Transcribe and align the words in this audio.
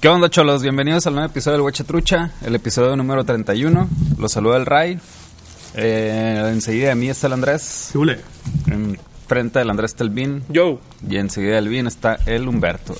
¿Qué 0.00 0.08
onda, 0.08 0.28
cholos? 0.28 0.62
Bienvenidos 0.62 1.06
al 1.06 1.14
nuevo 1.14 1.28
episodio 1.30 1.56
del 1.56 1.64
Hueche 1.64 1.82
Trucha, 1.82 2.30
el 2.42 2.54
episodio 2.54 2.94
número 2.96 3.24
31. 3.24 3.88
Los 4.18 4.32
saluda 4.32 4.58
el 4.58 4.66
Ray. 4.66 5.00
Eh, 5.74 6.50
enseguida 6.52 6.88
de 6.90 6.94
mí 6.94 7.08
está 7.08 7.28
el 7.28 7.32
Andrés. 7.32 7.92
En 8.66 8.98
frente 9.26 9.58
del 9.58 9.70
Andrés 9.70 9.92
está 9.92 10.04
el 10.04 10.10
Vin. 10.10 10.44
Yo. 10.50 10.80
Y 11.08 11.16
enseguida 11.16 11.56
del 11.56 11.68
Vin 11.68 11.86
está 11.86 12.18
el 12.26 12.46
Humberto. 12.46 12.94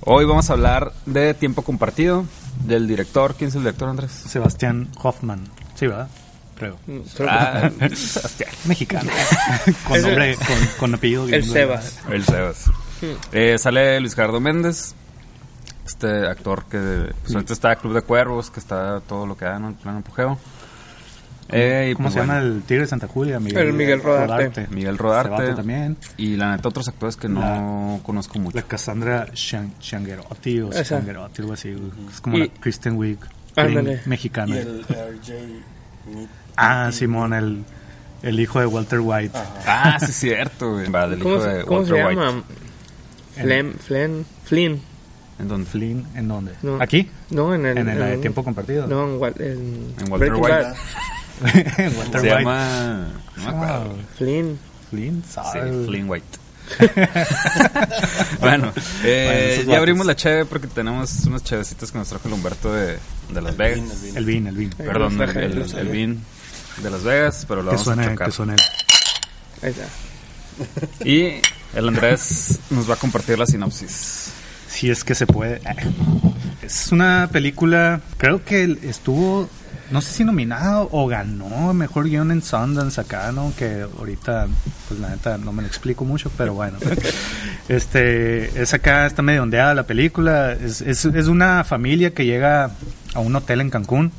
Hoy 0.00 0.24
vamos 0.24 0.50
a 0.50 0.54
hablar 0.54 0.92
de 1.06 1.34
tiempo 1.34 1.62
compartido, 1.62 2.26
del 2.64 2.88
director. 2.88 3.36
¿Quién 3.36 3.48
es 3.48 3.54
el 3.54 3.62
director, 3.62 3.88
Andrés? 3.88 4.10
Sebastián 4.10 4.88
Hoffman. 5.00 5.48
Sí, 5.76 5.86
¿verdad? 5.86 6.08
Creo. 6.58 6.78
Ah, 7.28 7.70
Sebastián. 7.94 8.50
Mexicano. 8.66 9.10
con 9.88 10.02
nombre, 10.02 10.36
con, 10.36 10.56
con 10.78 10.94
apellido. 10.94 11.28
El. 11.28 11.44
Sebas. 11.44 12.00
El 12.10 12.24
Sebas. 12.24 12.70
Eh, 13.32 13.56
sale 13.58 14.00
Luis 14.00 14.14
Gerardo 14.14 14.40
Méndez, 14.40 14.94
este 15.86 16.26
actor 16.26 16.64
que 16.66 17.12
pues, 17.22 17.34
ahorita 17.34 17.52
está 17.52 17.76
Club 17.76 17.94
de 17.94 18.02
Cuervos, 18.02 18.50
que 18.50 18.60
está 18.60 19.00
todo 19.00 19.26
lo 19.26 19.36
que 19.36 19.44
da. 19.44 19.56
En 19.56 19.74
plan 19.74 19.96
apogeo. 19.98 20.38
Eh, 21.50 21.88
y 21.90 21.94
¿Cómo 21.94 22.04
pues, 22.06 22.14
se 22.14 22.20
llama 22.20 22.34
bueno, 22.40 22.54
el 22.56 22.62
tigre 22.62 22.82
de 22.84 22.88
Santa 22.88 23.06
Julia? 23.06 23.38
Miguel, 23.38 23.66
El 23.68 23.72
Miguel 23.74 24.02
Rodarte. 24.02 24.66
Miguel 24.70 24.96
Rodarte. 24.96 25.54
También. 25.54 25.96
Y 26.16 26.36
la 26.36 26.56
neta, 26.56 26.68
otros 26.70 26.88
actores 26.88 27.16
que 27.16 27.28
no 27.28 28.00
conozco 28.02 28.38
mucho. 28.38 28.56
La 28.56 28.62
Cassandra 28.62 29.26
Changuerotti 29.34 30.60
o 30.60 30.70
Esa. 30.72 30.96
Changuerotti, 30.96 31.42
algo 31.42 31.52
así. 31.52 31.76
Es 32.10 32.20
como 32.22 32.38
Y- 32.38 32.40
la 32.40 32.48
Kristen 32.60 32.96
Wiig 32.96 33.18
mexicana. 34.06 34.56
Y 34.56 34.58
el 34.58 34.84
RJ. 34.88 35.32
Ah, 36.56 36.90
Simón, 36.92 37.34
el, 37.34 37.62
el 38.22 38.40
hijo 38.40 38.58
de 38.60 38.66
Walter 38.66 39.00
White. 39.00 39.38
Ah, 39.66 39.96
sí, 40.00 40.06
es 40.06 40.16
cierto, 40.16 40.72
güey. 40.72 40.90
Va, 40.90 41.06
del 41.08 41.20
¿Cómo, 41.20 41.34
hijo 41.36 41.44
se, 41.44 41.50
de 41.50 41.64
cómo 41.64 41.84
se 41.84 41.92
Walter 41.92 42.06
White. 42.08 42.20
llama? 42.26 42.42
Flynn, 43.34 43.74
Flynn, 43.74 44.26
Flynn. 44.44 44.80
¿En 45.38 45.48
dónde? 45.48 45.66
Flynn, 45.70 46.06
¿en 46.14 46.28
dónde? 46.28 46.52
No. 46.62 46.78
¿Aquí? 46.80 47.10
No, 47.30 47.54
en 47.54 47.66
el... 47.66 47.78
En 47.78 47.88
el 47.88 47.98
de 47.98 48.14
en- 48.14 48.20
tiempo 48.20 48.44
compartido. 48.44 48.86
No, 48.86 49.04
en, 49.04 49.18
Wal- 49.20 49.40
en, 49.40 49.94
En 50.00 50.12
Walter 50.12 50.30
Breaking 50.30 50.42
White. 50.44 50.54
Bad. 50.62 50.76
Walter 51.98 52.20
Se 52.20 52.26
White. 52.26 52.38
llama... 52.38 53.08
No 53.36 53.42
me 53.42 53.48
acuerdo. 53.50 53.96
Flynn. 54.16 54.58
Flynn, 54.90 55.24
Sí. 55.28 55.58
Flynn 55.86 56.08
White. 56.08 56.38
bueno, 58.40 58.72
eh, 59.02 59.54
Bueno, 59.58 59.72
ya 59.72 59.78
abrimos 59.78 60.06
la 60.06 60.16
cheve 60.16 60.44
porque 60.46 60.66
tenemos 60.66 61.24
unas 61.26 61.42
chevecitas 61.44 61.90
que 61.92 61.98
nos 61.98 62.08
trajo 62.08 62.28
el 62.28 62.34
Humberto 62.34 62.72
de, 62.72 62.98
de 63.30 63.42
Las 63.42 63.56
Vegas. 63.56 63.80
El 64.14 64.24
vin, 64.24 64.46
el 64.46 64.56
vin. 64.56 64.70
Perdón, 64.70 65.20
el, 65.20 65.36
el, 65.36 65.76
el 65.76 65.88
vin 65.88 66.22
de 66.82 66.90
Las 66.90 67.02
Vegas, 67.02 67.44
pero 67.48 67.62
lo 67.62 67.66
vamos 67.72 67.82
a 67.82 67.84
suene, 67.84 68.06
chocar. 68.08 68.26
que 68.28 68.32
suene. 68.32 68.54
Ahí 69.62 69.70
está. 69.70 71.04
Y 71.04 71.40
el 71.76 71.88
Andrés 71.88 72.60
nos 72.70 72.88
va 72.88 72.94
a 72.94 72.98
compartir 72.98 73.38
la 73.38 73.46
sinopsis. 73.46 74.32
Si 74.74 74.90
es 74.90 75.04
que 75.04 75.14
se 75.14 75.24
puede. 75.24 75.60
Es 76.60 76.90
una 76.90 77.28
película, 77.30 78.00
creo 78.16 78.44
que 78.44 78.76
estuvo, 78.82 79.48
no 79.92 80.00
sé 80.00 80.12
si 80.12 80.24
nominado 80.24 80.88
o 80.90 81.06
ganó 81.06 81.72
mejor 81.72 82.08
guion 82.08 82.32
en 82.32 82.42
Sundance 82.42 83.00
acá, 83.00 83.30
¿no? 83.30 83.52
Que 83.56 83.82
ahorita, 83.82 84.48
pues 84.88 84.98
la 84.98 85.10
neta 85.10 85.38
no 85.38 85.52
me 85.52 85.62
lo 85.62 85.68
explico 85.68 86.04
mucho, 86.04 86.28
pero 86.36 86.54
bueno. 86.54 86.78
este, 87.68 88.60
es 88.60 88.74
acá, 88.74 89.06
está 89.06 89.22
medio 89.22 89.44
ondeada 89.44 89.74
la 89.74 89.84
película. 89.84 90.54
Es, 90.54 90.80
es, 90.80 91.04
es 91.04 91.28
una 91.28 91.62
familia 91.62 92.12
que 92.12 92.26
llega 92.26 92.72
a 93.14 93.20
un 93.20 93.36
hotel 93.36 93.60
en 93.60 93.70
Cancún. 93.70 94.10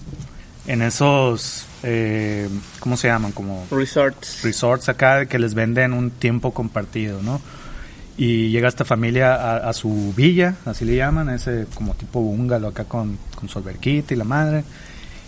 En 0.68 0.82
esos, 0.82 1.66
eh, 1.84 2.48
¿cómo 2.80 2.96
se 2.96 3.10
llaman? 3.10 3.34
Como 3.34 3.68
Resorts. 3.72 4.42
resorts 4.42 4.88
acá 4.88 5.26
que 5.26 5.38
les 5.38 5.54
venden 5.54 5.92
un 5.92 6.12
tiempo 6.12 6.54
compartido, 6.54 7.22
¿no? 7.22 7.42
Y 8.18 8.50
llega 8.50 8.70
esta 8.70 8.86
familia 8.86 9.36
a, 9.36 9.70
a 9.70 9.74
su 9.74 10.14
villa, 10.16 10.56
así 10.66 10.86
le 10.86 10.96
llaman, 10.96 11.30
ese 11.30 11.66
como 11.74 11.94
tipo 11.96 12.22
bungalow 12.22 12.70
acá 12.70 12.86
con, 12.86 13.18
con 13.36 13.50
su 13.50 13.60
alberquita 13.60 14.14
y 14.14 14.18
la 14.18 14.24
madre. 14.24 14.64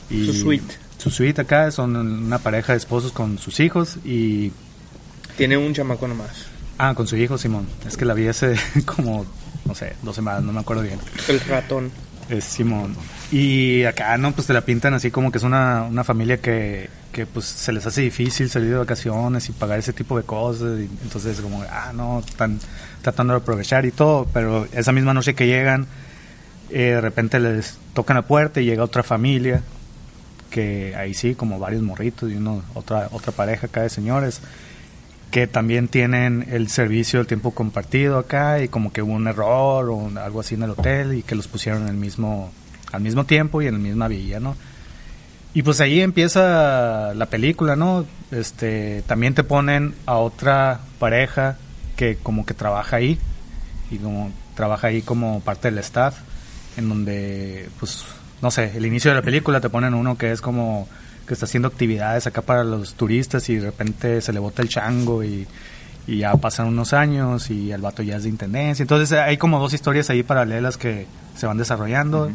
Y 0.09 0.25
Su 0.25 0.33
suite. 0.33 0.75
Su 0.97 1.11
suite 1.11 1.41
acá, 1.41 1.69
son 1.71 1.95
una 1.95 2.39
pareja 2.39 2.73
de 2.73 2.77
esposos 2.77 3.11
con 3.11 3.37
sus 3.37 3.59
hijos 3.59 3.97
y... 4.05 4.51
Tiene 5.35 5.57
un 5.57 5.73
chamaco 5.73 6.07
nomás. 6.07 6.47
Ah, 6.77 6.93
con 6.95 7.07
su 7.07 7.17
hijo 7.17 7.37
Simón. 7.37 7.67
Es 7.85 7.97
que 7.97 8.05
la 8.05 8.13
vi 8.13 8.27
hace 8.27 8.55
como, 8.85 9.25
no 9.65 9.75
sé, 9.75 9.95
dos 10.01 10.15
semanas, 10.15 10.43
no 10.43 10.53
me 10.53 10.59
acuerdo 10.59 10.83
bien. 10.83 10.99
El 11.27 11.39
ratón. 11.41 11.91
Es 12.29 12.43
Simón. 12.43 12.95
Y 13.31 13.83
acá, 13.83 14.17
¿no? 14.17 14.31
Pues 14.33 14.47
te 14.47 14.53
la 14.53 14.61
pintan 14.61 14.93
así 14.93 15.11
como 15.11 15.31
que 15.31 15.37
es 15.37 15.43
una, 15.43 15.83
una 15.83 16.03
familia 16.03 16.41
que, 16.41 16.89
que 17.17 17.25
pues 17.25 17.45
se 17.45 17.71
les 17.71 17.83
hace 17.83 18.01
difícil 18.01 18.47
salir 18.47 18.69
de 18.69 18.77
vacaciones 18.77 19.49
y 19.49 19.51
pagar 19.51 19.79
ese 19.79 19.91
tipo 19.91 20.15
de 20.15 20.23
cosas. 20.23 20.79
Entonces 21.01 21.41
como, 21.41 21.63
ah, 21.63 21.91
no, 21.91 22.19
están 22.19 22.59
tratando 23.01 23.33
de 23.33 23.39
aprovechar 23.39 23.87
y 23.87 23.91
todo. 23.91 24.27
Pero 24.31 24.67
esa 24.71 24.91
misma 24.91 25.15
noche 25.15 25.33
que 25.33 25.47
llegan, 25.47 25.87
eh, 26.69 26.91
de 26.91 27.01
repente 27.01 27.39
les 27.39 27.79
tocan 27.95 28.17
la 28.17 28.21
puerta 28.21 28.61
y 28.61 28.65
llega 28.65 28.83
otra 28.83 29.01
familia. 29.01 29.63
Que 30.51 30.95
ahí 30.95 31.15
sí, 31.15 31.33
como 31.33 31.57
varios 31.57 31.81
morritos 31.81 32.31
y 32.31 32.35
uno, 32.35 32.61
otra, 32.75 33.09
otra 33.11 33.31
pareja 33.31 33.65
acá 33.65 33.81
de 33.81 33.89
señores 33.89 34.41
que 35.31 35.45
también 35.45 35.87
tienen 35.89 36.45
el 36.49 36.69
servicio 36.69 37.19
del 37.19 37.27
tiempo 37.27 37.51
compartido 37.51 38.17
acá 38.17 38.61
y 38.61 38.69
como 38.69 38.93
que 38.93 39.01
hubo 39.01 39.11
un 39.11 39.27
error 39.27 39.89
o 39.89 40.09
algo 40.19 40.39
así 40.39 40.55
en 40.55 40.63
el 40.63 40.69
hotel 40.69 41.15
y 41.15 41.23
que 41.23 41.35
los 41.35 41.49
pusieron 41.49 41.81
en 41.81 41.89
el 41.89 41.95
mismo 41.95 42.49
al 42.93 43.01
mismo 43.01 43.25
tiempo 43.25 43.61
y 43.61 43.67
en 43.67 43.73
la 43.73 43.79
misma 43.79 44.07
villa, 44.07 44.39
¿no? 44.39 44.55
Y 45.57 45.63
pues 45.63 45.81
ahí 45.81 46.01
empieza 46.01 47.15
la 47.15 47.25
película, 47.25 47.75
¿no? 47.75 48.05
Este, 48.29 49.01
también 49.07 49.33
te 49.33 49.43
ponen 49.43 49.95
a 50.05 50.17
otra 50.17 50.81
pareja 50.99 51.57
que 51.95 52.15
como 52.15 52.45
que 52.45 52.53
trabaja 52.53 52.97
ahí 52.97 53.17
y 53.89 53.97
como 53.97 54.31
trabaja 54.53 54.89
ahí 54.89 55.01
como 55.01 55.39
parte 55.39 55.71
del 55.71 55.79
staff 55.79 56.19
en 56.77 56.87
donde 56.87 57.69
pues 57.79 58.05
no 58.39 58.51
sé, 58.51 58.77
el 58.77 58.85
inicio 58.85 59.09
de 59.09 59.15
la 59.15 59.23
película 59.23 59.59
te 59.59 59.71
ponen 59.71 59.95
uno 59.95 60.15
que 60.15 60.31
es 60.31 60.41
como 60.41 60.87
que 61.27 61.33
está 61.33 61.47
haciendo 61.47 61.69
actividades 61.69 62.27
acá 62.27 62.43
para 62.43 62.63
los 62.63 62.93
turistas 62.93 63.49
y 63.49 63.55
de 63.55 63.65
repente 63.65 64.21
se 64.21 64.33
le 64.33 64.39
bota 64.39 64.61
el 64.61 64.69
chango 64.69 65.23
y, 65.23 65.47
ya 66.05 66.33
pasan 66.35 66.67
unos 66.67 66.93
años 66.93 67.49
y 67.49 67.71
el 67.71 67.81
vato 67.81 68.03
ya 68.03 68.17
es 68.17 68.23
de 68.23 68.29
intendencia. 68.29 68.83
Entonces 68.83 69.11
hay 69.11 69.37
como 69.37 69.59
dos 69.59 69.73
historias 69.73 70.11
ahí 70.11 70.21
paralelas 70.21 70.77
que 70.77 71.07
se 71.35 71.47
van 71.47 71.57
desarrollando 71.57 72.29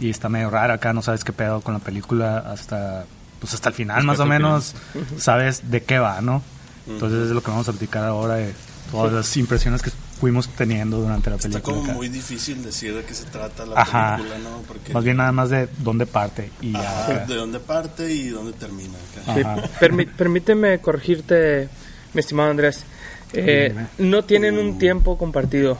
y 0.00 0.10
está 0.10 0.28
medio 0.28 0.50
raro 0.50 0.72
acá, 0.74 0.92
no 0.92 1.02
sabes 1.02 1.24
qué 1.24 1.32
pedo 1.32 1.60
con 1.60 1.74
la 1.74 1.80
película 1.80 2.38
hasta 2.38 3.04
pues 3.40 3.54
hasta 3.54 3.70
el 3.70 3.74
final 3.74 4.04
más 4.04 4.18
o 4.20 4.22
el 4.22 4.28
final. 4.28 4.42
menos 4.42 4.74
sabes 5.18 5.70
de 5.70 5.82
qué 5.82 5.98
va, 5.98 6.20
¿no? 6.20 6.42
Entonces 6.86 7.26
es 7.26 7.30
lo 7.30 7.42
que 7.42 7.50
vamos 7.50 7.68
a 7.68 7.72
platicar 7.72 8.04
ahora 8.04 8.34
de 8.34 8.52
todas 8.90 9.12
las 9.12 9.36
impresiones 9.36 9.82
que 9.82 9.90
fuimos 10.20 10.48
teniendo 10.48 10.98
durante 11.00 11.30
la 11.30 11.36
Está 11.36 11.48
película. 11.48 11.74
como 11.76 11.84
acá. 11.86 11.94
muy 11.94 12.08
difícil 12.08 12.62
decir 12.62 12.94
de 12.94 13.04
qué 13.04 13.14
se 13.14 13.24
trata 13.24 13.66
la 13.66 13.80
Ajá. 13.80 14.16
película, 14.16 14.38
¿no? 14.38 14.62
Porque 14.68 14.92
Más 14.92 15.02
bien 15.02 15.16
nada 15.16 15.32
más 15.32 15.50
de 15.50 15.68
dónde 15.78 16.06
parte 16.06 16.50
y 16.60 16.72
ya. 16.72 16.80
Ajá, 17.02 17.12
de 17.26 17.34
dónde 17.34 17.58
parte 17.58 18.12
y 18.12 18.28
dónde 18.28 18.52
termina. 18.52 18.94
acá. 19.22 19.34
Sí, 19.34 19.40
Ajá. 19.40 19.56
permi- 19.80 20.08
permíteme 20.16 20.78
corregirte, 20.80 21.68
mi 22.14 22.20
estimado 22.20 22.50
Andrés. 22.50 22.84
Eh, 23.32 23.74
no 23.98 24.24
tienen 24.24 24.58
un 24.58 24.78
tiempo 24.78 25.16
compartido. 25.18 25.78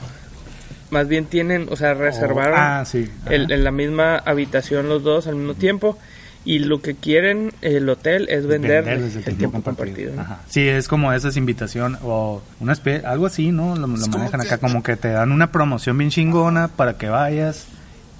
Más 0.92 1.08
bien 1.08 1.24
tienen, 1.24 1.66
o 1.70 1.76
sea, 1.76 1.94
reservaron 1.94 2.54
ah, 2.58 2.84
sí. 2.84 3.10
El- 3.28 3.50
en 3.50 3.64
la 3.64 3.70
misma 3.72 4.16
habitación 4.18 4.88
los 4.88 5.02
dos 5.02 5.26
al 5.26 5.34
mismo 5.36 5.54
tiempo 5.54 5.98
y 6.44 6.58
lo 6.58 6.82
que 6.82 6.94
quieren 6.94 7.52
el 7.62 7.88
hotel 7.88 8.26
es 8.28 8.46
vender, 8.46 8.84
Venderles 8.84 9.16
el 9.26 9.36
tiempo, 9.36 9.62
compartido. 9.62 10.12
¿no? 10.14 10.20
Ajá. 10.22 10.40
Sí, 10.48 10.68
es 10.68 10.88
como 10.88 11.12
esa 11.12 11.28
es 11.28 11.36
invitación 11.36 11.98
o 12.02 12.42
una 12.60 12.72
especie, 12.74 13.06
algo 13.06 13.26
así, 13.26 13.52
¿no? 13.52 13.74
Lo, 13.76 13.86
lo 13.86 13.96
como 14.02 14.18
manejan 14.18 14.40
que- 14.42 14.46
acá 14.48 14.58
como 14.58 14.82
que 14.82 14.96
te 14.96 15.08
dan 15.08 15.32
una 15.32 15.50
promoción 15.50 15.96
bien 15.96 16.10
chingona 16.10 16.68
para 16.68 16.98
que 16.98 17.08
vayas 17.08 17.68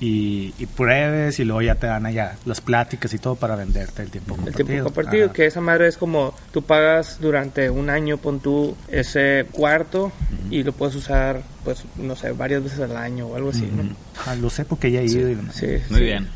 y, 0.00 0.54
y 0.58 0.66
pruebes 0.66 1.38
y 1.40 1.44
luego 1.44 1.62
ya 1.62 1.74
te 1.76 1.86
dan 1.88 2.06
allá 2.06 2.36
las 2.44 2.60
pláticas 2.60 3.12
y 3.14 3.18
todo 3.18 3.34
para 3.36 3.54
venderte 3.54 4.02
el 4.02 4.10
tiempo 4.10 4.34
El 4.34 4.36
compartido. 4.36 4.66
tiempo 4.66 4.84
compartido, 4.86 5.24
Ajá. 5.26 5.34
que 5.34 5.46
esa 5.46 5.60
madre 5.60 5.88
es 5.88 5.96
como 5.96 6.34
tú 6.52 6.62
pagas 6.62 7.18
durante 7.20 7.70
un 7.70 7.90
año, 7.90 8.16
pon 8.16 8.40
tú 8.40 8.76
ese 8.88 9.46
cuarto 9.52 10.10
y 10.50 10.62
lo 10.64 10.72
puedes 10.72 10.94
usar, 10.96 11.42
pues, 11.64 11.84
no 11.96 12.16
sé, 12.16 12.32
varias 12.32 12.62
veces 12.62 12.80
al 12.80 12.96
año 12.96 13.26
o 13.26 13.36
algo 13.36 13.50
así, 13.50 13.66
¿no? 13.72 13.84
Ah, 14.26 14.34
lo 14.34 14.50
sé 14.50 14.64
porque 14.64 14.90
ya 14.90 15.00
he 15.00 15.04
ido 15.04 15.28
y 15.28 15.34
demás. 15.34 15.54
Sí, 15.56 15.66
Muy 15.90 15.98
sí. 16.00 16.04
bien. 16.04 16.28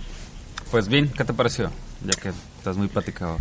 Pues 0.71 0.89
bien, 0.89 1.09
¿qué 1.09 1.25
te 1.25 1.33
pareció? 1.33 1.71
Ya 2.05 2.13
que 2.21 2.31
estás 2.59 2.77
muy 2.77 2.89
platicador. 2.89 3.41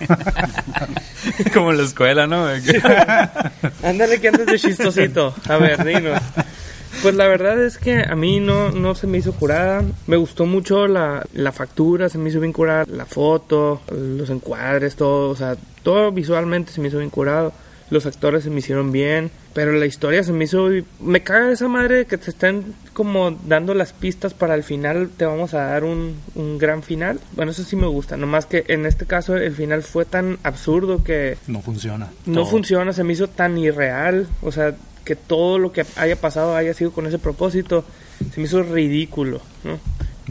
Como 1.54 1.70
en 1.72 1.78
la 1.78 1.82
escuela, 1.84 2.26
¿no? 2.26 2.46
Ándale 3.82 4.20
que 4.20 4.28
antes 4.28 4.46
de 4.46 4.58
chistosito. 4.58 5.34
A 5.48 5.56
ver, 5.56 5.84
dinos. 5.84 6.20
Pues 7.00 7.14
la 7.14 7.26
verdad 7.26 7.62
es 7.64 7.78
que 7.78 8.02
a 8.02 8.14
mí 8.14 8.38
no, 8.38 8.70
no 8.70 8.94
se 8.94 9.06
me 9.06 9.18
hizo 9.18 9.32
curada. 9.32 9.82
Me 10.06 10.16
gustó 10.16 10.46
mucho 10.46 10.86
la, 10.86 11.24
la 11.32 11.50
factura, 11.52 12.08
se 12.08 12.18
me 12.18 12.30
hizo 12.30 12.38
bien 12.40 12.52
curada 12.52 12.84
la 12.88 13.06
foto, 13.06 13.80
los 13.90 14.30
encuadres, 14.30 14.94
todo. 14.96 15.30
O 15.30 15.36
sea, 15.36 15.56
todo 15.82 16.12
visualmente 16.12 16.70
se 16.72 16.80
me 16.80 16.88
hizo 16.88 16.98
bien 16.98 17.10
curado. 17.10 17.52
Los 17.90 18.06
actores 18.06 18.44
se 18.44 18.50
me 18.50 18.60
hicieron 18.60 18.92
bien, 18.92 19.30
pero 19.54 19.72
la 19.72 19.86
historia 19.86 20.22
se 20.22 20.32
me 20.32 20.44
hizo... 20.44 20.68
Me 21.00 21.22
caga 21.22 21.52
esa 21.52 21.68
madre 21.68 22.06
que 22.06 22.18
te 22.18 22.30
estén 22.30 22.74
como 22.92 23.30
dando 23.46 23.74
las 23.74 23.92
pistas 23.92 24.34
para 24.34 24.54
el 24.54 24.62
final, 24.62 25.10
te 25.16 25.24
vamos 25.24 25.54
a 25.54 25.58
dar 25.66 25.84
un, 25.84 26.16
un 26.34 26.58
gran 26.58 26.82
final. 26.82 27.20
Bueno, 27.36 27.52
eso 27.52 27.62
sí 27.64 27.76
me 27.76 27.86
gusta, 27.86 28.16
nomás 28.16 28.46
que 28.46 28.64
en 28.68 28.86
este 28.86 29.06
caso 29.06 29.36
el 29.36 29.52
final 29.54 29.82
fue 29.82 30.04
tan 30.04 30.38
absurdo 30.42 31.02
que 31.04 31.36
No 31.46 31.60
funciona. 31.62 32.08
no 32.26 32.40
Todo. 32.42 32.46
funciona, 32.50 32.92
se 32.92 33.04
me 33.04 33.12
hizo 33.12 33.28
tan 33.28 33.56
irreal, 33.58 34.26
o 34.42 34.52
sea, 34.52 34.74
que 35.04 35.16
todo 35.16 35.58
lo 35.58 35.72
que 35.72 35.84
haya 35.96 36.16
pasado 36.16 36.54
haya 36.56 36.74
sido 36.74 36.92
con 36.92 37.06
ese 37.06 37.18
propósito, 37.18 37.84
se 38.32 38.40
me 38.40 38.46
hizo 38.46 38.62
ridículo, 38.62 39.40
¿no? 39.64 39.74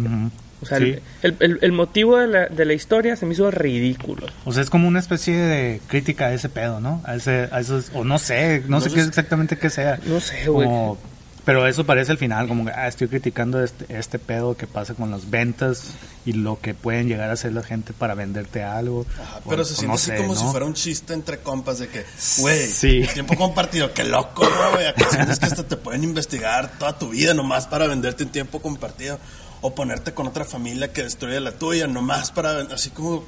Ujú. 0.03 0.31
O 0.61 0.65
sea, 0.65 0.77
Sí. 0.77 0.95
el, 1.23 1.35
el- 1.39 1.59
el 1.61 1.71
motivo 1.71 2.17
de 2.17 2.27
la, 2.27 2.45
de 2.47 2.65
la 2.65 2.73
historia 2.73 3.15
se 3.15 3.25
me 3.25 3.33
hizo 3.33 3.49
ridículo. 3.49 4.27
O 4.45 4.51
sea, 4.53 4.61
es 4.61 4.69
como 4.69 4.87
una 4.87 4.99
especie 4.99 5.35
de 5.37 5.81
crítica 5.87 6.27
a 6.27 6.33
ese 6.33 6.49
pedo, 6.49 6.79
¿no? 6.79 7.01
A 7.03 7.15
ese, 7.15 7.49
a 7.51 7.59
esos, 7.59 7.91
o 7.93 8.03
no 8.03 8.19
sé, 8.19 8.63
no, 8.67 8.79
sé 8.79 8.89
sé 8.89 8.95
qué 8.95 9.01
exactamente 9.01 9.57
qué 9.57 9.69
sea. 9.69 9.99
No 10.05 10.19
sé, 10.19 10.47
güey. 10.47 10.67
Como- 10.67 10.97
pero 11.45 11.67
eso 11.67 11.85
parece 11.85 12.11
el 12.11 12.17
final, 12.17 12.47
como 12.47 12.65
que 12.65 12.71
ah, 12.71 12.87
estoy 12.87 13.07
criticando 13.07 13.63
este, 13.63 13.85
este 13.97 14.19
pedo 14.19 14.55
que 14.55 14.67
pasa 14.67 14.93
con 14.93 15.09
las 15.11 15.29
ventas 15.29 15.85
y 16.25 16.33
lo 16.33 16.59
que 16.61 16.73
pueden 16.73 17.07
llegar 17.07 17.29
a 17.29 17.33
hacer 17.33 17.51
la 17.53 17.63
gente 17.63 17.93
para 17.93 18.13
venderte 18.13 18.63
algo. 18.63 19.05
Ajá, 19.21 19.41
O- 19.43 19.49
pero 19.49 19.63
se 19.65 19.73
no 19.87 19.95
siente 19.95 19.95
así 19.95 20.05
sé, 20.11 20.17
como 20.17 20.33
¿no? 20.35 20.39
si 20.39 20.45
fuera 20.51 20.65
un 20.65 20.73
chiste 20.73 21.13
entre 21.13 21.39
compas 21.39 21.79
de 21.79 21.87
que, 21.87 22.05
güey, 22.37 22.67
Sí. 22.67 23.07
tiempo 23.13 23.35
compartido, 23.35 23.93
qué 23.93 24.03
loco, 24.03 24.43
¿no, 24.47 24.71
güey? 24.71 24.85
Acá 24.87 25.07
sientes 25.09 25.39
que 25.39 25.45
hasta 25.45 25.63
te 25.67 25.77
pueden 25.77 26.03
investigar 26.03 26.77
toda 26.77 26.97
tu 26.99 27.09
vida 27.09 27.33
nomás 27.33 27.67
para 27.67 27.87
venderte 27.87 28.23
un 28.23 28.29
tiempo 28.29 28.61
compartido. 28.61 29.19
O 29.63 29.75
ponerte 29.75 30.13
con 30.15 30.25
otra 30.25 30.43
familia 30.43 30.91
que 30.91 31.03
destruye 31.03 31.39
la 31.39 31.51
tuya 31.51 31.85
nomás 31.85 32.31
para... 32.31 32.61
Así 32.73 32.89
como, 32.89 33.23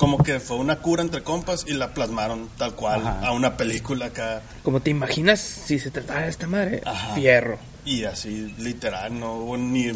como 0.00 0.16
que 0.22 0.40
fue 0.40 0.56
una 0.56 0.78
cura 0.78 1.02
entre 1.02 1.22
compas 1.22 1.66
y 1.68 1.74
la 1.74 1.92
plasmaron 1.92 2.48
tal 2.56 2.74
cual 2.74 3.06
Ajá. 3.06 3.26
a 3.26 3.32
una 3.32 3.58
película 3.58 4.06
acá. 4.06 4.40
Como 4.62 4.80
te 4.80 4.88
imaginas 4.88 5.40
si 5.40 5.78
se 5.78 5.90
tratara 5.90 6.22
de 6.22 6.30
esta 6.30 6.46
madre, 6.46 6.80
Ajá. 6.86 7.14
fierro. 7.14 7.58
Y 7.84 8.04
así, 8.04 8.54
literal, 8.58 9.20
no 9.20 9.34
hubo 9.34 9.56
ni... 9.58 9.90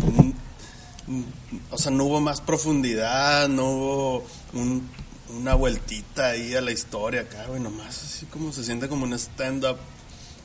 o 1.71 1.79
sea, 1.79 1.91
no 1.91 2.05
hubo 2.05 2.21
más 2.21 2.43
profundidad, 2.43 3.49
no 3.49 3.65
hubo 3.71 4.27
un- 4.53 4.89
una 5.39 5.55
vueltita 5.55 6.27
ahí 6.29 6.55
a 6.55 6.61
la 6.61 6.71
historia 6.71 7.23
acá, 7.23 7.47
güey, 7.47 7.61
nomás 7.61 8.03
así 8.05 8.27
como 8.27 8.53
se 8.53 8.63
siente 8.63 8.89
como 8.89 9.05
un 9.05 9.15
stand-up 9.15 9.79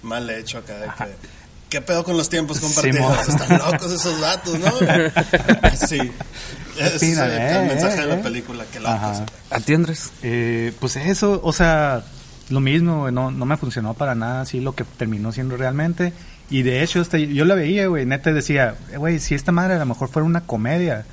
mal 0.04 0.30
hecho 0.30 0.58
acá 0.60 0.78
de 0.78 0.88
que... 0.88 1.16
¿Qué 1.70 1.82
pedo 1.82 2.04
con 2.04 2.18
los 2.18 2.30
tiempos 2.30 2.60
compartidos? 2.60 3.28
Están 3.28 3.60
locos 3.60 3.92
esos 3.92 4.20
datos, 4.20 4.58
¿no? 4.60 4.72
Sí. 5.88 6.00
Es 6.80 7.04
el, 7.04 7.20
eh, 7.20 7.66
mensaje 7.68 7.98
eh, 7.98 8.02
de 8.02 8.08
la 8.08 8.16
eh. 8.16 8.24
película, 8.24 8.66
que 8.72 8.80
locos. 8.80 9.22
¿A 9.50 9.60
ti, 9.60 9.74
Andrés? 9.74 10.12
Eh, 10.24 10.74
pues 10.80 10.96
eso, 10.96 11.40
o 11.44 11.54
sea, 11.54 12.04
lo 12.50 12.60
mismo, 12.60 13.12
no, 13.12 13.32
no 13.32 13.46
me 13.46 13.58
funcionó 13.58 13.94
para 13.94 14.16
nada 14.16 14.42
así 14.42 14.62
lo 14.62 14.74
que 14.74 14.84
terminó 14.84 15.32
siendo 15.32 15.58
realmente. 15.58 16.14
Y 16.50 16.64
de 16.64 16.82
hecho, 16.82 17.00
este, 17.00 17.28
yo 17.28 17.46
la 17.46 17.54
veía, 17.54 17.86
güey, 17.88 18.06
neta 18.06 18.34
decía, 18.34 18.76
güey, 18.98 19.20
si 19.20 19.36
esta 19.36 19.52
madre 19.52 19.76
a 19.76 19.80
lo 19.80 19.86
mejor 19.86 20.10
fuera 20.10 20.26
una 20.26 20.42
comedia, 20.42 21.06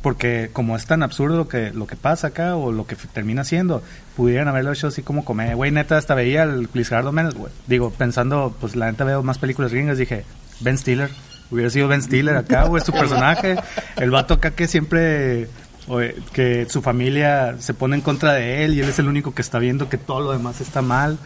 porque 0.00 0.48
como 0.52 0.76
es 0.76 0.86
tan 0.86 1.02
absurdo 1.02 1.36
lo 1.36 1.48
que, 1.48 1.72
lo 1.72 1.86
que 1.86 1.96
pasa 1.96 2.28
acá 2.28 2.56
o 2.56 2.72
lo 2.72 2.86
que 2.86 2.96
termina 3.12 3.44
siendo, 3.44 3.82
pudieran 4.16 4.48
haberlo 4.48 4.72
hecho 4.72 4.86
así 4.86 5.02
como 5.02 5.24
comedia. 5.26 5.54
Güey, 5.54 5.72
neta, 5.72 5.98
hasta 5.98 6.14
veía 6.14 6.44
el 6.44 6.68
Luis 6.72 6.88
Gerardo 6.88 7.12
Méndez, 7.12 7.34
güey. 7.34 7.52
Digo, 7.66 7.90
pensando, 7.90 8.56
pues 8.58 8.76
la 8.76 8.90
neta 8.90 9.04
veo 9.04 9.22
más 9.22 9.38
películas 9.38 9.72
gringas, 9.72 9.98
dije, 9.98 10.24
Ben 10.60 10.78
Stiller. 10.78 11.10
Hubiera 11.50 11.70
sido 11.70 11.86
Ben 11.86 12.02
Stiller 12.02 12.36
acá, 12.36 12.64
güey, 12.64 12.82
su 12.82 12.92
personaje. 12.92 13.56
El 13.96 14.10
vato 14.10 14.34
acá 14.34 14.52
que 14.52 14.66
siempre 14.66 15.48
que 16.32 16.66
su 16.68 16.82
familia 16.82 17.56
se 17.60 17.74
pone 17.74 17.96
en 17.96 18.02
contra 18.02 18.32
de 18.34 18.64
él 18.64 18.74
y 18.74 18.80
él 18.80 18.88
es 18.88 18.98
el 18.98 19.06
único 19.08 19.34
que 19.34 19.42
está 19.42 19.58
viendo 19.58 19.88
que 19.88 19.98
todo 19.98 20.20
lo 20.20 20.32
demás 20.32 20.60
está 20.60 20.82
mal 20.82 21.18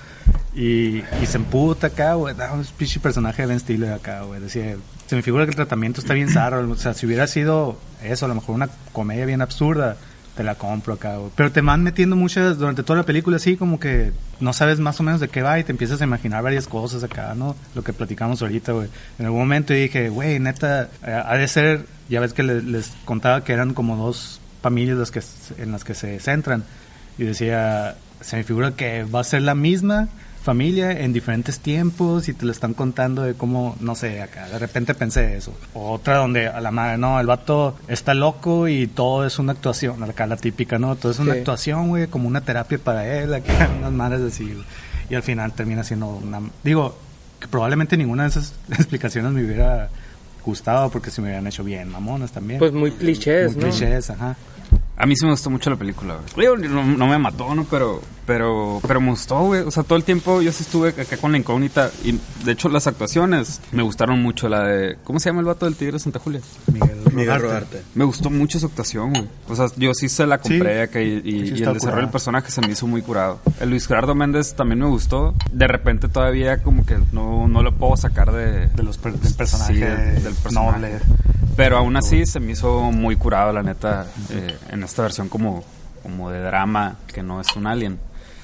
y, 0.55 0.99
y 1.23 1.27
se 1.27 1.39
emputa 1.39 1.89
acá, 1.89 2.15
güey. 2.15 2.35
No, 2.37 2.61
es 2.61 2.69
pinche 2.71 3.01
personaje 3.01 3.43
de 3.43 3.49
Ben 3.49 3.61
Stiller 3.61 3.93
acá, 3.93 4.23
güey. 4.23 4.41
Decía, 4.41 4.77
se 5.07 5.17
me 5.17 5.23
figura 5.23 5.45
que 5.45 5.51
el 5.51 5.57
tratamiento 5.57 6.01
está 6.01 6.15
bien 6.15 6.29
zarro. 6.29 6.69
O 6.71 6.77
sea, 6.77 6.93
si 6.95 7.07
hubiera 7.07 7.27
sido 7.27 7.79
eso, 8.03 8.27
a 8.27 8.29
lo 8.29 8.35
mejor 8.35 8.55
una 8.55 8.69
comedia 8.93 9.25
bien 9.27 9.41
absurda, 9.43 9.97
te 10.37 10.45
la 10.45 10.55
compro 10.57 10.95
acá, 10.95 11.17
güey. 11.17 11.31
Pero 11.37 11.53
te 11.53 11.61
van 11.61 11.83
metiendo 11.83 12.17
muchas, 12.17 12.59
durante 12.59 12.83
toda 12.83 12.99
la 12.99 13.07
película, 13.07 13.37
así 13.37 13.57
como 13.57 13.79
que 13.81 14.12
no 14.41 14.53
sabes 14.53 14.79
más 14.79 14.99
o 15.01 15.03
menos 15.03 15.21
de 15.21 15.29
qué 15.29 15.43
va 15.43 15.59
y 15.59 15.65
te 15.65 15.73
empiezas 15.73 16.01
a 16.01 16.05
imaginar 16.05 16.43
varias 16.43 16.67
cosas 16.67 17.03
acá, 17.05 17.35
¿no? 17.35 17.57
Lo 17.75 17.83
que 17.83 17.93
platicamos 17.93 18.43
ahorita, 18.43 18.73
güey. 18.73 18.89
En 19.19 19.27
algún 19.27 19.41
momento 19.41 19.73
dije, 19.75 20.09
güey, 20.09 20.39
neta, 20.39 20.89
eh, 21.07 21.23
ha 21.25 21.35
de 21.37 21.49
ser, 21.49 21.87
ya 22.09 22.21
ves 22.21 22.33
que 22.33 22.43
le- 22.43 22.62
les 22.62 22.93
contaba 23.05 23.43
que 23.45 23.53
eran 23.53 23.75
como 23.75 23.97
dos 23.97 24.39
familias 24.62 24.99
las 24.99 25.11
que, 25.11 25.23
en 25.59 25.73
las 25.73 25.85
que 25.85 25.95
se 25.95 26.19
centran. 26.21 26.65
Y 27.19 27.25
decía, 27.25 27.97
se 28.21 28.37
me 28.37 28.45
figura 28.45 28.73
que 28.73 29.05
va 29.05 29.21
a 29.21 29.25
ser 29.25 29.43
la 29.43 29.55
misma 29.55 30.09
familia 30.43 30.91
en 30.93 31.12
diferentes 31.12 31.61
tiempos 31.61 32.29
y 32.31 32.33
te 32.33 32.47
lo 32.47 32.53
están 32.53 32.73
contando 32.73 33.23
de 33.23 33.35
cómo, 33.35 33.77
no 33.81 33.95
sé, 33.95 34.23
acá 34.23 34.49
de 34.49 34.59
repente 34.59 34.95
pensé 34.95 35.37
eso. 35.37 35.55
Otra 35.75 36.17
donde 36.17 36.49
a 36.49 36.61
la 36.62 36.71
madre, 36.71 36.97
no, 36.97 37.21
el 37.21 37.27
vato 37.27 37.77
está 37.89 38.15
loco 38.15 38.67
y 38.67 38.87
todo 38.87 39.27
es 39.27 39.39
una 39.39 39.53
actuación, 39.53 40.03
acá 40.03 40.27
la 40.27 40.39
típica, 40.39 40.79
¿no? 40.79 40.97
Todo 40.97 41.12
es 41.12 41.19
una 41.19 41.35
Sí. 41.35 41.39
actuación, 41.41 41.89
güey, 41.89 42.07
como 42.07 42.27
una 42.27 42.41
terapia 42.41 42.79
para 42.79 43.07
él, 43.07 43.35
acá 43.35 43.69
unas 43.79 43.93
madres 43.93 44.23
así. 44.33 44.57
Y 45.11 45.15
al 45.15 45.23
final 45.23 45.53
termina 45.53 45.85
siendo 45.85 46.07
una... 46.09 46.41
Digo, 46.65 46.97
que 47.39 47.47
probablemente 47.49 47.99
ninguna 47.99 48.23
de 48.23 48.31
esas 48.31 48.55
explicaciones 48.71 49.33
me 49.33 49.45
hubiera 49.45 49.91
gustado 50.44 50.90
porque 50.90 51.10
se 51.10 51.20
me 51.20 51.28
hubieran 51.28 51.46
hecho 51.46 51.62
bien 51.64 51.88
mamonas 51.88 52.32
también. 52.32 52.59
Pues 52.59 52.73
muy 52.73 52.90
clichés, 52.92 53.54
Muy 53.56 53.64
¿no? 53.64 53.70
clichés, 53.70 54.11
ajá. 54.11 54.37
A 55.00 55.07
mí 55.07 55.16
sí 55.16 55.25
me 55.25 55.30
gustó 55.30 55.49
mucho 55.50 55.71
la 55.71 55.76
película, 55.76 56.19
güey. 56.35 56.69
No, 56.69 56.85
no 56.85 57.07
me 57.07 57.19
mató, 57.19 57.54
¿no? 57.54 57.64
Pero, 57.64 58.00
pero, 58.26 58.80
pero 58.87 59.00
me 59.00 59.11
gustó, 59.11 59.40
güey. 59.45 59.62
O 59.62 59.71
sea, 59.71 59.83
todo 59.83 59.97
el 59.97 60.04
tiempo 60.04 60.42
yo 60.42 60.52
sí 60.52 60.62
estuve 60.62 60.90
acá 60.90 61.16
con 61.16 61.33
la 61.33 61.38
incógnita. 61.38 61.90
Y 62.04 62.19
de 62.45 62.52
hecho, 62.52 62.69
las 62.69 62.87
actuaciones 62.87 63.61
me 63.73 63.83
gustaron 63.83 64.23
mucho. 64.23 64.49
La 64.49 64.62
de. 64.64 64.99
¿Cómo 65.04 65.19
se 65.19 65.30
llama 65.30 65.40
el 65.40 65.47
vato 65.47 65.64
del 65.64 65.76
Tigre 65.76 65.95
de 65.95 65.99
Santa 66.00 66.19
Julia? 66.19 66.40
Miguel, 66.73 66.99
Miguel 67.12 67.40
Rodarte. 67.40 67.47
Rodarte. 67.47 67.83
Me 67.95 68.04
gustó 68.04 68.30
mucho 68.30 68.59
su 68.59 68.66
actuación, 68.66 69.11
güey. 69.11 69.28
O 69.49 69.57
sea, 69.57 69.66
yo 69.76 69.95
sí 69.95 70.09
se 70.09 70.26
la 70.26 70.38
compré 70.38 70.75
Sí. 70.76 70.80
acá 70.80 71.00
y, 71.00 71.07
y- 71.07 71.23
Sí, 71.23 71.30
y 71.50 71.54
está 71.54 71.71
el 71.71 71.75
desarrollo 71.75 72.02
del 72.02 72.11
personaje 72.11 72.50
se 72.50 72.61
me 72.61 72.69
hizo 72.73 72.87
muy 72.87 73.00
curado. 73.02 73.40
El 73.61 73.71
Luis 73.71 73.87
Gerardo 73.87 74.14
Méndez 74.14 74.54
también 74.54 74.80
me 74.80 74.87
gustó. 74.87 75.35
De 75.52 75.66
repente 75.66 76.09
todavía 76.09 76.62
como 76.62 76.85
que 76.85 76.99
no, 77.12 77.49
no 77.49 77.62
lo 77.62 77.75
puedo 77.75 77.97
sacar 77.97 78.33
de... 78.33 78.69
De 78.69 78.83
los 78.83 78.99
per- 78.99 79.14
del 79.14 79.35
personaje 79.35 79.73
Sí, 79.75 79.80
del- 79.80 80.23
del 80.23 80.35
personaje. 80.35 80.73
noble. 80.78 80.99
Pero 81.57 81.76
aún 81.78 81.97
así 81.97 82.25
se 82.26 82.40
me 82.40 82.52
hizo 82.52 82.80
muy 82.92 83.16
curado, 83.16 83.52
la 83.52 83.62
neta, 83.62 84.07
eh, 84.30 84.57
en 84.71 84.80
esta 84.90 85.02
versión 85.02 85.28
como, 85.28 85.64
como 86.02 86.30
de 86.30 86.40
drama, 86.40 86.97
que 87.06 87.23
no 87.23 87.40
es 87.40 87.49
un 87.56 87.66
alien. 87.66 87.99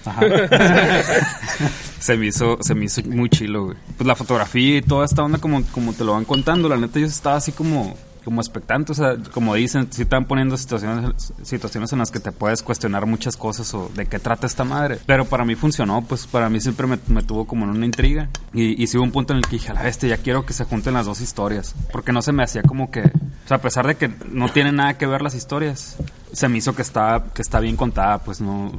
Ajá. 0.05 0.21
se 1.99 2.17
me 2.17 2.27
hizo 2.27 2.59
se 2.61 2.75
me 2.77 2.85
hizo 2.85 3.03
muy 3.03 3.29
chilo, 3.29 3.67
güey. 3.67 3.77
Pues 3.97 4.07
la 4.07 4.15
fotografía 4.15 4.79
y 4.79 4.83
toda 4.83 5.05
esta 5.05 5.23
onda 5.23 5.39
como, 5.39 5.65
como 5.73 5.93
te 5.93 6.05
lo 6.05 6.13
van 6.13 6.25
contando, 6.25 6.69
la 6.69 6.77
neta 6.77 7.01
yo 7.01 7.07
estaba 7.07 7.37
así 7.37 7.53
como 7.53 7.97
como 8.27 8.41
expectante, 8.41 8.91
o 8.91 8.95
sea, 8.97 9.17
como 9.33 9.55
dicen, 9.55 9.87
si 9.93 10.03
están 10.03 10.25
poniendo 10.25 10.57
situaciones 10.57 11.33
situaciones 11.45 11.93
en 11.93 12.01
las 12.01 12.11
que 12.11 12.19
te 12.19 12.33
puedes 12.33 12.61
cuestionar 12.61 13.07
muchas 13.07 13.37
cosas 13.37 13.73
o 13.73 13.89
de 13.95 14.07
qué 14.07 14.19
trata 14.19 14.49
esta 14.49 14.65
madre. 14.65 14.99
Pero 15.07 15.27
para 15.27 15.45
mí 15.45 15.55
funcionó, 15.55 16.03
pues 16.03 16.27
para 16.27 16.51
mí 16.51 16.61
siempre 16.61 16.89
me, 16.89 16.99
me 17.07 17.23
tuvo 17.23 17.47
como 17.47 17.67
en 17.67 17.71
una 17.71 17.87
intriga. 17.87 18.29
Y, 18.53 18.83
y 18.83 18.89
sí 18.89 18.99
hubo 18.99 19.05
un 19.05 19.13
punto 19.13 19.33
en 19.33 19.37
el 19.37 19.45
que 19.45 19.53
dije, 19.53 19.71
a 19.71 19.75
la 19.75 19.85
bestia, 19.85 20.09
ya 20.09 20.17
quiero 20.19 20.45
que 20.45 20.55
se 20.55 20.65
junten 20.65 20.95
las 20.95 21.07
dos 21.07 21.21
historias. 21.21 21.77
Porque 21.93 22.11
no 22.11 22.21
se 22.21 22.33
me 22.33 22.43
hacía 22.43 22.63
como 22.63 22.91
que, 22.91 23.03
o 23.03 23.49
sea, 23.49 23.59
a 23.59 23.61
pesar 23.61 23.87
de 23.87 23.95
que 23.95 24.11
no 24.33 24.49
tienen 24.49 24.75
nada 24.75 24.99
que 24.99 25.07
ver 25.07 25.23
las 25.23 25.37
historias, 25.37 25.97
se 26.33 26.49
me 26.49 26.59
hizo 26.59 26.75
que 26.75 26.83
está, 26.83 27.27
que 27.33 27.43
está 27.43 27.61
bien 27.61 27.77
contada, 27.77 28.19
pues 28.19 28.41
no, 28.41 28.73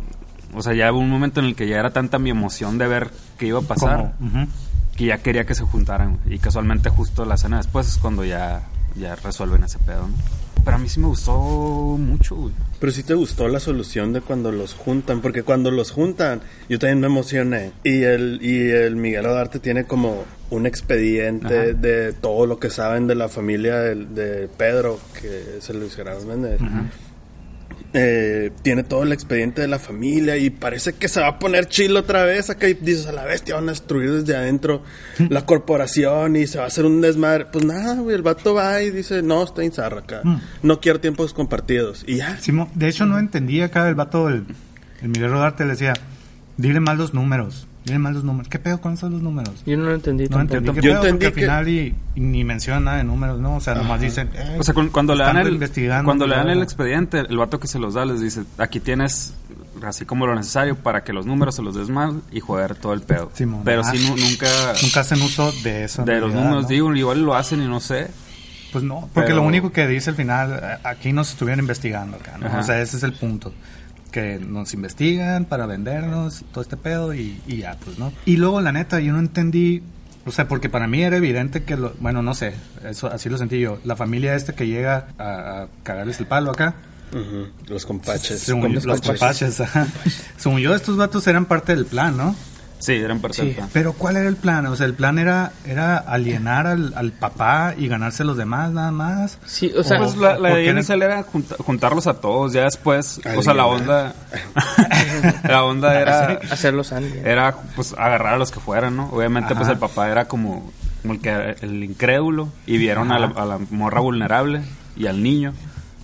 o 0.54 0.62
sea, 0.62 0.74
ya 0.74 0.92
hubo 0.92 1.00
un 1.00 1.10
momento 1.10 1.40
en 1.40 1.46
el 1.46 1.56
que 1.56 1.70
ya 1.70 1.78
era 1.78 1.92
tanta 1.92 2.20
mi 2.20 2.32
emoción 2.32 2.78
de 2.78 2.88
ver 2.88 3.12
qué 3.38 3.48
iba 3.48 3.60
a 3.60 3.64
pasar 3.64 4.14
que 4.98 5.06
ya 5.06 5.20
quería 5.20 5.46
que 5.46 5.56
se 5.56 5.64
juntaran. 5.64 6.20
Y 6.26 6.40
casualmente 6.40 6.90
justo 6.90 7.24
la 7.24 7.36
escena 7.36 7.58
después 7.58 7.88
es 7.88 7.98
cuando 7.98 8.26
ya, 8.26 8.64
ya 8.98 9.16
resuelven 9.16 9.64
ese 9.64 9.80
pedo, 9.80 10.08
¿no? 10.08 10.16
pero 10.68 10.76
a 10.76 10.80
mí 10.82 10.90
sí 10.90 11.00
me 11.00 11.08
gustó 11.08 11.32
mucho, 11.32 12.36
güey. 12.36 12.54
Pero 12.78 12.92
sí 12.92 13.02
te 13.02 13.14
gustó 13.14 13.48
la 13.48 13.62
solución 13.62 14.12
de 14.12 14.20
cuando 14.20 14.52
los 14.52 14.74
juntan, 14.74 15.22
porque 15.22 15.44
cuando 15.44 15.72
los 15.72 15.92
juntan, 15.92 16.42
yo 16.68 16.78
también 16.78 17.00
me 17.00 17.08
emocioné. 17.08 17.72
Y 17.86 18.04
el, 18.04 18.40
y 18.42 18.70
el 18.72 18.98
Miguel 18.98 19.24
Rodarte 19.24 19.60
tiene 19.60 19.86
como 19.86 20.26
un 20.50 20.66
expediente 20.66 21.74
de 21.74 22.12
todo 22.12 22.46
lo 22.46 22.60
que 22.60 22.70
saben 22.70 23.08
de 23.08 23.16
la 23.16 23.30
familia 23.30 23.78
de, 23.78 23.96
de 24.08 24.50
Pedro, 24.50 25.00
que 25.18 25.58
es 25.60 25.70
el 25.70 25.80
Luis 25.80 25.96
Gerardo 25.96 26.26
Méndez. 26.26 26.60
Eh, 27.94 28.52
tiene 28.64 28.84
todo 28.84 29.04
el 29.04 29.14
expediente 29.14 29.62
de 29.62 29.68
la 29.70 29.80
familia 29.80 30.36
y 30.36 30.50
parece 30.50 30.94
que 30.94 31.08
se 31.08 31.22
va 31.22 31.28
a 31.28 31.40
poner 31.40 31.68
chilo 31.68 32.02
otra 32.02 32.26
vez 32.26 32.50
acá 32.50 32.68
y 32.68 32.74
dices 32.74 33.08
a 33.08 33.14
la 33.14 33.24
bestia 33.24 33.56
van 33.56 33.70
a 33.70 33.72
destruir 33.72 34.12
desde 34.12 34.36
adentro 34.36 34.84
la 35.30 35.46
corporación 35.46 36.36
y 36.36 36.48
se 36.48 36.58
va 36.58 36.66
a 36.66 36.68
hacer 36.68 36.86
un 36.86 37.00
desmadre 37.00 37.46
pues 37.46 37.64
nada 37.64 37.96
güey 37.96 38.14
el 38.14 38.24
vato 38.24 38.54
va 38.54 38.82
y 38.84 38.92
dice 38.92 39.22
no 39.22 39.42
está 39.42 39.64
en 39.64 39.72
acá. 39.80 40.22
Mm. 40.24 40.42
no 40.64 40.80
quiero 40.80 41.00
tiempos 41.00 41.34
compartidos 41.34 42.04
y 42.08 42.18
ya. 42.18 42.38
Simón, 42.40 42.70
de 42.74 42.88
hecho, 42.88 43.06
no 43.06 43.20
entendía 43.20 43.66
acá 43.66 43.88
el 43.88 43.96
vato, 43.96 44.28
el, 44.28 44.46
el 45.02 45.10
Miguel 45.10 45.32
Rodarte 45.32 45.64
le 45.64 45.72
decía, 45.72 45.94
dile 46.58 46.80
mal 46.80 46.98
los 46.98 47.14
números, 47.14 47.67
dile 47.88 48.00
mal 48.00 48.14
los 48.14 48.24
números. 48.24 48.48
¿Qué 48.50 48.60
pedo 48.60 48.80
con 48.80 48.94
esos 48.94 49.12
los 49.12 49.22
números? 49.22 49.64
Yo 49.66 49.76
no 49.78 49.86
lo 49.86 49.96
entendí 49.96 50.26
No 50.26 50.38
tampoco. 50.38 50.58
entendí 50.58 50.80
qué 50.82 50.88
Yo 50.88 50.94
pedo, 50.94 51.04
entendí 51.08 51.26
porque 51.26 51.42
que- 51.42 51.50
al 51.52 51.66
final 51.66 51.68
y, 51.70 51.96
y 52.16 52.20
ni 52.22 52.44
menciona 52.44 52.80
nada 52.80 52.98
de 52.98 53.04
números, 53.04 53.40
¿no? 53.40 53.56
O 53.56 53.60
sea, 53.60 53.74
nomás 53.76 54.00
dicen... 54.02 54.30
"Eh, 54.36 54.58
O 54.60 54.64
sea, 54.64 54.74
cu- 54.74 54.92
cuando 54.92 55.16
le 55.16 55.24
dan 55.24 55.38
están 55.38 55.48
el 55.48 55.54
investigando, 55.54 56.06
cuando 56.06 56.28
le 56.28 56.36
dan 56.36 56.42
el 56.42 56.46
bla, 56.48 56.56
bla". 56.56 56.64
expediente, 56.64 57.20
el 57.22 57.38
vato 57.38 57.60
que 57.60 57.68
se 57.68 57.80
los 57.80 57.94
da 57.96 58.06
les 58.06 58.22
dice, 58.22 58.44
aquí 58.58 58.80
tienes 58.80 59.34
así 59.84 60.06
como 60.06 60.26
lo 60.26 60.36
necesario 60.36 60.76
para 60.76 61.04
que 61.04 61.14
los 61.14 61.26
números 61.26 61.56
se 61.56 61.62
los 61.62 61.76
des 61.76 61.90
mal 61.90 62.22
y 62.32 62.40
joder 62.40 62.76
todo 62.76 62.94
el 62.94 63.02
pedo. 63.02 63.32
Simón, 63.34 63.62
Pero 63.64 63.84
sí 63.84 63.98
nu- 64.08 64.18
nunca 64.18 64.48
Nunca 64.84 65.00
hacen 65.02 65.22
uso 65.22 65.52
de 65.64 65.84
eso. 65.84 66.02
en 66.02 66.06
de 66.08 66.14
los 66.14 66.22
realidad, 66.32 66.42
números 66.44 66.64
¿no? 66.64 66.70
digo, 66.70 66.96
igual 66.96 67.22
lo 67.24 67.36
hacen 67.36 67.62
y 67.62 67.68
no 67.68 67.80
sé. 67.80 68.08
Pues 68.72 68.84
no, 68.84 69.02
porque 69.14 69.30
Pero- 69.30 69.38
lo 69.38 69.42
único 69.44 69.72
que 69.72 69.88
dice 69.88 70.10
al 70.10 70.16
final, 70.18 70.60
eh, 70.62 70.78
aquí 70.84 71.14
nos 71.14 71.30
estuvieron 71.30 71.60
investigando 71.62 72.18
acá, 72.18 72.38
¿no? 72.38 72.48
Ajá. 72.48 72.60
O 72.60 72.64
sea, 72.64 72.82
ese 72.82 72.98
es 72.98 73.04
el 73.04 73.14
punto. 73.14 73.54
Que 74.12 74.40
nos 74.40 74.74
investigan 74.74 75.46
para 75.46 75.66
vendernos, 75.66 76.44
todo 76.52 76.62
este 76.62 76.78
pedo 76.78 77.14
y, 77.14 77.42
y 77.48 77.58
ya, 77.58 77.78
pues, 77.84 78.00
¿no? 78.00 78.12
Y 78.26 78.38
luego, 78.38 78.62
la 78.62 78.72
neta, 78.72 79.00
yo 79.00 79.14
no 79.14 79.20
entendí, 79.20 79.84
o 80.26 80.32
sea, 80.32 80.48
porque 80.48 80.70
para 80.70 80.88
mí 80.88 81.04
era 81.04 81.18
evidente 81.18 81.64
que, 81.64 81.76
lo, 81.76 81.94
bueno, 82.00 82.22
no 82.22 82.34
sé, 82.34 82.54
eso 82.84 83.08
así 83.08 83.30
lo 83.30 83.38
sentí 83.38 83.60
yo. 83.60 83.80
La 83.84 83.96
familia 83.96 84.36
este 84.36 84.54
que 84.54 84.68
llega 84.68 85.08
a, 85.18 85.64
a 85.64 85.68
cagarles 85.84 86.20
el 86.20 86.28
palo 86.28 86.52
acá, 86.52 86.76
los 87.68 87.86
compaches 87.86 88.40
según 88.42 88.74
yo, 88.74 88.82
los 88.86 89.02
compaches, 89.02 89.62
ajá. 89.62 89.88
según 90.38 90.60
yo, 90.60 90.76
estos 90.76 90.98
vatos 90.98 91.26
eran 91.28 91.46
parte 91.46 91.76
del 91.76 91.86
plan, 91.86 92.18
¿no? 92.18 92.36
Sí, 92.80 92.94
eran 92.94 93.20
parte 93.20 93.42
del 93.44 93.56
plan. 93.56 93.70
Pero 93.74 93.94
¿cuál 93.94 94.18
era 94.18 94.30
el 94.30 94.36
plan? 94.36 94.66
O 94.68 94.76
sea, 94.76 94.86
el 94.86 94.94
plan 94.94 95.18
era, 95.18 95.52
era 95.66 95.98
alienar 95.98 96.68
al, 96.68 96.94
al 96.96 97.12
papá 97.12 97.74
y 97.78 97.88
ganarse 97.88 98.22
a 98.24 98.26
los 98.28 98.38
demás 98.38 98.72
nada 98.72 98.92
más. 98.92 99.40
Sí, 99.46 99.72
o 99.76 99.84
sea, 99.84 99.98
Pues 99.98 100.16
la, 100.16 100.38
la 100.38 100.50
¿por 100.50 100.60
idea 100.60 100.72
inicial 100.74 101.02
era 101.02 101.24
junta- 101.24 101.56
juntarlos 101.60 102.06
a 102.08 102.16
todos, 102.22 102.54
ya 102.54 102.64
después, 102.66 103.20
o 103.36 103.42
sea, 103.42 103.54
la 103.56 103.64
Alienar. 103.64 103.82
onda, 103.82 104.16
la 105.48 105.64
onda 105.64 106.00
era, 106.00 106.40
hacerlos 106.52 106.92
alguien. 106.92 107.26
era 107.26 107.56
pues 107.76 107.94
agarrar 107.98 108.36
a 108.36 108.38
los 108.38 108.52
que 108.52 108.60
fueran, 108.60 108.96
¿no? 108.96 109.10
Obviamente 109.10 109.54
pues 109.56 109.64
Ajá. 109.66 109.74
el 109.74 109.80
papá 109.80 110.10
era 110.10 110.26
como, 110.28 110.72
como 111.02 111.14
el 111.16 111.22
que 111.22 111.56
el 111.62 111.84
incrédulo 111.84 112.50
y 112.66 112.78
vieron 112.78 113.12
a 113.12 113.20
la, 113.20 113.28
a 113.28 113.46
la 113.46 113.60
morra 113.72 114.00
vulnerable 114.02 114.62
y 114.96 115.08
al 115.08 115.22
niño 115.24 115.54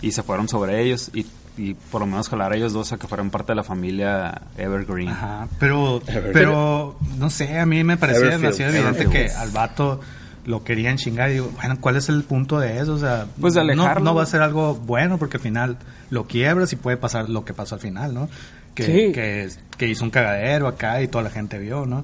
y 0.01 0.12
se 0.12 0.24
fueron 0.24 0.48
sobre 0.50 0.82
ellos 0.82 1.12
y, 1.13 1.25
y 1.57 1.74
por 1.75 2.01
lo 2.01 2.07
menos 2.07 2.29
jalar 2.29 2.51
a 2.53 2.55
ellos 2.55 2.74
dos 2.74 2.91
a 2.93 2.98
que 2.98 3.07
fueran 3.07 3.29
parte 3.29 3.51
de 3.51 3.55
la 3.57 3.63
familia 3.63 4.41
Evergreen. 4.57 5.10
Ajá, 5.10 5.48
pero, 5.60 6.01
pero 6.33 6.98
no 7.17 7.29
sé, 7.29 7.60
a 7.60 7.65
mí 7.65 7.83
me 7.83 7.98
parecía 7.98 8.33
Everfield, 8.33 8.41
demasiado 8.43 8.74
evidente 8.74 9.10
que 9.10 9.29
al 9.31 9.51
vato 9.51 10.00
lo 10.45 10.63
querían 10.63 10.98
chingar 10.98 11.29
y 11.29 11.33
digo, 11.33 11.51
bueno, 11.55 11.77
¿cuál 11.79 11.95
es 11.95 12.10
el 12.10 12.24
punto 12.24 12.60
de 12.60 12.79
eso? 12.79 12.93
O 12.95 12.98
sea, 12.98 13.27
Pues 13.39 13.53
de 13.53 13.63
no, 13.75 14.15
va 14.15 14.24
a 14.24 14.25
ser 14.25 14.41
algo 14.41 14.75
bueno 14.75 15.17
porque 15.17 15.38
al 15.38 15.43
final 15.43 15.77
lo 16.10 16.25
quiebras 16.27 16.74
y 16.74 16.75
puede 16.75 16.98
pasar 16.98 17.29
lo 17.29 17.45
que 17.45 17.53
pasó 17.53 17.75
al 17.75 17.81
final, 17.81 18.13
¿no? 18.13 18.29
Que, 18.75 18.83
Sí. 18.83 19.12
que, 19.13 19.50
que 19.77 19.88
hizo 19.88 20.03
un 20.03 20.10
cagadero 20.10 20.67
acá 20.67 21.01
y 21.01 21.07
toda 21.07 21.24
la 21.24 21.29
gente 21.29 21.60
vio, 21.60 21.86
¿no? 21.86 22.03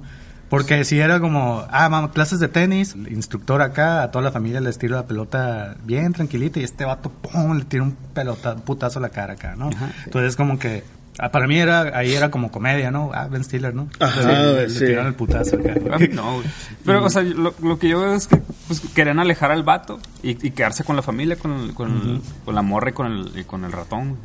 Porque 0.50 0.84
si 0.84 1.00
era 1.00 1.20
como, 1.20 1.64
ah, 1.70 1.88
vamos, 1.90 2.12
clases 2.12 2.40
de 2.40 2.48
tenis, 2.48 2.96
el 2.96 3.14
instructor 3.14 3.62
acá, 3.62 4.02
a 4.04 4.12
toda 4.12 4.24
la 4.26 4.32
familia 4.32 4.60
les 4.62 4.78
tira 4.80 4.96
la 4.98 5.06
pelota 5.06 5.76
bien 5.84 6.12
tranquilita 6.14 6.60
y 6.60 6.64
este 6.64 6.86
vato, 6.86 7.10
pum, 7.12 7.56
le 7.58 7.66
tira 7.66 7.84
un 7.84 7.92
pelota, 8.14 8.54
un 8.54 8.62
putazo 8.62 8.98
a 9.00 9.02
la 9.04 9.10
cara 9.10 9.34
acá, 9.34 9.56
¿no? 9.56 9.70
Entonces 10.06 10.36
como 10.36 10.58
que, 10.58 10.84
ah, 11.20 11.30
para 11.30 11.46
mí 11.46 11.60
era, 11.60 11.96
ahí 11.96 12.14
era 12.16 12.32
como 12.32 12.50
comedia, 12.52 12.90
¿no? 12.90 13.12
Ah, 13.14 13.28
Ben 13.30 13.44
Stiller, 13.44 13.76
¿no? 13.76 13.90
Ajá, 14.00 14.22
le, 14.22 14.28
le- 14.44 14.52
güey, 14.54 14.64
le 14.64 14.70
sí. 14.72 14.86
tiraron 14.88 15.08
el 15.08 15.14
putazo 15.14 15.56
acá. 15.58 15.76
A 15.94 16.00
mí 16.00 16.08
no, 16.12 16.38
güey. 16.38 16.48
Pero, 16.84 17.06
o 17.06 17.10
sea, 17.12 17.22
lo, 17.22 17.54
lo 17.62 17.78
que 17.78 17.90
yo 17.90 18.00
veo 18.02 18.16
es 18.16 18.26
que 18.26 18.38
pues, 18.68 18.80
querían 18.96 19.20
alejar 19.20 19.52
al 19.52 19.62
vato 19.62 20.00
y, 20.24 20.32
y 20.48 20.50
quedarse 20.52 20.84
con 20.84 20.96
la 20.96 21.04
familia, 21.04 21.36
con, 21.36 21.52
el- 21.60 21.74
con, 21.76 21.92
el- 21.92 22.22
con 22.44 22.56
la 22.56 22.64
morra 22.64 22.90
y 22.90 22.94
con 22.94 23.06
el, 23.06 23.32
y 23.40 23.44
con 23.44 23.66
el 23.66 23.72
ratón. 23.72 24.18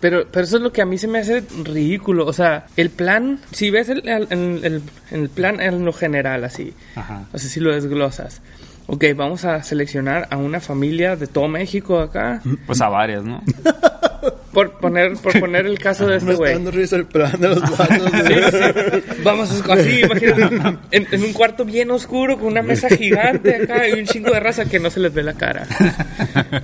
Pero, 0.00 0.26
pero 0.30 0.44
eso 0.44 0.56
es 0.58 0.62
lo 0.62 0.72
que 0.72 0.82
a 0.82 0.86
mí 0.86 0.98
se 0.98 1.08
me 1.08 1.18
hace 1.20 1.42
ridículo. 1.64 2.26
O 2.26 2.32
sea, 2.32 2.66
el 2.76 2.90
plan, 2.90 3.40
si 3.52 3.70
ves 3.70 3.88
el, 3.88 4.06
el, 4.08 4.26
el- 4.30 4.82
el 5.10 5.28
plan 5.30 5.60
en 5.60 5.84
lo 5.84 5.92
general, 5.92 6.44
así, 6.44 6.74
Ajá. 6.94 7.26
o 7.32 7.38
sea, 7.38 7.48
si 7.48 7.60
lo 7.60 7.72
desglosas. 7.72 8.42
Ok, 8.88 9.04
vamos 9.16 9.44
a 9.44 9.62
seleccionar 9.64 10.28
a 10.30 10.36
una 10.36 10.60
familia 10.60 11.16
de 11.16 11.26
todo 11.26 11.48
México 11.48 11.98
acá. 11.98 12.40
Pues 12.66 12.80
a 12.80 12.88
varias, 12.88 13.24
¿no? 13.24 13.42
Por 14.56 14.70
poner, 14.78 15.12
por 15.18 15.38
poner 15.38 15.66
el 15.66 15.78
caso 15.78 16.06
de 16.06 16.12
me 16.12 16.16
este 16.16 16.34
güey. 16.34 16.54
dando 16.54 16.70
risa 16.70 16.96
el 16.96 17.04
plan 17.04 17.38
de 17.38 17.48
los 17.50 17.60
vatos 17.76 18.10
Sí, 18.26 18.34
sí. 18.50 19.22
Vamos 19.22 19.50
a- 19.68 19.72
así, 19.74 20.00
imagínate, 20.00 20.78
en, 20.92 21.06
en 21.12 21.22
un 21.24 21.32
cuarto 21.34 21.66
bien 21.66 21.90
oscuro 21.90 22.38
con 22.38 22.46
una 22.46 22.62
mesa 22.62 22.88
gigante 22.88 23.54
acá 23.54 23.86
y 23.86 23.92
un 24.00 24.06
chingo 24.06 24.30
de 24.32 24.40
raza 24.40 24.64
que 24.64 24.80
no 24.80 24.88
se 24.88 25.00
les 25.00 25.12
ve 25.12 25.22
la 25.22 25.34
cara. 25.34 25.66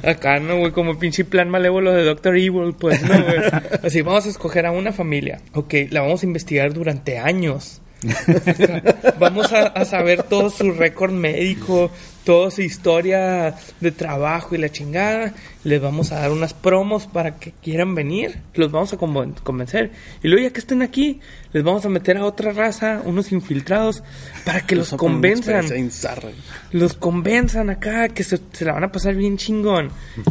Acá, 0.02 0.40
¿no, 0.40 0.56
güey? 0.58 0.72
Como 0.72 0.98
pinche 0.98 1.26
plan 1.26 1.50
malévolo 1.50 1.92
de 1.92 2.02
Doctor 2.04 2.34
Evil, 2.38 2.74
pues, 2.80 3.02
¿no, 3.02 3.22
güey? 3.24 3.40
Así, 3.84 4.00
vamos 4.00 4.24
a 4.24 4.30
escoger 4.30 4.64
a 4.64 4.70
una 4.72 4.92
familia. 4.92 5.40
Ok, 5.52 5.74
la 5.90 6.00
vamos 6.00 6.22
a 6.22 6.26
investigar 6.26 6.72
durante 6.72 7.18
años. 7.18 7.82
Vamos 9.18 9.52
a, 9.52 9.66
a 9.66 9.84
saber 9.84 10.22
todo 10.24 10.50
su 10.50 10.72
récord 10.72 11.12
médico, 11.12 11.90
toda 12.24 12.50
su 12.50 12.62
historia 12.62 13.54
de 13.80 13.90
trabajo 13.92 14.54
y 14.54 14.58
la 14.58 14.70
chingada. 14.70 15.34
Les 15.64 15.80
vamos 15.80 16.10
a 16.10 16.16
dar 16.18 16.32
unas 16.32 16.54
promos 16.54 17.06
para 17.06 17.36
que 17.36 17.52
quieran 17.62 17.94
venir. 17.94 18.38
Los 18.54 18.72
vamos 18.72 18.92
a 18.92 18.98
conven- 18.98 19.34
convencer. 19.44 19.92
Y 20.22 20.26
luego 20.28 20.42
ya 20.48 20.52
que 20.52 20.58
estén 20.58 20.82
aquí, 20.82 21.20
les 21.52 21.62
vamos 21.62 21.84
a 21.86 21.88
meter 21.88 22.16
a 22.16 22.24
otra 22.24 22.52
raza, 22.52 23.00
unos 23.04 23.30
infiltrados, 23.30 24.02
para 24.44 24.62
que 24.66 24.74
los 24.74 24.90
convenzan. 24.90 25.64
Los 26.72 26.94
convenzan 26.94 27.70
acá, 27.70 28.08
que 28.08 28.24
se, 28.24 28.40
se 28.52 28.64
la 28.64 28.72
van 28.72 28.82
a 28.84 28.90
pasar 28.92 29.14
bien 29.14 29.36
chingón. 29.36 29.90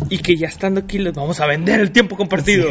Y 0.10 0.18
que 0.18 0.36
ya 0.36 0.48
estando 0.48 0.82
aquí 0.82 0.98
les 0.98 1.14
vamos 1.14 1.40
a 1.40 1.46
vender 1.48 1.80
el 1.80 1.92
tiempo 1.92 2.18
compartido. 2.18 2.68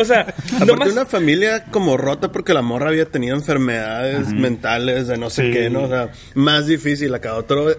O 0.00 0.04
sea, 0.04 0.20
Aparte 0.54 0.66
nomás... 0.66 0.92
una 0.92 1.04
familia 1.04 1.64
como 1.66 1.98
rota 1.98 2.32
porque 2.32 2.54
la 2.54 2.62
morra 2.62 2.88
había 2.88 3.04
tenido 3.10 3.36
enfermedades 3.36 4.28
mentales 4.32 5.06
de 5.06 5.18
no 5.18 5.28
sé 5.28 5.40
Sí. 5.48 5.52
qué, 5.52 5.70
¿no? 5.70 5.82
O 5.84 5.88
sea, 5.88 6.10
más 6.34 6.66
difícil 6.66 7.14
acá. 7.14 7.34
Otro... 7.34 7.74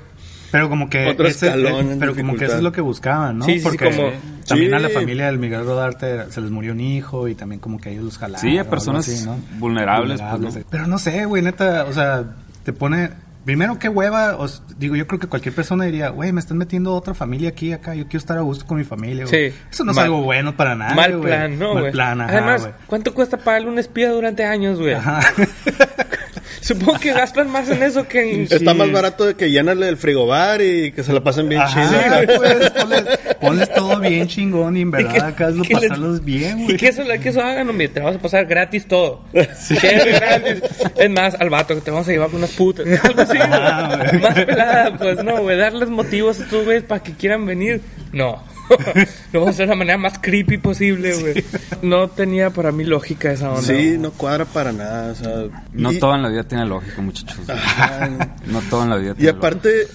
Pero 0.51 0.69
como 0.69 0.89
que 0.89 1.07
Otro 1.07 1.27
ese- 1.27 1.47
escalón 1.47 1.91
en 1.91 1.99
pero 1.99 2.15
como 2.15 2.35
que 2.35 2.45
eso 2.45 2.57
es 2.57 2.61
lo 2.63 2.71
que 2.71 2.81
buscaban, 2.81 3.37
¿no? 3.39 3.45
Sí, 3.45 3.53
sí, 3.53 3.59
sí, 3.59 3.63
Porque 3.63 3.85
como- 3.85 4.09
también 4.47 4.71
Sí. 4.71 4.75
a 4.75 4.79
la 4.79 4.89
familia 4.89 5.25
del 5.27 5.37
Miguel 5.39 5.63
Rodarte 5.65 6.29
se 6.31 6.41
les 6.41 6.51
murió 6.51 6.73
un 6.73 6.79
hijo 6.81 7.27
y 7.27 7.35
también 7.35 7.59
como 7.61 7.79
que 7.79 7.91
ellos 7.91 8.03
los 8.03 8.17
jalaron. 8.17 8.41
Sí, 8.41 8.57
a 8.57 8.69
personas 8.69 9.07
así, 9.07 9.25
¿no? 9.25 9.37
vulnerables, 9.59 10.21
pues, 10.21 10.55
¿no? 10.55 10.61
Pero 10.69 10.87
no 10.87 10.97
sé, 10.99 11.25
güey, 11.25 11.41
neta, 11.41 11.85
o 11.85 11.93
sea, 11.93 12.25
te 12.63 12.73
pone 12.73 13.11
primero 13.45 13.79
qué 13.79 13.89
hueva, 13.89 14.35
o 14.37 14.45
s- 14.45 14.61
digo, 14.77 14.95
yo 14.95 15.07
creo 15.07 15.19
que 15.19 15.25
cualquier 15.27 15.55
persona 15.55 15.85
diría, 15.85 16.09
güey, 16.09 16.31
me 16.31 16.39
están 16.39 16.57
metiendo 16.57 16.93
otra 16.93 17.13
familia 17.15 17.49
aquí 17.49 17.71
acá, 17.73 17.95
yo 17.95 18.03
quiero 18.03 18.19
estar 18.19 18.37
a 18.37 18.41
gusto 18.41 18.65
con 18.67 18.77
mi 18.77 18.83
familia. 18.83 19.25
Sí. 19.27 19.51
Eso 19.71 19.83
no 19.83 19.91
es 19.91 19.95
Mal- 19.95 20.05
algo 20.05 20.21
bueno 20.21 20.55
para 20.55 20.75
nada, 20.75 20.93
Mal 20.93 21.19
plan, 21.19 21.57
¿no, 21.57 21.73
Mal 21.73 21.81
güey? 21.83 21.91
plan, 21.91 22.21
ajá, 22.21 22.31
Además. 22.31 22.69
¿cuánto 22.87 23.13
cuesta 23.15 23.37
pagarle 23.37 23.69
un 23.69 23.79
espía 23.79 24.11
durante 24.11 24.43
años, 24.43 24.79
güey? 24.79 24.95
Supongo 26.59 26.99
que 26.99 27.13
gastan 27.13 27.49
más 27.49 27.69
en 27.69 27.81
eso 27.83 28.07
que 28.07 28.33
en... 28.33 28.41
Está 28.49 28.73
más 28.73 28.91
barato 28.91 29.25
de 29.25 29.35
que 29.35 29.49
llenarle 29.49 29.87
el 29.87 29.97
frigobar 29.97 30.61
y 30.61 30.91
que 30.91 31.03
se 31.03 31.13
la 31.13 31.21
pasen 31.23 31.47
bien 31.49 31.61
chido. 31.67 32.37
pues, 32.37 32.69
ponles, 32.71 33.03
ponles 33.39 33.73
todo 33.73 33.99
bien 33.99 34.27
chingón 34.27 34.75
y 34.77 34.81
en 34.81 34.91
verdad 34.91 35.27
acá 35.27 35.49
es 35.49 35.55
lo 35.55 35.63
que 35.63 35.73
les- 35.75 35.83
pasarlos 35.89 36.23
bien, 36.23 36.59
Y 36.59 36.63
güey. 36.65 36.77
que 36.77 36.87
eso, 36.89 37.03
que 37.21 37.29
eso 37.29 37.41
hagan, 37.41 37.69
hombre, 37.69 37.87
te 37.87 37.99
vamos 37.99 38.17
a 38.17 38.19
pasar 38.19 38.45
gratis 38.45 38.87
todo. 38.87 39.21
Gratis. 39.33 40.61
Es 40.97 41.09
más, 41.09 41.35
al 41.39 41.49
vato 41.49 41.75
que 41.75 41.81
te 41.81 41.91
vamos 41.91 42.07
a 42.07 42.11
llevar 42.11 42.27
con 42.29 42.37
unas 42.39 42.51
putas. 42.51 42.85
Algo 43.03 43.21
así, 43.21 43.37
Ah. 43.39 44.11
Más 44.21 44.33
pelada, 44.45 44.97
pues 44.97 45.23
no, 45.23 45.41
güey. 45.41 45.57
Darles 45.57 45.89
motivos 45.89 46.39
a 46.39 46.43
estos 46.43 46.63
güeyes 46.65 46.83
para 46.83 47.01
que 47.03 47.13
quieran 47.13 47.45
venir. 47.45 47.81
No. 48.11 48.43
Lo 49.33 49.39
vamos 49.41 49.47
a 49.47 49.49
hacer 49.51 49.67
de 49.67 49.73
la 49.73 49.75
manera 49.75 49.97
más 49.97 50.19
creepy 50.19 50.57
posible, 50.57 51.15
güey. 51.19 51.43
No 51.81 52.09
tenía 52.09 52.49
para 52.51 52.71
mí 52.71 52.83
lógica 52.83 53.31
esa 53.31 53.49
onda. 53.49 53.61
Sí, 53.61 53.97
no 53.99 54.11
cuadra 54.11 54.45
para 54.45 54.71
nada. 54.71 55.11
O 55.11 55.15
sea, 55.15 55.31
No 55.73 55.91
y- 55.91 55.99
todo 55.99 56.15
en 56.15 56.21
la 56.23 56.29
vida 56.29 56.43
tiene 56.43 56.65
lógica, 56.65 57.01
muchachos. 57.01 57.49
Ajá. 57.49 58.09
No 58.45 58.61
todo 58.69 58.83
en 58.83 58.89
la 58.89 58.97
vida 58.97 59.11
Y 59.11 59.15
tiene 59.15 59.29
aparte, 59.37 59.87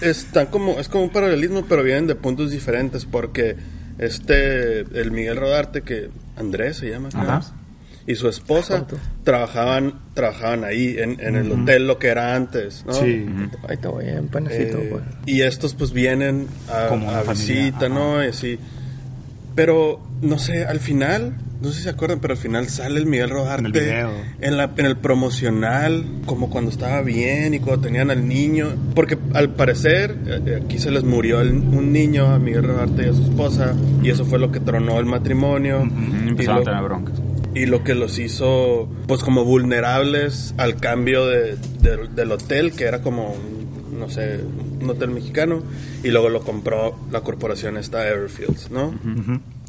están 0.00 0.46
como, 0.46 0.78
es 0.80 0.88
como 0.88 1.04
un 1.04 1.10
paralelismo, 1.10 1.64
pero 1.66 1.82
vienen 1.82 2.06
de 2.06 2.14
puntos 2.14 2.50
diferentes, 2.50 3.04
porque 3.04 3.56
este, 3.98 4.80
el 4.80 5.10
Miguel 5.12 5.36
Rodarte, 5.36 5.82
que 5.82 6.10
Andrés 6.36 6.78
se 6.78 6.90
llama, 6.90 7.08
Ajá. 7.14 7.42
Y 8.06 8.14
su 8.16 8.28
esposa 8.28 8.86
trabajaban, 9.24 9.94
trabajaban 10.14 10.64
ahí, 10.64 10.96
en, 10.98 11.20
en 11.20 11.36
el 11.36 11.52
hotel, 11.52 11.86
lo 11.86 11.98
que 11.98 12.08
era 12.08 12.34
antes, 12.34 12.84
¿no? 12.86 12.92
Sí. 12.94 13.24
Ahí 13.68 13.76
te 13.76 13.88
voy, 13.88 14.04
un 14.10 14.28
panecito, 14.28 14.78
Eh, 14.78 14.88
güey. 14.90 15.02
y 15.26 15.42
estos 15.42 15.74
pues 15.74 15.92
vienen 15.92 16.46
a, 16.68 16.88
Como 16.88 17.10
a 17.10 17.22
visita, 17.22 17.86
ajá. 17.86 17.88
¿no? 17.88 18.24
Y 18.24 18.28
así. 18.28 18.58
Pero, 19.54 20.00
no 20.22 20.38
sé, 20.38 20.64
al 20.64 20.80
final, 20.80 21.34
no 21.60 21.68
sé 21.68 21.76
si 21.76 21.82
se 21.82 21.90
acuerdan, 21.90 22.20
pero 22.20 22.32
al 22.32 22.38
final 22.40 22.68
sale 22.68 22.98
el 22.98 23.04
Miguel 23.04 23.28
Rodarte. 23.28 23.60
En 23.60 23.66
el 23.66 23.72
video. 23.72 24.10
En, 24.40 24.56
la, 24.56 24.70
en 24.78 24.86
el 24.86 24.96
promocional, 24.96 26.04
como 26.24 26.48
cuando 26.48 26.70
estaba 26.70 27.02
bien 27.02 27.52
y 27.52 27.58
cuando 27.60 27.82
tenían 27.82 28.10
al 28.10 28.26
niño. 28.26 28.68
Porque 28.94 29.18
al 29.34 29.50
parecer, 29.50 30.16
eh, 30.26 30.62
aquí 30.64 30.78
se 30.78 30.90
les 30.90 31.04
murió 31.04 31.42
el- 31.42 31.52
un 31.52 31.92
niño 31.92 32.28
a 32.32 32.38
Miguel 32.38 32.64
Rodarte 32.64 33.06
y 33.06 33.10
a 33.10 33.12
su 33.12 33.24
esposa. 33.24 33.74
Y 34.02 34.08
eso 34.08 34.24
fue 34.24 34.38
lo 34.38 34.50
que 34.50 34.58
tronó 34.60 34.98
el 34.98 35.04
matrimonio. 35.04 35.84
Y 35.84 36.24
y, 36.24 36.28
empezaron 36.30 36.62
a 36.62 36.64
tener 36.64 36.82
broncas. 36.84 37.20
Y 37.54 37.66
lo 37.66 37.84
que 37.84 37.94
los 37.94 38.18
hizo, 38.18 38.88
pues, 39.06 39.22
como 39.22 39.44
vulnerables 39.44 40.54
al 40.58 40.76
cambio 40.76 41.26
de, 41.26 41.56
de- 41.80 42.08
del 42.14 42.32
hotel, 42.32 42.72
que 42.72 42.84
era 42.84 43.02
como, 43.02 43.32
un, 43.32 43.98
no 43.98 44.08
sé, 44.08 44.40
un 44.80 44.88
hotel 44.90 45.10
mexicano. 45.10 45.62
Y 46.02 46.08
luego 46.08 46.28
lo 46.28 46.42
compró 46.42 46.98
la 47.10 47.20
corporación 47.20 47.76
esta 47.76 48.08
Everfields, 48.08 48.70
¿no? 48.70 48.94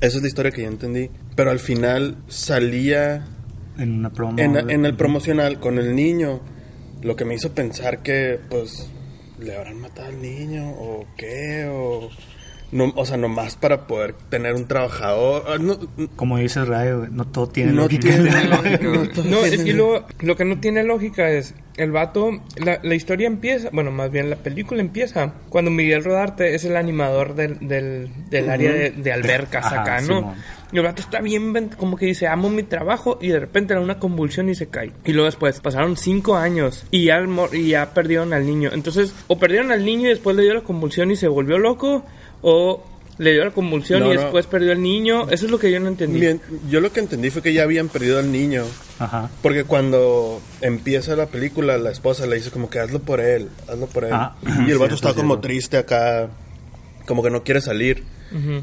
Esa 0.01 0.17
es 0.17 0.21
la 0.21 0.27
historia 0.27 0.51
que 0.51 0.61
yo 0.63 0.67
entendí. 0.67 1.09
Pero 1.35 1.51
al 1.51 1.59
final 1.59 2.15
salía 2.27 3.25
En 3.77 3.91
una 3.99 4.11
promo. 4.11 4.39
en, 4.39 4.69
en 4.69 4.85
el 4.85 4.95
promocional 4.95 5.59
con 5.59 5.77
el 5.79 5.95
niño. 5.95 6.39
Lo 7.01 7.15
que 7.17 7.25
me 7.25 7.35
hizo 7.35 7.51
pensar 7.53 8.01
que, 8.01 8.39
pues, 8.49 8.89
le 9.39 9.55
habrán 9.57 9.79
matado 9.81 10.07
al 10.07 10.21
niño 10.21 10.69
o 10.69 11.05
qué, 11.17 11.65
o... 11.69 12.09
No, 12.73 12.91
o 12.95 13.05
sea, 13.05 13.17
nomás 13.17 13.55
para 13.55 13.87
poder 13.87 14.13
tener 14.29 14.53
un 14.55 14.65
trabajador. 14.67 15.43
Ah, 15.47 15.57
No, 15.59 15.77
Como 16.15 16.37
dice 16.37 16.61
güey, 16.63 17.09
no 17.11 17.25
todo 17.25 17.47
tiene 17.47 17.71
no 17.71 17.83
lógica. 17.83 18.01
tiene 18.09 18.43
lógica, 18.49 18.79
no 18.83 19.09
todo 19.09 19.23
No, 19.25 19.37
tiene- 19.41 19.55
es 19.55 19.63
que 19.63 19.73
luego, 19.73 20.05
lo 20.21 20.35
que 20.35 20.45
no 20.45 20.59
tiene 20.59 20.83
lógica 20.83 21.29
es, 21.29 21.53
el 21.77 21.91
vato, 21.91 22.29
la, 22.57 22.79
la 22.83 22.95
historia 22.95 23.27
empieza, 23.27 23.69
bueno, 23.71 23.91
más 23.91 24.11
bien 24.11 24.29
la 24.29 24.35
película 24.35 24.81
empieza 24.81 25.33
cuando 25.49 25.71
Miguel 25.71 26.03
Rodarte 26.03 26.53
es 26.55 26.65
el 26.65 26.75
animador 26.75 27.33
del, 27.35 27.67
del, 27.67 28.09
del 28.29 28.49
área 28.49 28.71
de, 28.71 28.91
de 28.91 29.11
albercas 29.11 29.65
Ajá, 29.65 29.81
acá, 29.81 30.01
¿no? 30.01 30.17
Simón. 30.19 30.35
Y 30.71 30.77
el 30.77 30.83
vato 30.83 31.03
está 31.03 31.21
bien, 31.21 31.69
como 31.77 31.97
que 31.97 32.07
dice, 32.07 32.27
amo 32.27 32.49
mi 32.49 32.63
trabajo 32.63 33.19
y 33.21 33.27
de 33.27 33.39
repente 33.39 33.73
le 33.75 33.79
da 33.79 33.83
una 33.83 33.99
convulsión 33.99 34.49
y 34.49 34.55
se 34.55 34.67
cae. 34.69 34.91
Y 35.05 35.13
luego 35.13 35.25
después 35.27 35.59
pasaron 35.59 35.95
cinco 35.97 36.35
años 36.35 36.85
y 36.89 37.05
ya, 37.05 37.23
y 37.51 37.67
ya 37.69 37.93
perdieron 37.93 38.33
al 38.33 38.47
niño. 38.47 38.71
Entonces, 38.73 39.13
o 39.27 39.37
perdieron 39.37 39.71
al 39.71 39.85
niño 39.85 40.07
y 40.07 40.09
después 40.09 40.35
le 40.35 40.41
dio 40.41 40.55
la 40.55 40.61
convulsión 40.61 41.11
y 41.11 41.15
se 41.15 41.27
volvió 41.27 41.59
loco, 41.59 42.03
o 42.43 42.83
le 43.17 43.31
dio 43.33 43.43
la 43.45 43.51
convulsión 43.51 43.99
No, 44.01 44.11
y 44.11 44.15
no. 44.15 44.21
después 44.21 44.45
perdió 44.47 44.71
al 44.71 44.81
niño. 44.81 45.29
Eso 45.29 45.45
es 45.45 45.51
lo 45.51 45.57
que 45.59 45.71
yo 45.71 45.79
no 45.79 45.87
entendí. 45.87 46.19
Bien, 46.19 46.39
yo 46.69 46.79
lo 46.81 46.91
que 46.91 46.99
entendí 46.99 47.29
fue 47.31 47.41
que 47.41 47.53
ya 47.53 47.63
habían 47.63 47.89
perdido 47.89 48.19
al 48.19 48.31
niño. 48.31 48.63
Ajá. 48.99 49.29
Porque 49.41 49.63
cuando 49.65 50.41
empieza 50.61 51.15
la 51.15 51.27
película, 51.27 51.77
la 51.77 51.91
esposa 51.91 52.25
le 52.27 52.35
dice 52.37 52.49
como 52.51 52.69
que 52.69 52.79
hazlo 52.79 52.99
por 52.99 53.19
él, 53.21 53.49
hazlo 53.67 53.87
por 53.87 54.05
él. 54.05 54.11
Ah, 54.13 54.35
y 54.67 54.71
el 54.71 54.77
vato 54.77 54.95
está 54.95 55.13
como 55.13 55.35
cierto. 55.35 55.41
triste 55.47 55.77
acá, 55.77 56.29
como 57.07 57.21
que 57.23 57.29
no 57.29 57.43
quiere 57.43 57.61
salir. 57.61 58.03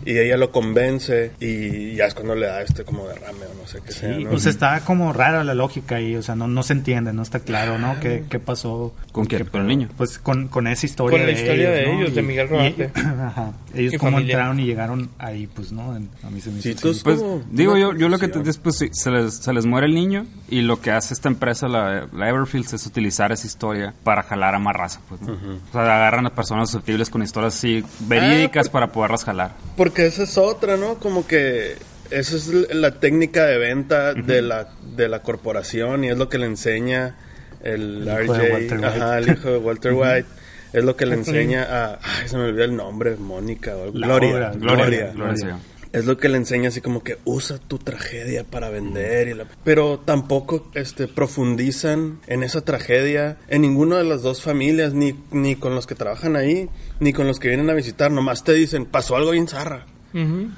Y 0.05 0.19
ella 0.19 0.37
lo 0.37 0.50
convence 0.50 1.33
y 1.41 1.95
ya 1.95 2.07
es 2.07 2.15
cuando 2.15 2.35
le 2.35 2.47
da 2.47 2.62
este 2.62 2.85
como 2.85 3.07
derrame 3.07 3.47
o 3.47 3.55
no 3.61 3.67
sé 3.67 3.81
qué 3.85 3.93
sea, 3.93 4.17
Sí, 4.17 4.25
¿no? 4.25 4.31
pues 4.31 4.47
está 4.47 4.81
como 4.81 5.12
rara 5.12 5.45
la 5.45 5.55
lógica 5.55 5.97
ahí, 5.97 6.17
o 6.17 6.23
sea, 6.23 6.35
no, 6.35 6.49
no 6.49 6.62
se 6.62 6.73
entiende, 6.73 7.12
no 7.12 7.23
está 7.23 7.41
claro, 7.41 7.79
¿no? 7.79 7.99
¿Qué, 8.00 8.25
qué 8.29 8.39
pasó? 8.39 8.95
¿Con 9.12 9.27
quién? 9.27 9.45
qué- 9.45 9.50
¿Con 9.50 9.62
el 9.62 9.67
niño? 9.69 9.89
Pues 9.97 10.19
con, 10.19 10.49
con 10.49 10.67
esa 10.67 10.87
historia 10.87 11.19
Con 11.19 11.27
la 11.27 11.33
historia 11.33 11.71
de 11.71 11.87
¿no? 11.87 11.93
ellos, 12.00 12.15
de 12.15 12.23
Miguel 12.23 12.49
Rodarte. 12.49 12.91
ajá, 12.95 13.53
ellos 13.75 13.95
cómo 13.99 14.12
familia. 14.12 14.33
entraron 14.35 14.61
y 14.61 14.65
llegaron 14.67 15.11
ahí, 15.19 15.47
pues, 15.47 15.73
¿no? 15.73 15.97
En- 15.97 16.09
a 16.23 16.31
mí 16.31 16.41
se 16.41 16.50
me 16.50 16.61
Sí, 16.61 16.71
hizo. 16.71 16.93
Pues 17.05 17.19
como 17.21 17.43
digo 17.50 17.77
yo, 17.77 17.95
yo 17.95 18.09
lo 18.09 18.19
que 18.19 18.29
te 18.29 18.41
después 18.41 18.77
sí, 18.79 18.89
se 18.93 19.11
les, 19.11 19.35
se 19.37 19.53
les 19.53 19.67
muere 19.67 19.87
el 19.87 19.95
niño 19.95 20.27
y 20.49 20.62
lo 20.62 20.81
que 20.81 20.91
hace 20.91 21.15
esta 21.15 21.29
empresa, 21.29 21.69
la, 21.69 22.07
la 22.12 22.29
Everfields, 22.29 22.73
es 22.73 22.87
utilizar 22.87 23.33
esa 23.33 23.47
historia 23.47 23.95
para 24.05 24.23
jalar 24.23 24.55
a 24.55 24.59
más 24.59 24.75
raza. 24.77 25.00
Pues, 25.09 25.21
¿no? 25.21 25.33
O 25.35 25.73
sea, 25.73 25.83
agarran 25.83 26.27
a 26.27 26.31
personas 26.35 26.71
susceptibles 26.71 27.11
con 27.11 27.23
historias 27.23 27.55
así 27.57 27.85
verídicas 28.00 28.65
pues- 28.69 28.69
para 28.71 28.93
poderlas 28.93 29.25
jalar. 29.25 29.53
Porque 29.76 30.07
esa 30.07 30.25
es 30.25 30.37
otra, 30.38 30.76
¿no? 30.76 30.99
Como 30.99 31.26
que 31.26 31.76
esa 32.11 32.37
es 32.37 32.49
la 32.75 32.99
técnica 33.00 33.47
de 33.47 33.59
venta 33.59 34.14
de, 34.14 34.43
la, 34.43 34.69
de 34.97 35.09
la 35.09 35.23
corporación 35.23 36.05
y 36.05 36.09
es 36.09 36.19
lo 36.19 36.29
que 36.29 36.38
le 36.38 36.47
enseña 36.47 37.17
el, 37.62 38.07
El 38.09 38.25
hijo 38.25 38.35
RJ, 38.35 38.43
de 38.43 38.52
Walter 38.52 38.79
White. 38.79 38.87
ajá, 38.87 39.19
el 39.19 39.29
hijo 39.31 39.50
de 39.50 39.59
Walter 39.59 39.93
White. 39.93 40.26
Es 40.73 40.85
lo 40.85 40.97
que 40.97 41.05
le 41.07 41.17
enseña 41.17 41.64
a... 41.64 41.99
Ay, 42.02 42.29
se 42.29 42.37
me 42.37 42.45
olvidó 42.45 42.64
el 42.64 42.76
nombre, 42.76 43.17
Mónica 43.17 43.75
Gloria. 43.75 43.93
Gloria. 44.07 44.50
Gloria, 44.55 45.12
Gloria. 45.12 45.59
Es 45.93 46.05
lo 46.07 46.19
que 46.19 46.29
le 46.29 46.37
enseña 46.37 46.69
así 46.69 46.81
como 46.81 47.03
que 47.03 47.19
usa 47.25 47.59
tu 47.59 47.79
tragedia 47.79 48.45
para 48.45 48.71
vender. 48.71 49.26
Y 49.29 49.35
la- 49.35 49.47
Pero 49.65 49.99
tampoco 49.99 50.71
este, 50.75 51.09
profundizan 51.09 52.21
en 52.29 52.43
esa 52.45 52.61
tragedia 52.61 53.39
en 53.49 53.63
ninguna 53.63 53.97
de 53.99 54.05
las 54.05 54.23
dos 54.23 54.43
familias, 54.43 54.95
ni, 54.95 55.15
ni 55.33 55.57
con 55.57 55.75
los 55.75 55.87
que 55.89 55.95
trabajan 55.97 56.37
ahí, 56.37 56.69
ni 57.00 57.13
con 57.13 57.26
los 57.26 57.41
que 57.41 57.49
vienen 57.49 57.69
a 57.71 57.75
visitar. 57.75 58.13
Nomás 58.13 58.45
te 58.45 58.53
dicen, 58.55 58.87
pasó 58.87 59.17
algo 59.17 59.33
bien 59.33 59.49
zarra. 59.49 59.87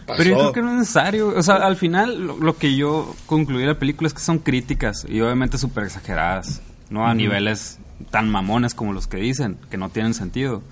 Pero 0.07 0.31
yo 0.31 0.35
creo 0.37 0.53
que 0.53 0.63
no 0.63 0.73
es 0.73 0.79
necesario. 0.81 1.29
O 1.29 1.43
sea, 1.43 1.57
al 1.57 1.77
final 1.77 2.27
lo, 2.27 2.37
lo 2.39 2.57
que 2.57 2.75
yo 2.77 3.15
concluí 3.27 3.61
de 3.63 3.69
la 3.69 3.79
película 3.79 4.09
es 4.09 4.15
que 4.15 4.21
son 4.21 4.39
críticas 4.39 5.07
y 5.09 5.21
obviamente 5.21 5.57
súper 5.59 5.85
exageradas. 5.85 6.61
No 6.91 7.07
a 7.07 7.15
niveles 7.15 7.79
tan 8.11 8.29
mamones 8.29 8.75
como 8.75 8.93
los 8.93 9.07
que 9.07 9.17
dicen, 9.19 9.57
que 9.71 9.77
no 9.79 9.89
tienen 9.89 10.13
sentido. 10.15 10.63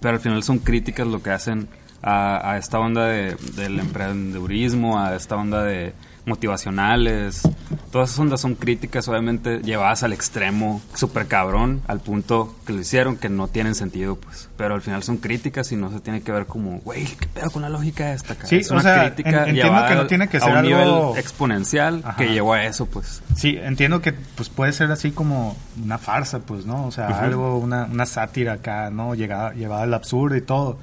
Pero 0.00 0.14
al 0.14 0.20
final 0.20 0.42
son 0.44 0.58
críticas 0.58 1.06
lo 1.06 1.22
que 1.22 1.30
hacen 1.30 1.68
a, 2.06 2.50
a 2.52 2.58
esta 2.58 2.78
onda 2.78 3.06
de, 3.06 3.34
del 3.56 3.80
emprendedurismo, 3.80 5.00
a 5.00 5.16
esta 5.16 5.36
onda 5.36 5.62
de 5.64 5.94
motivacionales. 6.26 7.42
Todas 7.90 8.10
esas 8.10 8.20
ondas 8.20 8.40
son 8.40 8.54
críticas, 8.54 9.06
obviamente 9.08 9.60
llevadas 9.60 10.02
al 10.02 10.12
extremo, 10.12 10.80
súper 10.94 11.26
cabrón, 11.26 11.80
al 11.86 12.00
punto 12.00 12.54
que 12.66 12.72
lo 12.72 12.80
hicieron, 12.80 13.16
que 13.16 13.28
no 13.28 13.48
tienen 13.48 13.74
sentido, 13.74 14.16
pues. 14.16 14.48
Pero 14.56 14.74
al 14.74 14.82
final 14.82 15.02
son 15.02 15.18
críticas 15.18 15.70
y 15.72 15.76
no 15.76 15.90
se 15.90 16.00
tiene 16.00 16.22
que 16.22 16.32
ver 16.32 16.46
como, 16.46 16.78
güey, 16.80 17.04
¿qué 17.04 17.26
pedo 17.26 17.50
con 17.50 17.62
la 17.62 17.68
lógica 17.68 18.06
de 18.06 18.14
esta? 18.14 18.34
cara?" 18.34 18.48
Sí, 18.48 18.56
es 18.56 18.70
o 18.70 18.74
una 18.74 18.82
sea, 18.82 19.04
crítica 19.14 19.42
en- 19.44 19.50
entiendo 19.56 19.86
que 19.86 19.94
no 19.94 20.06
tiene 20.06 20.28
que 20.28 20.36
a 20.38 20.40
ser 20.40 20.50
un 20.52 20.56
algo- 20.58 20.68
nivel 21.10 21.18
exponencial 21.18 22.02
Ajá. 22.04 22.16
que 22.16 22.26
llevó 22.32 22.54
a 22.54 22.64
eso, 22.64 22.86
pues. 22.86 23.22
Sí, 23.36 23.56
entiendo 23.60 24.00
que 24.00 24.12
pues 24.12 24.48
puede 24.48 24.72
ser 24.72 24.90
así 24.92 25.10
como 25.10 25.56
una 25.82 25.98
farsa, 25.98 26.40
pues, 26.40 26.66
¿no? 26.66 26.86
O 26.86 26.90
sea, 26.90 27.08
algo, 27.20 27.58
una, 27.58 27.84
una 27.84 28.06
sátira 28.06 28.54
acá, 28.54 28.90
¿no? 28.90 29.14
Llegada, 29.14 29.52
llevada 29.52 29.82
al 29.82 29.94
absurdo 29.94 30.36
y 30.36 30.40
todo. 30.42 30.78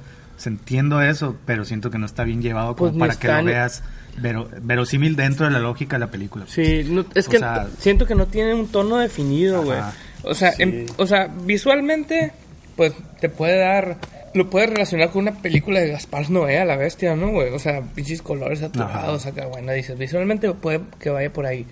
Entiendo 0.46 1.00
eso, 1.02 1.36
pero 1.46 1.64
siento 1.64 1.90
que 1.90 1.98
no 1.98 2.06
está 2.06 2.24
bien 2.24 2.42
llevado 2.42 2.76
como 2.76 2.90
Pues 2.92 3.16
para 3.16 3.20
que 3.20 3.28
lo 3.28 3.44
veas 3.44 3.82
vero- 4.18 4.48
verosímil 4.62 5.16
dentro 5.16 5.46
de 5.46 5.52
la 5.52 5.58
lógica 5.58 5.96
de 5.96 6.00
la 6.00 6.10
película. 6.10 6.44
Sí, 6.48 6.84
no- 6.88 7.04
es 7.14 7.26
O 7.28 7.30
que 7.30 7.38
sea- 7.38 7.66
siento 7.78 8.06
que 8.06 8.14
no 8.14 8.26
tiene 8.26 8.54
un 8.54 8.68
tono 8.68 8.96
definido, 8.98 9.62
güey. 9.62 9.78
O 10.24 10.34
sea, 10.34 10.52
em- 10.58 10.86
o 10.98 11.06
sea, 11.06 11.28
visualmente, 11.44 12.32
pues 12.76 12.92
te 13.20 13.28
puede 13.28 13.58
dar, 13.58 13.96
lo 14.34 14.48
puedes 14.50 14.70
relacionar 14.70 15.10
con 15.10 15.22
una 15.22 15.42
película 15.42 15.80
de 15.80 15.90
Gaspar 15.90 16.30
Noé 16.30 16.58
a 16.58 16.64
la 16.64 16.76
bestia, 16.76 17.16
¿no, 17.16 17.28
güey? 17.30 17.52
O 17.52 17.58
sea, 17.58 17.82
pinches 17.94 18.22
colores 18.22 18.60
saturados 18.60 19.26
acá, 19.26 19.46
bueno, 19.46 19.72
dices, 19.72 19.98
visualmente 19.98 20.52
puede 20.54 20.80
que 21.00 21.10
vaya 21.10 21.32
por 21.32 21.46
ahí. 21.46 21.66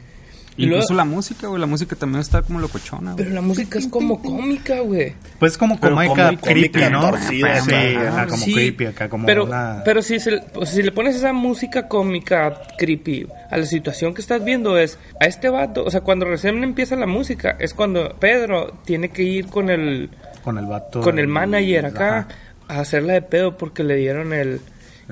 Y 0.57 0.65
Incluso 0.65 0.93
luego- 0.93 0.95
la 0.95 1.05
música, 1.05 1.47
güey, 1.47 1.61
la 1.61 1.67
música 1.67 1.97
también 1.97 2.21
está 2.21 2.43
como 2.43 2.59
locochona, 2.61 3.13
güey. 3.13 3.25
Pero 3.25 3.35
la 3.35 3.41
música 3.41 3.79
es 3.79 3.87
como 3.87 4.21
cómica, 4.21 4.81
güey. 4.81 5.15
Pues 5.39 5.57
como 5.57 5.79
Pero 5.81 5.95
cómica 5.95 6.37
creepy, 6.37 6.81
¿no? 6.91 7.01
torcida, 7.11 7.61
sí, 7.63 7.73
ajá, 7.75 8.27
como 8.27 8.45
Sí, 8.45 8.53
creepy 8.53 8.87
acá, 8.87 9.09
como 9.09 9.27
pero, 9.27 9.45
una... 9.45 9.83
pero 9.85 10.03
si, 10.03 10.21
se, 10.21 10.35
o 10.55 10.67
sea, 10.67 10.75
si 10.75 10.83
le 10.83 10.93
pones 10.93 11.17
esa 11.17 11.33
música 11.33 11.89
cómica, 11.89 12.61
creepy, 12.77 13.27
a 13.51 13.57
la 13.57 13.65
situación 13.65 14.13
que 14.13 14.21
estás 14.21 14.45
viendo 14.45 14.77
es, 14.77 14.99
a 15.21 15.25
este 15.27 15.49
vato, 15.49 15.85
o 15.85 15.91
sea, 15.91 16.03
cuando 16.03 16.27
recién 16.27 16.63
empieza 16.63 16.95
la 16.97 17.07
música, 17.07 17.57
es 17.59 17.73
cuando 17.73 18.17
Pedro 18.19 18.79
tiene 18.85 19.09
que 19.11 19.23
ir 19.23 19.47
con 19.47 19.71
el, 19.71 20.11
con 20.45 20.59
el 20.59 20.67
vato... 20.67 21.01
con 21.01 21.19
el 21.19 21.29
manager 21.29 21.87
acá 21.87 22.19
Ajá. 22.19 22.29
a 22.69 22.81
hacerla 22.81 23.15
de 23.15 23.23
pedo 23.23 23.57
porque 23.57 23.83
le 23.83 23.97
dieron 23.97 24.33
el... 24.33 24.61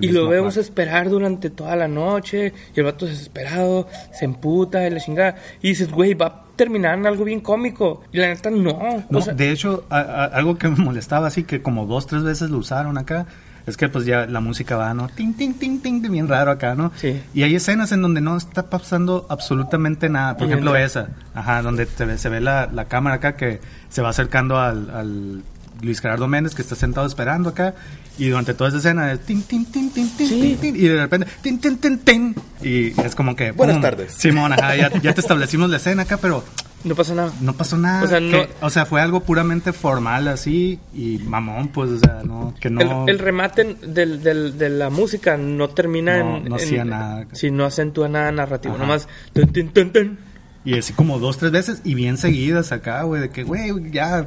Y 0.00 0.08
lo 0.12 0.28
vemos 0.28 0.56
esperar 0.56 1.08
durante 1.08 1.50
toda 1.50 1.76
la 1.76 1.88
noche 1.88 2.52
y 2.74 2.80
el 2.80 2.84
vato 2.86 3.06
desesperado 3.06 3.86
se 4.12 4.24
emputa 4.24 4.86
y 4.86 4.90
la 4.90 5.00
chingada 5.00 5.36
y 5.62 5.68
dices, 5.68 5.90
güey, 5.90 6.14
va 6.14 6.26
a 6.26 6.42
terminar 6.56 6.98
en 6.98 7.06
algo 7.06 7.24
bien 7.24 7.40
cómico 7.40 8.02
y 8.12 8.18
la 8.18 8.28
neta 8.28 8.50
no. 8.50 9.04
No, 9.10 9.18
o 9.18 9.20
sea, 9.22 9.34
de 9.34 9.50
hecho, 9.52 9.84
a- 9.90 10.00
a- 10.00 10.24
algo 10.26 10.58
que 10.58 10.68
me 10.68 10.76
molestaba 10.76 11.28
así, 11.28 11.44
que 11.44 11.62
como 11.62 11.86
dos, 11.86 12.06
tres 12.06 12.22
veces 12.22 12.50
lo 12.50 12.58
usaron 12.58 12.98
acá, 12.98 13.26
es 13.66 13.76
que 13.76 13.88
pues 13.90 14.06
ya 14.06 14.24
la 14.26 14.40
música 14.40 14.76
va, 14.76 14.94
¿no? 14.94 15.08
Ting, 15.08 15.34
ting, 15.34 15.52
ting, 15.54 15.80
ting, 15.82 16.00
bien 16.10 16.26
raro 16.26 16.50
acá, 16.50 16.74
¿no? 16.74 16.90
Sí. 16.96 17.20
Y 17.34 17.42
hay 17.42 17.54
escenas 17.54 17.92
en 17.92 18.00
donde 18.00 18.20
no 18.22 18.36
está 18.36 18.70
pasando 18.70 19.26
absolutamente 19.28 20.08
nada. 20.08 20.36
Por 20.38 20.46
ejemplo, 20.46 20.74
esa, 20.74 21.08
ajá, 21.34 21.60
donde 21.62 21.84
te 21.84 22.04
ve- 22.06 22.16
se 22.18 22.28
ve 22.30 22.40
la, 22.40 22.66
la 22.72 22.86
cámara 22.86 23.16
acá 23.16 23.36
que 23.36 23.60
se 23.90 24.00
va 24.00 24.08
acercando 24.08 24.58
al, 24.58 24.88
al 24.90 25.42
Luis 25.82 26.00
Gerardo 26.00 26.26
Méndez 26.28 26.54
que 26.54 26.62
está 26.62 26.74
sentado 26.76 27.06
esperando 27.06 27.50
acá. 27.50 27.74
Y 28.18 28.28
durante 28.28 28.52
toda 28.54 28.68
esa 28.70 28.78
escena 28.78 29.12
es 29.12 29.20
tin, 29.20 29.42
tin, 29.44 29.64
tin, 29.66 29.90
tin, 29.90 30.10
tin, 30.16 30.28
Sí. 30.28 30.40
tin, 30.40 30.58
tin, 30.58 30.76
y 30.76 30.88
de 30.88 31.00
repente 31.00 31.28
tin, 31.40 31.58
tin, 31.60 31.78
tin, 31.78 31.98
tin, 31.98 32.34
y 32.62 33.00
es 33.00 33.14
como 33.14 33.36
que... 33.36 33.52
Buenas 33.52 33.80
tardes. 33.80 34.12
Simón, 34.12 34.52
ajá, 34.52 34.74
ya, 34.76 34.90
ya 35.00 35.14
te 35.14 35.20
establecimos 35.20 35.70
la 35.70 35.76
escena 35.76 36.02
acá, 36.02 36.16
pero 36.16 36.42
no 36.84 36.94
pasa 36.96 37.14
nada. 37.14 37.32
no 37.40 37.52
pasó 37.54 37.76
nada. 37.78 38.02
O 38.02 38.06
sea, 38.08 38.18
que- 38.18 38.30
no- 38.30 38.66
o 38.66 38.70
sea, 38.70 38.86
fue 38.86 39.00
algo 39.00 39.20
puramente 39.20 39.72
formal 39.72 40.26
así 40.28 40.78
y 40.94 41.18
mamón, 41.18 41.68
pues, 41.68 41.90
o 41.90 41.98
sea, 42.00 42.22
no, 42.24 42.54
que 42.60 42.70
no. 42.70 43.04
El, 43.04 43.10
el 43.10 43.18
remate 43.20 43.76
del, 43.86 44.20
del- 44.22 44.58
de 44.58 44.68
la 44.68 44.90
música 44.90 45.36
no 45.36 45.68
termina 45.68 46.18
No, 46.18 46.36
en. 46.38 46.44
no 46.44 46.56
en- 46.56 46.62
hacía 46.62 46.84
nada. 46.84 47.26
Sí, 47.32 47.50
no 47.52 47.64
acentúa 47.66 48.08
nada 48.08 48.32
narrativo. 48.32 48.74
Ajá. 48.74 48.82
Nomás. 48.84 49.08
tun, 49.32 49.52
tun, 49.52 49.68
tun, 49.68 49.92
tun. 49.92 50.18
Y 50.64 50.76
así 50.76 50.92
como 50.92 51.18
dos, 51.20 51.38
tres 51.38 51.52
veces 51.52 51.80
y 51.84 51.94
bien 51.94 52.16
seguidas 52.18 52.72
acá, 52.72 53.02
güey, 53.04 53.22
de 53.22 53.30
que, 53.30 53.42
güey, 53.44 53.70
ya 53.92 54.26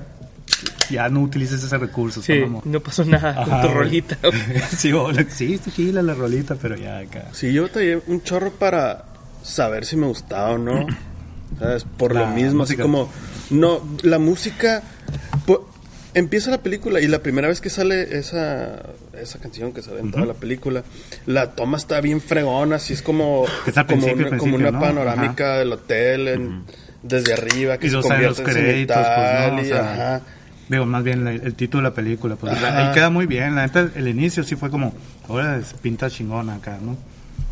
ya 0.90 1.10
no 1.10 1.22
utilices 1.22 1.64
ese 1.64 1.78
recurso. 1.78 2.22
Sí, 2.22 2.42
no 2.66 2.80
pasó 2.80 3.04
nada 3.06 3.44
con 3.46 3.62
tu 3.62 3.68
rolita. 3.70 4.18
sí, 4.78 4.92
o- 4.92 5.10
sí, 5.30 5.60
la 5.92 6.14
rolita, 6.14 6.56
pero 6.56 6.76
ya 6.76 7.00
acá. 7.00 7.26
Sí, 7.34 7.52
yo 7.54 7.64
batallé 7.64 8.02
un 8.08 8.22
chorro 8.24 8.52
para 8.52 9.06
saber 9.44 9.86
si 9.86 9.98
me 9.98 10.08
gustaba 10.08 10.52
o 10.52 10.58
no. 10.58 10.86
¿Sabes? 11.60 11.86
Por 11.98 12.14
La 12.14 12.22
lo 12.22 12.28
mismo, 12.28 12.60
música. 12.60 12.82
así 12.84 12.90
como. 12.92 13.10
No, 13.50 13.82
la 14.04 14.20
música. 14.20 14.84
pu- 15.46 15.62
empieza 16.14 16.52
la 16.52 16.62
película 16.62 17.00
y 17.00 17.08
la 17.08 17.20
primera 17.20 17.48
vez 17.48 17.62
que 17.62 17.70
sale 17.70 18.18
esa, 18.18 18.82
esa 19.20 19.40
canción 19.40 19.72
que 19.74 19.82
sale 19.82 20.02
en 20.02 20.12
toda 20.12 20.26
la 20.26 20.34
película, 20.34 20.84
la 21.26 21.52
toma 21.52 21.78
está 21.78 22.02
bien 22.02 22.20
fregona, 22.22 22.76
así 22.78 22.92
es 22.94 23.02
como, 23.02 23.46
como, 23.88 24.06
una, 24.08 24.38
como 24.38 24.56
una 24.58 24.72
¿no? 24.72 24.80
panorámica 24.82 25.58
del 25.60 25.72
hotel 25.74 26.28
en- 26.28 26.64
desde 27.04 27.34
arriba 27.34 27.78
que 27.78 27.88
Y 27.88 27.90
se 27.90 27.96
los 27.96 28.06
convierte 28.06 28.42
en 28.42 28.48
créditos, 28.48 28.98
pues, 28.98 29.52
¿no? 29.52 29.58
O 29.58 29.62
y, 29.62 29.66
sea, 29.66 29.94
ajá. 29.94 30.22
Digo, 30.72 30.86
más 30.86 31.04
bien 31.04 31.26
la- 31.26 31.34
el 31.34 31.54
título 31.54 31.84
de 31.84 31.90
la 31.90 31.94
película. 31.96 32.38
Pues, 32.38 32.54
ahí 32.64 32.94
queda 32.94 33.10
muy 33.10 33.26
bien. 33.26 33.56
La 33.56 33.66
neta, 33.68 33.90
el 33.94 34.08
inicio 34.08 34.42
sí 34.46 34.56
fue 34.56 34.70
como, 34.72 34.94
ahora 35.28 35.58
es 35.58 35.74
pinta 35.74 36.10
chingona 36.10 36.56
acá, 36.56 36.80
¿no? 36.82 36.96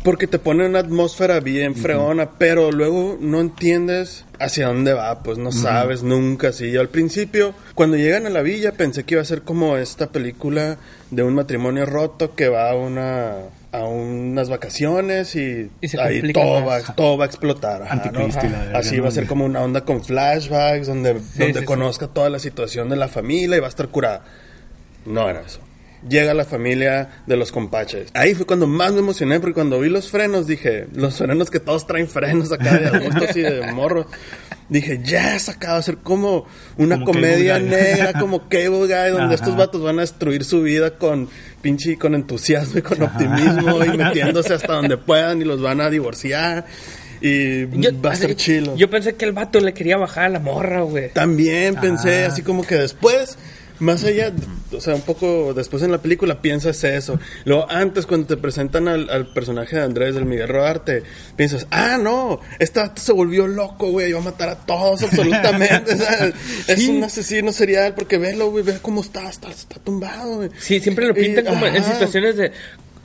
Porque 0.02 0.26
te 0.26 0.38
pone 0.38 0.64
una 0.66 0.78
atmósfera 0.78 1.38
bien 1.40 1.74
fregona, 1.74 2.30
pero 2.38 2.72
luego 2.72 3.18
no 3.20 3.40
entiendes 3.42 4.24
hacia 4.38 4.68
dónde 4.68 4.94
va, 4.94 5.22
pues 5.22 5.36
no 5.36 5.52
sabes 5.52 6.02
nunca. 6.02 6.52
Sí, 6.52 6.70
yo 6.70 6.80
al 6.80 6.88
principio, 6.88 7.52
cuando 7.74 7.98
llegan 7.98 8.24
a 8.26 8.30
la 8.30 8.40
villa, 8.40 8.72
pensé 8.72 9.04
que 9.04 9.16
iba 9.16 9.22
a 9.22 9.26
ser 9.26 9.42
como 9.42 9.76
esta 9.76 10.06
película 10.06 10.78
de 11.10 11.22
un 11.22 11.34
matrimonio 11.34 11.84
roto 11.84 12.34
que 12.34 12.48
va 12.48 12.70
a 12.70 12.74
una 12.74 13.34
a 13.72 13.84
unas 13.84 14.48
vacaciones 14.48 15.36
y, 15.36 15.70
Y 15.80 15.88
se 15.88 16.00
ahí 16.00 16.32
todo 16.32 16.64
va, 16.64 16.80
todo 16.82 17.16
va 17.16 17.24
a 17.24 17.28
explotar. 17.28 17.82
ajá, 17.82 18.10
¿no? 18.12 18.26
Así 18.74 18.98
va 18.98 19.08
a 19.08 19.12
ser 19.12 19.26
como 19.26 19.44
una 19.44 19.60
onda 19.62 19.82
con 19.84 20.02
flashbacks 20.04 20.88
donde, 20.88 21.14
donde 21.14 21.52
sí, 21.54 21.58
sí. 21.60 21.64
conozca 21.64 22.08
toda 22.08 22.30
la 22.30 22.38
situación 22.40 22.88
de 22.88 22.96
la 22.96 23.08
familia 23.08 23.56
y 23.56 23.60
va 23.60 23.66
a 23.66 23.70
estar 23.70 23.88
curada. 23.88 24.24
No 25.06 25.28
era 25.30 25.40
eso. 25.42 25.60
Llega 26.08 26.32
la 26.32 26.46
familia 26.46 27.22
de 27.26 27.36
los 27.36 27.52
compaches. 27.52 28.08
Ahí 28.14 28.34
fue 28.34 28.46
cuando 28.46 28.66
más 28.66 28.92
me 28.92 29.00
emocioné, 29.00 29.38
porque 29.38 29.52
cuando 29.54 29.78
vi 29.80 29.90
los 29.90 30.10
frenos, 30.10 30.46
dije, 30.46 30.86
los 30.94 31.18
frenos 31.18 31.50
que 31.50 31.60
todos 31.60 31.86
traen 31.86 32.08
frenos 32.08 32.50
acá 32.52 32.78
de 32.78 32.86
adultos 32.86 33.36
y 33.36 33.42
de 33.42 33.70
morro. 33.74 34.06
Dije, 34.70 35.00
ya, 35.04 35.36
esa 35.36 35.52
acaba 35.52 35.76
de 35.76 35.82
ser 35.82 35.96
como 35.98 36.46
una 36.78 36.94
Como 36.94 37.06
comedia 37.06 37.58
negra, 37.58 38.18
como 38.18 38.48
Cable 38.48 38.86
Guy, 38.86 39.10
donde 39.10 39.24
Ajá. 39.24 39.34
estos 39.34 39.56
vatos 39.56 39.82
van 39.82 39.98
a 39.98 40.02
destruir 40.02 40.44
su 40.44 40.62
vida 40.62 40.96
con 40.96 41.28
pinche, 41.60 41.96
con 41.96 42.14
entusiasmo 42.14 42.78
y 42.78 42.82
con 42.82 43.02
optimismo 43.02 43.84
y 43.84 43.88
metiéndose 43.96 44.54
hasta 44.54 44.74
donde 44.74 44.96
puedan 44.96 45.40
y 45.40 45.44
los 45.44 45.60
van 45.60 45.80
a 45.80 45.90
divorciar. 45.90 46.66
Y 47.20 47.64
va 47.64 48.12
a 48.12 48.16
ser 48.16 48.34
chilo. 48.34 48.76
Yo 48.76 48.88
pensé 48.88 49.14
que 49.14 49.26
el 49.26 49.32
vato 49.32 49.60
le 49.60 49.74
quería 49.74 49.98
bajar 49.98 50.24
a 50.24 50.28
la 50.30 50.40
morra, 50.40 50.80
güey. 50.80 51.10
También 51.12 51.74
pensé, 51.76 52.24
así 52.24 52.42
como 52.42 52.66
que 52.66 52.76
después, 52.76 53.36
más 53.80 54.04
allá, 54.04 54.32
o 54.72 54.80
sea, 54.80 54.94
un 54.94 55.02
poco 55.02 55.52
después 55.54 55.82
en 55.82 55.90
la 55.90 55.98
película 55.98 56.40
piensas 56.40 56.84
eso. 56.84 57.18
Luego, 57.44 57.66
antes, 57.70 58.06
cuando 58.06 58.26
te 58.28 58.36
presentan 58.36 58.88
al, 58.88 59.10
al 59.10 59.26
personaje 59.32 59.76
de 59.76 59.82
Andrés, 59.82 60.14
del 60.14 60.26
Miguel 60.26 60.48
Rodarte, 60.48 61.02
piensas, 61.36 61.66
ah, 61.70 61.98
no, 62.00 62.40
vato 62.80 63.00
se 63.00 63.12
volvió 63.12 63.46
loco, 63.46 63.90
güey, 63.90 64.12
va 64.12 64.20
a 64.20 64.22
matar 64.22 64.48
a 64.50 64.56
todos 64.56 65.02
absolutamente. 65.02 65.96
Es 66.66 66.86
un 66.88 67.02
asesino 67.02 67.52
serial, 67.52 67.94
porque 67.94 68.18
velo, 68.18 68.50
güey, 68.50 68.64
ve 68.64 68.78
cómo 68.80 69.00
está, 69.00 69.28
está, 69.28 69.48
está 69.50 69.80
tumbado, 69.80 70.36
güey. 70.36 70.50
Sí, 70.58 70.80
siempre 70.80 71.06
lo 71.06 71.14
pintan 71.14 71.44
Y- 71.44 71.48
como 71.48 71.66
en 71.66 71.82
situaciones 71.82 72.36
de 72.36 72.52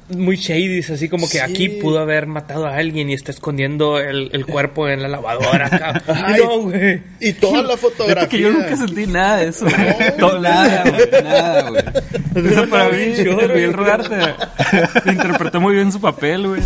muy 0.10 0.36
shady, 0.36 0.80
así 0.82 1.10
como 1.10 1.26
que 1.28 1.38
Sí. 1.38 1.40
aquí 1.40 1.70
pudo 1.70 2.00
haber 2.00 2.28
matado 2.28 2.68
a 2.68 2.76
alguien 2.78 3.10
y 3.10 3.14
está 3.14 3.32
escondiendo 3.32 4.00
el, 4.00 4.30
el 4.34 4.46
cuerpo 4.46 4.88
en 4.88 5.02
la 5.02 5.08
lavadora 5.08 5.66
acá. 5.66 6.04
Ajá, 6.08 6.38
Y 6.38 6.42
no, 6.44 6.60
güey. 6.62 7.02
Y 7.20 7.34
toda 7.34 7.64
la 7.64 7.76
fotografía. 7.76 8.30
Que 8.30 8.40
yo 8.40 8.52
nunca 8.52 8.76
sentí 8.78 9.08
nada 9.08 9.38
de 9.38 9.48
eso, 9.50 9.66
güey. 9.66 9.76
No, 10.20 10.28
Todo, 10.28 10.40
nada, 10.40 10.84
güey, 10.92 11.24
nada, 11.24 11.70
güey. 11.70 11.84
Eso 12.52 12.70
para 12.70 12.90
mí, 12.90 12.98
Miguel. 13.18 13.74
Rodarte 13.74 14.16
interpretó 15.08 15.60
muy 15.60 15.74
bien 15.76 15.92
su 15.92 16.00
papel, 16.00 16.48
güey. 16.50 16.62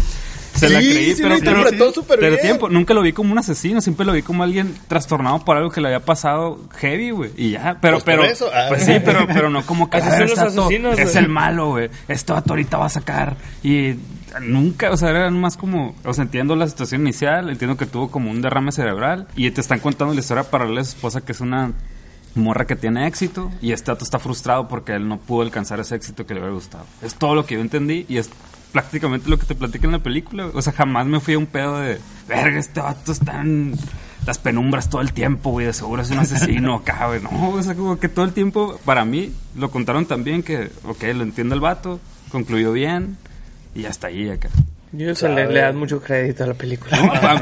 Se 0.60 0.70
la 0.70 0.80
Sí, 0.82 0.90
creí, 0.92 1.16
sí 1.16 1.22
pero, 1.24 1.36
pero, 1.40 1.58
interpretó 1.60 1.92
súper 1.94 2.20
pero 2.20 2.32
bien. 2.34 2.42
tiempo, 2.42 2.70
nunca 2.70 2.94
lo 2.94 3.02
vi 3.02 3.14
como 3.14 3.32
un 3.32 3.38
asesino, 3.38 3.82
siempre 3.82 4.06
lo 4.06 4.14
vi 4.14 4.22
como 4.22 4.44
alguien 4.44 4.74
trastornado 4.88 5.44
por 5.46 5.58
algo 5.58 5.70
que 5.72 5.82
le 5.82 5.88
había 5.88 6.02
pasado 6.06 6.60
heavy, 6.78 7.12
güey. 7.12 7.32
Y 7.38 7.52
ya, 7.52 7.78
pero, 7.82 7.96
Pues 7.96 8.04
por 8.04 8.14
pero, 8.14 8.24
eso, 8.26 8.50
ah. 8.54 8.66
pues 8.70 8.84
sí, 8.84 8.94
pero, 9.04 9.26
pero 9.28 9.50
no 9.50 9.66
como 9.66 9.90
que 9.90 9.98
Así 9.98 10.08
"Ah, 10.08 10.12
son 10.12 10.22
los 10.22 10.32
este 10.32 10.44
vato 10.46 10.62
asesinos, 10.66 11.00
es 11.00 11.12
güey". 11.14 11.24
el 11.24 11.30
malo, 11.30 11.70
güey. 11.70 11.90
Este 12.08 12.34
vato 12.34 12.52
ahorita 12.54 12.78
va 12.78 12.86
a 12.86 12.90
sacar. 12.90 13.36
Y 13.64 13.96
nunca, 14.42 14.92
o 14.92 14.98
sea, 14.98 15.10
era 15.10 15.30
más 15.32 15.58
como, 15.58 15.96
o 16.06 16.14
sea, 16.14 16.24
entiendo 16.24 16.56
la 16.56 16.68
situación 16.68 17.02
inicial, 17.02 17.50
entiendo 17.50 17.78
que 17.78 17.86
tuvo 17.86 18.12
como 18.12 18.30
un 18.30 18.42
derrame 18.42 18.72
cerebral 18.72 19.28
y 19.36 19.50
te 19.52 19.62
están 19.62 19.80
contando 19.80 20.14
la 20.14 20.20
historia 20.20 20.44
paralela 20.44 20.82
de 20.82 20.86
su 20.86 20.92
esposa 20.96 21.22
que 21.22 21.32
es 21.32 21.42
una 21.42 21.72
morra 22.36 22.66
que 22.68 22.76
tiene 22.76 23.08
éxito 23.08 23.52
y 23.60 23.72
este 23.72 23.90
vato 23.92 24.04
está 24.04 24.20
frustrado 24.20 24.68
porque 24.68 24.94
él 24.94 25.08
no 25.08 25.18
pudo 25.18 25.42
alcanzar 25.42 25.80
ese 25.80 25.96
éxito 25.96 26.28
que 26.28 26.36
le 26.36 26.42
hubiera 26.42 26.54
gustado. 26.54 26.86
Es 27.02 27.16
todo 27.16 27.34
lo 27.34 27.46
que 27.46 27.56
yo 27.56 27.62
entendí 27.62 28.06
y 28.08 28.18
es 28.18 28.30
prácticamente 28.72 29.30
lo 29.30 29.38
que 29.38 29.46
te 29.46 29.56
platica 29.56 29.86
en 29.86 29.94
la 29.94 30.00
película. 30.00 30.48
O 30.54 30.62
sea, 30.62 30.74
jamás 30.74 31.06
me 31.08 31.20
fui 31.20 31.34
a 31.34 31.38
un 31.38 31.48
pedo 31.48 31.80
de, 31.80 32.00
verga, 32.28 32.60
este 32.60 32.80
vato 32.80 33.12
está 33.12 33.42
en 33.42 33.76
las 34.26 34.38
penumbras 34.38 34.90
todo 34.90 35.02
el 35.02 35.14
tiempo, 35.14 35.52
güey, 35.52 35.66
de 35.66 35.74
seguro 35.74 36.02
es 36.02 36.12
un 36.12 36.20
asesino 36.20 36.76
acá, 36.76 37.08
güey. 37.08 37.22
No, 37.22 37.50
o 37.50 37.64
sea, 37.64 37.76
como 37.76 38.00
que 38.00 38.10
todo 38.10 38.26
el 38.26 38.34
tiempo, 38.34 38.80
para 38.86 39.06
mí, 39.06 39.34
lo 39.56 39.72
contaron 39.72 40.06
también 40.06 40.44
que, 40.44 40.72
ok, 40.86 41.04
lo 41.16 41.24
entiende 41.24 41.56
el 41.56 41.62
vato, 41.62 42.00
concluyó 42.32 42.72
bien 42.72 43.18
y 43.74 43.86
hasta 43.86 44.08
ahí 44.08 44.30
acá. 44.30 44.50
Yo 44.92 45.14
le, 45.28 45.48
le 45.48 45.60
das 45.60 45.76
mucho 45.76 46.02
crédito 46.02 46.44
a 46.44 46.48
la 46.48 46.54
película. 46.56 46.98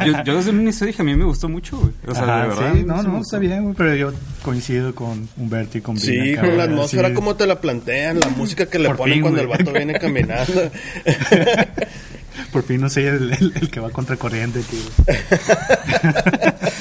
Yo, 0.05 0.13
yo 0.25 0.35
desde 0.35 0.51
el 0.51 0.59
inicio 0.59 0.85
dije, 0.85 1.01
a 1.01 1.05
mí 1.05 1.15
me 1.15 1.23
gustó 1.23 1.47
mucho, 1.47 1.77
güey. 1.77 1.91
O 2.05 2.13
sea, 2.13 2.23
Ajá, 2.23 2.41
de 2.41 2.47
verdad. 2.49 2.73
sí, 2.73 2.83
no, 2.85 3.03
no, 3.03 3.21
está 3.21 3.39
bien, 3.39 3.63
güey, 3.63 3.75
pero 3.75 3.95
yo 3.95 4.11
coincido 4.43 4.93
con 4.93 5.29
Humberto 5.37 5.77
y 5.77 5.81
con 5.81 5.97
Sí, 5.97 6.11
Vina, 6.19 6.41
con 6.41 6.57
la 6.57 6.63
atmósfera 6.63 7.07
sí. 7.07 7.13
como 7.13 7.35
te 7.35 7.47
la 7.47 7.61
plantean, 7.61 8.19
la 8.19 8.27
música 8.29 8.65
que 8.65 8.79
le 8.79 8.89
Por 8.89 8.97
ponen 8.97 9.13
fin, 9.13 9.21
cuando 9.21 9.41
el 9.41 9.47
vato 9.47 9.71
viene 9.71 9.93
caminando. 9.97 10.71
Por 12.51 12.63
fin 12.63 12.81
no 12.81 12.89
soy 12.89 13.03
el, 13.05 13.31
el- 13.33 13.53
el 13.55 13.69
que 13.69 13.79
va 13.79 13.89
contra 13.89 14.15
corriente, 14.17 14.61
tío. 14.61 14.79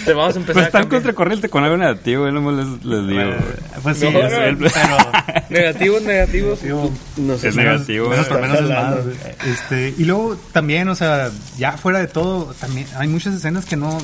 Te 0.04 0.12
vamos 0.14 0.36
a 0.36 0.38
empezar 0.38 0.54
Pues 0.54 0.64
a 0.64 0.66
están 0.66 0.82
cambiar. 0.82 0.88
contracorriente 1.02 1.48
con 1.48 1.64
algo 1.64 1.76
negativo, 1.76 2.26
yo 2.26 2.32
nomás 2.32 2.54
les, 2.66 2.84
les 2.84 3.08
digo. 3.08 3.34
Pues 3.82 3.96
sí, 3.98 4.10
No, 4.10 4.28
sé, 4.28 4.52
no, 4.52 4.58
pero... 4.58 5.44
Negativos, 5.50 6.02
negativos. 6.02 6.62
digo, 6.62 6.92
No 7.16 7.36
sé 7.38 7.48
Es 7.48 7.56
negativo, 7.56 8.08
menos 8.08 8.26
por 8.26 8.36
está 8.44 8.48
menos 8.48 8.64
es 8.64 8.76
más. 8.76 9.46
Este, 9.46 9.94
y 9.98 10.04
luego 10.04 10.36
también, 10.52 10.88
o 10.88 10.94
sea, 10.94 11.30
ya 11.58 11.72
fuera 11.72 11.98
de 11.98 12.06
todo, 12.08 12.54
también 12.60 12.86
hay 12.96 13.08
muchas 13.08 13.34
escenas 13.34 13.64
que 13.64 13.76
no. 13.76 13.98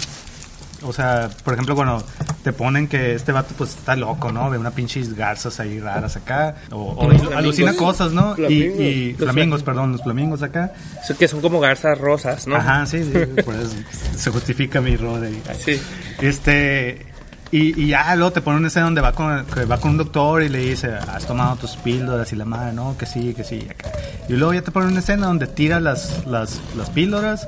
O 0.84 0.92
sea, 0.92 1.28
por 1.44 1.54
ejemplo, 1.54 1.74
cuando 1.74 2.04
te 2.42 2.52
ponen 2.52 2.88
que 2.88 3.14
este 3.14 3.32
vato 3.32 3.54
pues 3.56 3.70
está 3.70 3.94
loco, 3.96 4.32
¿no? 4.32 4.50
Ve 4.50 4.58
una 4.58 4.70
pinches 4.72 5.14
garzas 5.14 5.60
ahí 5.60 5.78
raras 5.80 6.16
acá. 6.16 6.56
O, 6.70 6.94
o 6.96 7.08
Flamingos. 7.08 7.34
alucina 7.34 7.74
cosas, 7.74 8.12
¿no? 8.12 8.34
Flamingos. 8.34 8.80
Y, 8.80 8.82
y 8.82 9.14
flamingos, 9.14 9.62
perdón, 9.62 9.92
los 9.92 10.02
flamingos 10.02 10.42
acá. 10.42 10.72
Que 11.18 11.28
son 11.28 11.40
como 11.40 11.60
garzas 11.60 11.98
rosas, 11.98 12.46
¿no? 12.46 12.56
Ajá, 12.56 12.84
sí, 12.86 13.04
sí, 13.04 13.42
por 13.42 13.54
eso 13.54 13.74
se 14.16 14.30
justifica 14.30 14.80
mi 14.80 14.92
error 14.94 15.22
ahí. 15.22 15.42
Sí. 15.58 15.80
Este, 16.20 17.06
y, 17.50 17.82
y 17.82 17.88
ya 17.88 18.14
luego 18.16 18.32
te 18.32 18.40
pone 18.40 18.56
una 18.58 18.68
escena 18.68 18.86
donde 18.86 19.02
va 19.02 19.12
con, 19.12 19.44
que 19.46 19.64
va 19.66 19.78
con 19.78 19.92
un 19.92 19.98
doctor 19.98 20.42
y 20.42 20.48
le 20.48 20.58
dice, 20.58 20.88
has 20.94 21.26
tomado 21.26 21.56
tus 21.56 21.76
píldoras 21.76 22.32
y 22.32 22.36
la 22.36 22.44
madre, 22.46 22.72
no, 22.72 22.96
que 22.96 23.06
sí, 23.06 23.34
que 23.34 23.44
sí. 23.44 23.66
acá. 23.70 23.92
Y 24.28 24.32
luego 24.32 24.54
ya 24.54 24.62
te 24.62 24.70
pone 24.70 24.86
una 24.86 25.00
escena 25.00 25.26
donde 25.26 25.46
tira 25.46 25.78
las, 25.78 26.26
las, 26.26 26.60
las 26.76 26.90
píldoras. 26.90 27.46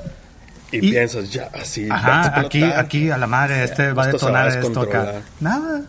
Y, 0.75 0.87
Y- 0.87 0.91
piensas, 0.91 1.31
ya, 1.31 1.49
así. 1.59 1.87
Ajá, 1.89 2.39
aquí, 2.39 2.63
aquí 2.63 3.09
a 3.09 3.17
la 3.17 3.27
madre, 3.27 3.63
este 3.63 3.93
va 3.93 4.03
a 4.03 4.07
detonar 4.07 4.47
esto 4.49 4.81
acá. 4.81 5.21
Nada. 5.39 5.81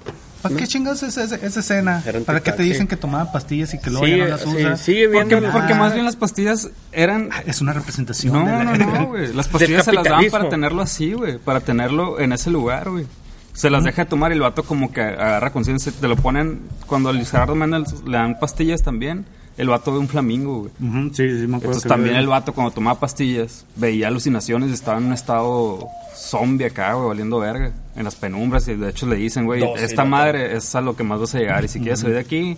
¿Para 0.42 0.54
qué 0.56 0.66
chingas 0.68 1.02
esa, 1.02 1.24
esa, 1.24 1.34
esa 1.36 1.60
escena? 1.60 2.04
¿Para 2.24 2.40
qué 2.40 2.52
te 2.52 2.62
dicen 2.62 2.82
sí. 2.82 2.86
que 2.88 2.96
tomaba 2.96 3.32
pastillas 3.32 3.74
y 3.74 3.80
que 3.80 3.90
luego 3.90 4.06
Sí, 4.06 4.12
ya 4.16 4.24
no 4.24 4.26
las 4.30 4.40
sí, 4.42 4.48
usa? 4.56 4.76
sigue 4.76 5.08
viendo. 5.08 5.36
Porque, 5.36 5.50
porque 5.52 5.72
Ah. 5.72 5.76
más 5.76 5.92
bien 5.92 6.04
las 6.04 6.14
pastillas 6.14 6.70
eran... 6.92 7.30
Es 7.46 7.60
una 7.60 7.72
representación. 7.72 8.32
No, 8.32 8.44
de 8.44 8.64
la- 8.64 8.76
no, 8.76 8.76
no, 9.00 9.06
güey. 9.06 9.32
Las 9.34 9.48
pastillas 9.48 9.84
se 9.84 9.92
las 9.92 10.04
daban 10.04 10.26
para 10.30 10.48
tenerlo 10.48 10.82
así, 10.82 11.14
güey. 11.14 11.38
Para 11.38 11.60
tenerlo 11.60 12.20
en 12.20 12.32
ese 12.32 12.50
lugar, 12.50 12.90
güey. 12.90 13.06
Se 13.54 13.70
las 13.70 13.82
deja 13.82 14.04
de 14.04 14.08
tomar 14.10 14.30
y 14.30 14.34
el 14.34 14.40
vato 14.40 14.62
como 14.62 14.92
que 14.92 15.00
agarra 15.00 15.50
conciencia. 15.50 15.90
Te 15.98 16.06
lo 16.06 16.14
ponen... 16.14 16.60
Cuando 16.86 17.08
a 17.08 17.46
Méndez 17.56 18.02
le 18.06 18.16
dan 18.16 18.38
pastillas 18.38 18.82
también, 18.82 19.24
el 19.56 19.68
vato 19.68 19.92
ve 19.92 19.98
un 19.98 20.08
flamingo, 20.08 20.60
güey. 20.60 20.72
Ujú, 20.80 21.14
sí, 21.14 21.28
sí, 21.28 21.46
me 21.46 21.56
acuerdo. 21.56 21.56
Entonces 21.56 21.88
también 21.88 22.16
el 22.16 22.26
vato 22.26 22.52
cuando 22.52 22.72
tomaba 22.72 23.00
pastillas 23.00 23.64
veía 23.76 24.08
alucinaciones 24.08 24.70
y 24.70 24.74
estaba 24.74 24.98
en 24.98 25.04
un 25.04 25.12
estado 25.12 25.88
zombie 26.14 26.66
acá, 26.66 26.94
güey, 26.94 27.08
valiendo 27.08 27.38
verga. 27.38 27.72
En 27.96 28.04
las 28.04 28.14
penumbras 28.14 28.68
y 28.68 28.74
de 28.74 28.90
hecho 28.90 29.06
le 29.06 29.16
dicen, 29.16 29.46
güey, 29.46 29.64
esta 29.78 30.04
madre 30.04 30.56
es 30.56 30.74
a 30.74 30.80
lo 30.80 30.94
que 30.94 31.02
más 31.02 31.20
vas 31.20 31.34
a 31.34 31.38
llegar 31.38 31.64
y 31.64 31.68
si 31.68 31.80
quieres 31.80 32.00
salir 32.00 32.16
de 32.16 32.20
aquí, 32.20 32.56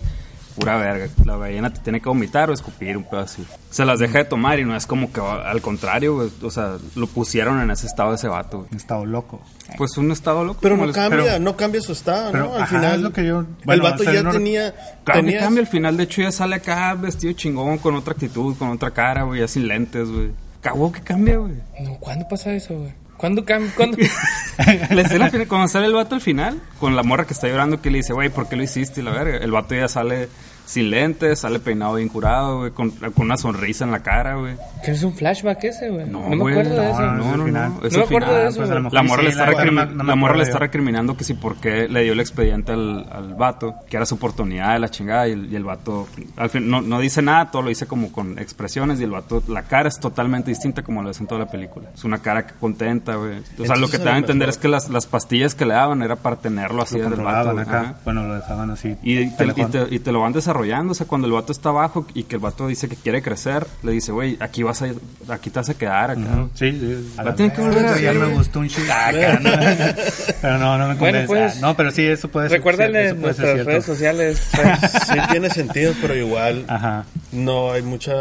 pura 0.59 0.77
verga. 0.77 1.07
La 1.25 1.35
ballena 1.35 1.73
te 1.73 1.79
tiene 1.79 2.01
que 2.01 2.09
vomitar 2.09 2.49
o 2.49 2.53
escupir 2.53 2.97
un 2.97 3.03
pedo 3.03 3.21
así. 3.21 3.45
Se 3.71 3.85
las 3.85 3.99
deja 3.99 4.19
de 4.19 4.25
tomar 4.25 4.59
y 4.59 4.65
no 4.65 4.75
es 4.75 4.85
como 4.85 5.11
que 5.11 5.21
al 5.21 5.61
contrario, 5.61 6.15
güey. 6.15 6.29
O 6.43 6.51
sea, 6.51 6.77
lo 6.95 7.07
pusieron 7.07 7.61
en 7.61 7.71
ese 7.71 7.87
estado 7.87 8.09
de 8.09 8.15
ese 8.17 8.27
vato, 8.27 8.59
güey. 8.59 8.69
Un 8.71 8.77
estado 8.77 9.05
loco. 9.05 9.41
Pues 9.77 9.97
un 9.97 10.11
estado 10.11 10.43
loco. 10.43 10.59
Pero 10.61 10.77
no 10.77 10.85
les- 10.87 10.95
cambia, 10.95 11.23
pero- 11.23 11.39
no 11.39 11.55
cambia 11.55 11.81
su 11.81 11.91
estado, 11.93 12.31
pero, 12.31 12.45
¿no? 12.45 12.55
Al 12.55 12.61
ajá, 12.63 12.77
final, 12.77 12.95
es 12.95 13.01
lo 13.01 13.13
que 13.13 13.25
yo- 13.25 13.45
el 13.67 13.81
vato 13.81 14.03
ya 14.03 14.23
no- 14.23 14.31
tenía... 14.31 14.73
Claro 15.03 15.21
que 15.21 15.25
tenía- 15.27 15.39
cambia, 15.39 15.61
al 15.61 15.67
final 15.67 15.97
de 15.97 16.03
hecho 16.03 16.21
ya 16.21 16.31
sale 16.31 16.55
acá 16.55 16.93
vestido 16.95 17.33
chingón, 17.33 17.77
con 17.77 17.95
otra 17.95 18.13
actitud, 18.13 18.55
con 18.57 18.69
otra 18.69 18.91
cara, 18.91 19.23
güey, 19.23 19.39
ya 19.41 19.47
sin 19.47 19.67
lentes, 19.67 20.09
güey. 20.09 20.31
Cagó 20.61 20.91
que 20.91 21.01
cambia, 21.01 21.37
güey. 21.37 21.53
No, 21.81 21.95
¿Cuándo 21.99 22.27
pasa 22.27 22.51
eso, 22.51 22.75
güey? 22.75 22.91
¿Cuándo 23.19 23.43
cam- 23.45 23.69
cuándo? 23.75 23.97
La 24.91 25.01
escena 25.01 25.29
final, 25.29 25.47
cuando 25.49 25.67
sale 25.67 25.87
el 25.87 25.93
vato 25.93 26.15
al 26.15 26.21
final, 26.21 26.61
con 26.79 26.95
la 26.95 27.03
morra 27.03 27.25
que 27.27 27.33
está 27.33 27.47
llorando, 27.49 27.81
que 27.81 27.91
le 27.91 27.97
dice, 27.97 28.13
güey, 28.13 28.29
¿por 28.29 28.47
qué 28.47 28.55
lo 28.55 28.63
hiciste? 28.63 29.01
Y 29.01 29.03
la 29.03 29.11
verga. 29.11 29.37
El 29.37 29.51
vato 29.51 29.75
ya 29.75 29.89
sale 29.89 30.29
sin 30.69 30.91
lentes, 30.91 31.39
sale 31.39 31.59
peinado 31.59 31.95
bien 31.95 32.09
curado, 32.09 32.59
güey, 32.59 32.69
con, 32.71 32.91
con 32.91 33.25
una 33.25 33.37
sonrisa 33.37 33.85
en 33.85 33.91
la 33.91 34.03
cara, 34.03 34.35
güey. 34.35 34.53
¿Qué 34.85 34.91
es 34.91 35.01
un 35.01 35.15
flashback 35.15 35.63
ese, 35.63 35.89
güey? 35.89 36.07
No, 36.07 36.29
me 36.29 36.37
güey, 36.37 36.53
acuerdo 36.59 36.79
de 36.79 36.89
eso. 36.91 37.01
No, 37.01 37.13
no, 37.15 37.37
no. 37.37 37.45
final. 37.45 37.71
es 37.83 37.91
No 37.93 37.97
me 37.99 38.03
acuerdo 38.05 38.27
final, 38.27 38.43
de 38.43 38.47
eso, 38.49 38.59
pues, 38.59 38.93
La 38.93 39.01
morra, 39.03 39.21
sí, 39.21 39.23
le, 39.25 39.29
está 39.31 39.45
la 39.45 39.49
verdad, 39.49 39.63
recrimi- 39.63 39.73
no 39.73 39.85
me- 39.87 39.95
no 39.95 40.03
me 40.03 40.09
la 40.09 40.15
morra 40.15 40.33
le 40.35 40.35
acuerdo 40.35 40.41
está 40.43 40.53
yo. 40.53 40.59
recriminando 40.59 41.17
que 41.17 41.23
si 41.23 41.33
por 41.33 41.55
qué 41.55 41.87
le 41.89 42.03
dio 42.03 42.13
el 42.13 42.19
expediente 42.19 42.71
al, 42.71 43.07
al 43.11 43.33
vato, 43.33 43.73
que 43.89 43.97
era 43.97 44.05
su 44.05 44.13
oportunidad 44.15 44.73
de 44.73 44.79
la 44.79 44.89
chingada, 44.89 45.27
y 45.27 45.31
el, 45.31 45.51
y 45.51 45.55
el 45.55 45.63
vato 45.63 46.07
al 46.37 46.49
fin 46.51 46.69
no, 46.69 46.81
no 46.81 46.99
dice 46.99 47.23
nada, 47.23 47.49
todo 47.49 47.63
lo 47.63 47.69
dice 47.69 47.87
como 47.87 48.11
con 48.11 48.37
expresiones, 48.37 48.99
y 49.01 49.03
el 49.05 49.09
vato, 49.11 49.41
la 49.47 49.63
cara 49.63 49.89
es 49.89 49.99
totalmente 49.99 50.51
distinta 50.51 50.83
como 50.83 51.01
lo 51.01 51.07
ves 51.07 51.19
en 51.19 51.25
toda 51.25 51.39
la 51.39 51.47
película. 51.49 51.89
Es 51.95 52.03
una 52.03 52.19
cara 52.19 52.45
contenta, 52.59 53.15
güey. 53.15 53.39
O 53.59 53.65
sea, 53.65 53.75
lo 53.75 53.89
que 53.89 53.97
te 53.97 54.03
da 54.05 54.13
a 54.13 54.17
entender 54.19 54.47
mejor- 54.47 54.49
es 54.49 54.57
que 54.59 54.67
las, 54.67 54.89
las 54.89 55.07
pastillas 55.07 55.55
que 55.55 55.65
le 55.65 55.73
daban 55.73 56.03
era 56.03 56.15
para 56.15 56.35
tenerlo 56.35 56.83
así 56.83 56.99
del 56.99 57.15
vato. 57.15 57.57
acá. 57.57 57.95
Bueno, 58.05 58.23
lo 58.27 58.35
dejaban 58.35 58.69
así. 58.69 58.95
Y 59.01 59.15
te, 59.15 59.21
y, 59.23 59.29
telefón. 59.31 59.71
te, 59.71 59.87
y 59.95 59.97
te 59.97 60.11
lo 60.11 60.19
van 60.21 60.31
desarrollando, 60.33 60.58
o 60.89 60.93
sea, 60.93 61.05
cuando 61.07 61.27
el 61.27 61.33
vato 61.33 61.51
está 61.51 61.69
abajo 61.69 62.05
y 62.13 62.23
que 62.23 62.35
el 62.35 62.41
vato 62.41 62.67
dice 62.67 62.87
que 62.89 62.95
quiere 62.95 63.21
crecer, 63.21 63.65
le 63.83 63.91
dice, 63.91 64.11
güey, 64.11 64.37
aquí 64.39 64.63
vas 64.63 64.81
a, 64.81 64.87
aquí 65.29 65.49
te 65.49 65.59
vas 65.59 65.69
a 65.69 65.73
quedar 65.73 66.11
acá. 66.11 66.19
Ujú, 66.21 66.49
Sí, 66.53 66.71
sí. 66.71 67.13
La 67.23 67.35
tiene 67.35 67.53
que 67.53 67.61
volver 67.61 67.85
a 67.85 67.99
Ya 67.99 68.13
me 68.13 68.27
gustó 68.33 68.59
un 68.59 68.67
chingo. 68.69 68.87
Ah, 68.91 69.11
no. 69.41 69.49
Pero 70.41 70.57
no, 70.57 70.77
no 70.77 70.87
me 70.89 70.95
Bueno, 70.95 71.19
convence. 71.19 71.27
pues, 71.27 71.55
Ah, 71.57 71.59
no, 71.61 71.75
pero 71.77 71.91
sí, 71.91 72.05
eso 72.05 72.27
puede 72.29 72.49
ser. 72.49 72.57
Recuérdale 72.59 73.07
ser 73.09 73.17
nuestras 73.17 73.65
redes 73.65 73.85
sociales. 73.85 74.47
pues. 74.55 74.91
Sí 75.09 75.17
tiene 75.31 75.49
sentido, 75.49 75.93
pero 76.01 76.15
igual 76.15 76.65
Ajá. 76.67 77.05
no 77.31 77.71
hay 77.71 77.81
mucha 77.81 78.13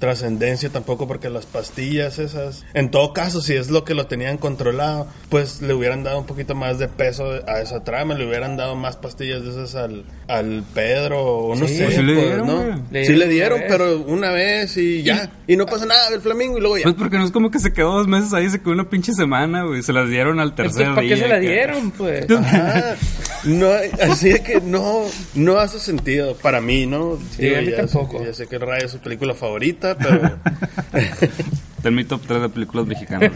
trascendencia 0.00 0.70
tampoco 0.70 1.06
porque 1.06 1.30
las 1.30 1.46
pastillas 1.46 2.18
esas, 2.18 2.64
en 2.74 2.90
todo 2.90 3.12
caso, 3.12 3.40
si 3.40 3.54
es 3.54 3.70
lo 3.70 3.84
que 3.84 3.94
lo 3.94 4.06
tenían 4.06 4.38
controlado, 4.38 5.06
pues 5.28 5.62
le 5.62 5.74
hubieran 5.74 6.02
dado 6.02 6.18
un 6.18 6.26
poquito 6.26 6.56
más 6.56 6.78
de 6.80 6.88
peso 6.88 7.30
a 7.46 7.60
esa 7.60 7.84
trama, 7.84 8.14
le 8.14 8.26
hubieran 8.26 8.56
dado 8.56 8.74
más 8.74 8.96
pastillas 8.96 9.44
de 9.44 9.50
esas 9.50 9.76
al, 9.76 10.04
al 10.26 10.64
Pedro, 10.74 11.22
o 11.22 11.54
no 11.54 11.68
Sí, 11.68 11.76
sé, 11.76 11.84
pues 11.84 11.96
sí 11.96 12.02
le 12.02 12.14
pues, 12.14 12.26
dieron, 12.26 12.46
¿no? 12.46 12.86
Le 12.90 13.04
sí 13.04 13.12
le 13.12 13.28
dieron 13.28 13.60
dieron, 13.60 13.60
una 13.60 13.68
pero 13.68 13.98
una 14.06 14.30
vez 14.32 14.76
y 14.76 15.02
ya, 15.02 15.30
y 15.46 15.56
no 15.56 15.66
pasa 15.66 15.86
nada 15.86 16.10
del 16.10 16.20
flamingo 16.20 16.58
y 16.58 16.60
luego 16.60 16.78
ya. 16.78 16.84
Pues 16.84 16.94
porque 16.96 17.18
no 17.18 17.24
es 17.24 17.30
como 17.30 17.50
que 17.50 17.58
se 17.58 17.72
quedó 17.72 17.92
dos 17.98 18.08
meses 18.08 18.32
ahí, 18.32 18.48
se 18.50 18.58
quedó 18.60 18.72
una 18.72 18.88
pinche 18.88 19.12
semana, 19.12 19.64
güey. 19.64 19.82
Se 19.82 19.92
las 19.92 20.08
dieron 20.08 20.40
al 20.40 20.54
tercer 20.54 20.86
Entonces, 20.88 20.94
¿para 20.94 21.02
día. 21.02 21.14
qué 21.14 21.22
se 21.22 21.28
la 21.28 21.38
dieron, 21.38 21.90
pues? 21.90 22.30
Ajá. 22.30 22.96
No, 23.44 23.68
así 24.02 24.30
es 24.30 24.40
que 24.40 24.60
no, 24.60 25.04
no 25.34 25.56
hace 25.58 25.78
sentido 25.78 26.34
para 26.36 26.60
mí, 26.60 26.86
¿no? 26.86 27.18
Sí, 27.36 27.54
a 27.54 27.60
mí 27.60 27.70
ya 27.70 27.76
tampoco. 27.78 28.18
Sé, 28.18 28.24
ya 28.26 28.34
sé 28.34 28.46
que 28.46 28.56
el 28.56 28.62
Rayo 28.62 28.86
es 28.86 28.92
su 28.92 28.98
película 28.98 29.34
favorita, 29.34 29.89
pero 29.96 30.38
Está 31.76 31.88
en 31.88 31.94
mi 31.94 32.04
top 32.04 32.22
3 32.26 32.42
de 32.42 32.48
películas 32.48 32.86
mexicanas. 32.86 33.32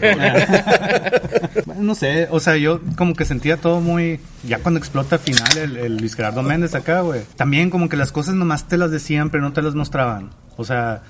No 1.77 1.95
sé, 1.95 2.27
o 2.31 2.39
sea, 2.39 2.57
yo 2.57 2.79
como 2.95 3.13
que 3.15 3.25
sentía 3.25 3.57
todo 3.57 3.81
muy... 3.81 4.19
Ya 4.47 4.59
cuando 4.59 4.77
explota 4.79 5.15
al 5.15 5.21
final 5.21 5.57
el, 5.57 5.77
el 5.77 5.97
Luis 5.97 6.15
Gerardo 6.15 6.43
Méndez 6.43 6.75
acá, 6.75 7.01
güey. 7.01 7.21
También 7.35 7.69
como 7.69 7.89
que 7.89 7.97
las 7.97 8.11
cosas 8.11 8.35
nomás 8.35 8.67
te 8.67 8.77
las 8.77 8.91
decían, 8.91 9.29
pero 9.29 9.43
no 9.43 9.53
te 9.53 9.61
las 9.61 9.75
mostraban. 9.75 10.29
O 10.57 10.63
sea, 10.63 11.01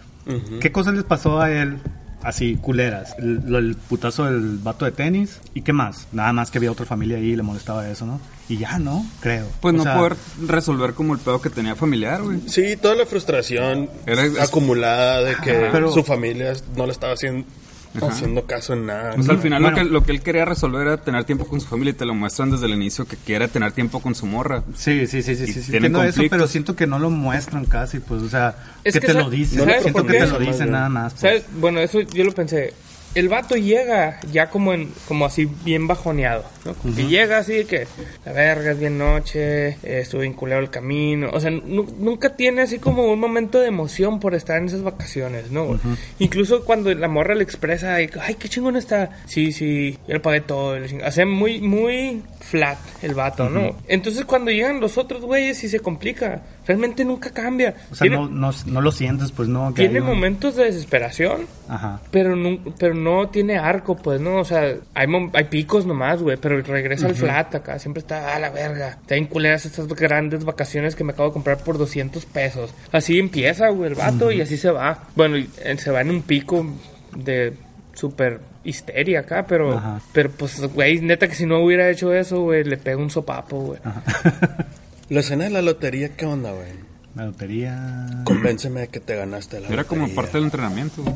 ¿qué 0.60 0.72
cosas 0.72 0.94
les 0.96 1.04
pasó 1.04 1.42
a 1.42 1.52
él? 1.52 1.78
Así, 2.26 2.56
culeras. 2.56 3.16
El, 3.20 3.78
putazo 3.88 4.26
del 4.26 4.58
vato 4.58 4.84
de 4.86 4.92
tenis. 4.92 5.40
¿Y 5.54 5.62
qué 5.62 5.74
más? 5.74 6.08
Nada 6.12 6.34
más 6.34 6.50
que 6.50 6.58
había 6.58 6.72
otra 6.72 6.86
familia 6.86 7.18
ahí 7.18 7.32
y 7.32 7.36
le 7.36 7.44
molestaba 7.44 7.88
eso, 7.88 8.06
¿no? 8.08 8.20
Y 8.50 8.58
ya, 8.58 8.80
¿no? 8.80 9.06
Creo. 9.22 9.48
Pues 9.62 9.76
O 9.76 9.78
no 9.78 9.84
sea, 9.84 9.96
poder 9.98 10.16
resolver 10.48 10.94
como 10.94 11.14
el 11.14 11.20
pedo 11.20 11.40
que 11.40 11.50
tenía 11.52 11.76
familiar, 11.76 12.24
güey. 12.24 12.40
sí, 12.48 12.76
toda 12.78 12.96
la 12.96 13.06
frustración 13.06 13.90
Era- 14.08 14.24
es- 14.26 14.40
acumulada 14.40 15.22
de 15.24 15.36
que 15.36 15.70
Pero- 15.72 15.92
su 15.92 16.04
familia 16.04 16.54
no 16.76 16.86
le 16.88 16.92
estaba 16.92 17.14
haciendo, 17.14 17.46
haciendo 18.04 18.46
caso 18.46 18.74
en 18.74 18.86
nada. 18.86 19.14
Pues 19.16 19.30
al 19.30 19.40
final 19.40 19.62
Bueno. 19.62 19.78
lo, 19.78 19.84
que, 19.84 19.90
lo 19.92 20.04
que 20.04 20.12
él 20.12 20.22
quería 20.22 20.46
resolver 20.46 20.88
era 20.88 20.98
tener 20.98 21.24
tiempo 21.24 21.46
con 21.46 21.60
su 21.62 21.68
familia 21.68 21.92
y 21.92 21.94
te 21.96 22.06
lo 22.06 22.14
muestran 22.14 22.52
desde 22.52 22.66
el 22.66 22.74
inicio 22.74 23.06
que 23.06 23.18
quiere 23.18 23.48
tener 23.48 23.72
tiempo 23.72 24.02
con 24.02 24.16
su 24.16 24.26
morra. 24.26 24.64
Sí, 24.76 25.08
sí, 25.08 25.22
sí, 25.22 25.36
sí, 25.36 25.44
Y 25.44 25.54
sí, 25.54 25.74
entiendo 25.74 26.04
eso, 26.04 26.22
pero 26.30 26.48
siento 26.48 26.76
que 26.76 26.88
no 26.88 27.00
lo 27.00 27.10
muestran 27.10 27.66
casi, 27.66 28.00
pues, 28.00 28.22
o 28.22 28.30
sea, 28.30 28.56
Es 28.84 28.94
que, 28.94 29.00
que 29.00 29.08
te 29.08 29.14
lo 29.14 29.30
dicen, 29.30 29.60
¿sabes 29.60 29.82
siento 29.84 30.02
por 30.02 30.12
que 30.12 30.20
te 30.20 30.28
lo 30.28 30.40
dicen 30.40 30.72
nada 30.72 30.90
más. 30.90 31.14
pues. 31.14 31.22
¿Sabes? 31.22 31.46
Bueno, 31.60 31.80
eso 31.80 32.02
yo 32.02 32.24
lo 32.24 32.32
pensé. 32.34 32.74
El 33.16 33.30
vato 33.30 33.56
llega 33.56 34.20
ya 34.32 34.50
como 34.50 34.74
en 34.74 34.92
como 35.08 35.26
así 35.26 35.46
bien 35.64 35.88
bajoneado, 35.88 36.44
¿no? 36.66 36.74
Como 36.74 36.94
que 36.96 37.08
llega 37.08 37.38
así 37.38 37.64
que 37.66 37.88
la 38.26 38.34
verga 38.34 38.72
es 38.72 38.80
bien 38.80 38.98
noche, 38.98 39.68
eh, 39.70 39.78
estuve 40.02 40.24
vinculado 40.24 40.62
el 40.62 40.70
camino, 40.70 41.30
o 41.32 41.40
sea, 41.40 41.50
nu- 41.50 41.88
nunca 41.98 42.36
tiene 42.36 42.62
así 42.64 42.78
como 42.78 43.06
un 43.12 43.20
momento 43.20 43.60
de 43.62 43.68
emoción 43.70 44.20
por 44.20 44.36
estar 44.36 44.58
en 44.58 44.66
esas 44.66 44.84
vacaciones, 44.84 45.50
¿no? 45.50 45.80
Incluso 46.20 46.66
cuando 46.66 46.94
la 46.94 47.08
morra 47.08 47.36
le 47.36 47.44
expresa, 47.44 47.96
ay, 47.96 48.08
qué 48.38 48.50
chingón 48.50 48.76
está. 48.76 49.10
Sí, 49.28 49.52
sí, 49.54 49.98
yo 50.08 50.14
le 50.16 50.20
pagué 50.20 50.42
todo, 50.42 50.78
ching- 50.80 51.08
o 51.08 51.12
sea, 51.12 51.26
muy 51.26 51.62
muy 51.62 52.22
flat 52.46 52.78
el 53.02 53.16
vato, 53.16 53.50
¿no? 53.50 53.76
Entonces 53.88 54.24
cuando 54.26 54.52
llegan 54.52 54.80
los 54.80 54.98
otros 54.98 55.22
güeyes 55.24 55.64
y 55.64 55.68
se 55.70 55.80
complica, 55.80 56.42
realmente 56.68 57.04
nunca 57.04 57.32
cambia. 57.32 57.74
O 57.92 57.96
sea, 57.96 58.06
tiene 58.08 58.18
no, 58.18 58.30
no, 58.30 58.52
no 58.68 58.82
lo 58.82 58.92
sientes, 58.92 59.32
pues, 59.32 59.50
no. 59.50 59.74
que 59.74 59.84
tiene 59.84 60.02
un- 60.02 60.08
momentos 60.08 60.56
de 60.56 60.66
desesperación, 60.66 61.48
Ajá. 61.68 62.00
pero 62.12 62.36
no, 62.36 62.60
pero 62.78 62.94
no 62.94 63.30
tiene 63.30 63.58
arco, 63.58 63.96
pues, 63.98 64.22
¿no? 64.22 64.36
O 64.38 64.46
sea, 64.46 64.76
hay, 64.94 65.08
hay 65.34 65.44
picos 65.46 65.86
nomás, 65.86 66.22
güey, 66.22 66.38
pero 66.38 66.62
regresa 66.62 67.08
al 67.08 67.16
flat 67.16 67.56
acá, 67.56 67.80
siempre 67.80 68.02
está 68.02 68.36
a 68.36 68.40
la 68.40 68.52
verga. 68.52 69.00
En 69.10 69.26
culeras 69.26 69.66
estas 69.66 69.88
grandes 69.88 70.46
vacaciones 70.46 70.96
que 70.96 71.04
me 71.04 71.14
acabo 71.14 71.30
de 71.30 71.34
comprar 71.34 71.58
por 71.58 71.78
200 71.80 72.26
pesos. 72.28 72.74
Así 72.92 73.18
empieza, 73.20 73.70
güey, 73.70 73.90
el 73.90 73.96
vato 73.96 74.32
y 74.32 74.42
así 74.42 74.58
se 74.58 74.70
va. 74.70 75.04
Bueno, 75.16 75.38
eh, 75.38 75.78
se 75.78 75.90
va 75.92 76.02
en 76.02 76.12
un 76.12 76.22
pico 76.22 76.66
de 77.16 77.54
súper 77.94 78.40
histeria 78.66 79.22
acá, 79.22 79.46
pero, 79.48 79.78
Ajá. 79.78 80.02
pero 80.14 80.30
pues, 80.32 80.60
güey, 80.74 81.00
neta 81.02 81.28
que 81.28 81.36
si 81.36 81.46
no 81.46 81.60
hubiera 81.60 81.90
hecho 81.90 82.14
eso, 82.14 82.42
güey, 82.42 82.64
le 82.64 82.78
pega 82.78 82.98
un 82.98 83.10
sopapo, 83.10 83.58
güey. 83.62 83.80
La 85.10 85.20
escena 85.20 85.44
de 85.46 85.52
la 85.52 85.62
lotería, 85.62 86.10
¿qué 86.16 86.26
onda, 86.26 86.52
güey? 86.52 86.70
La 87.16 87.26
lotería. 87.26 88.08
Convénceme 88.24 88.82
de 88.82 88.88
que 88.88 89.00
te 89.00 89.16
ganaste 89.16 89.60
la 89.62 89.68
Era 89.70 89.84
como 89.84 90.10
parte 90.10 90.34
del 90.34 90.46
entrenamiento, 90.46 91.04
güey. 91.04 91.16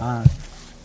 Ah, 0.00 0.22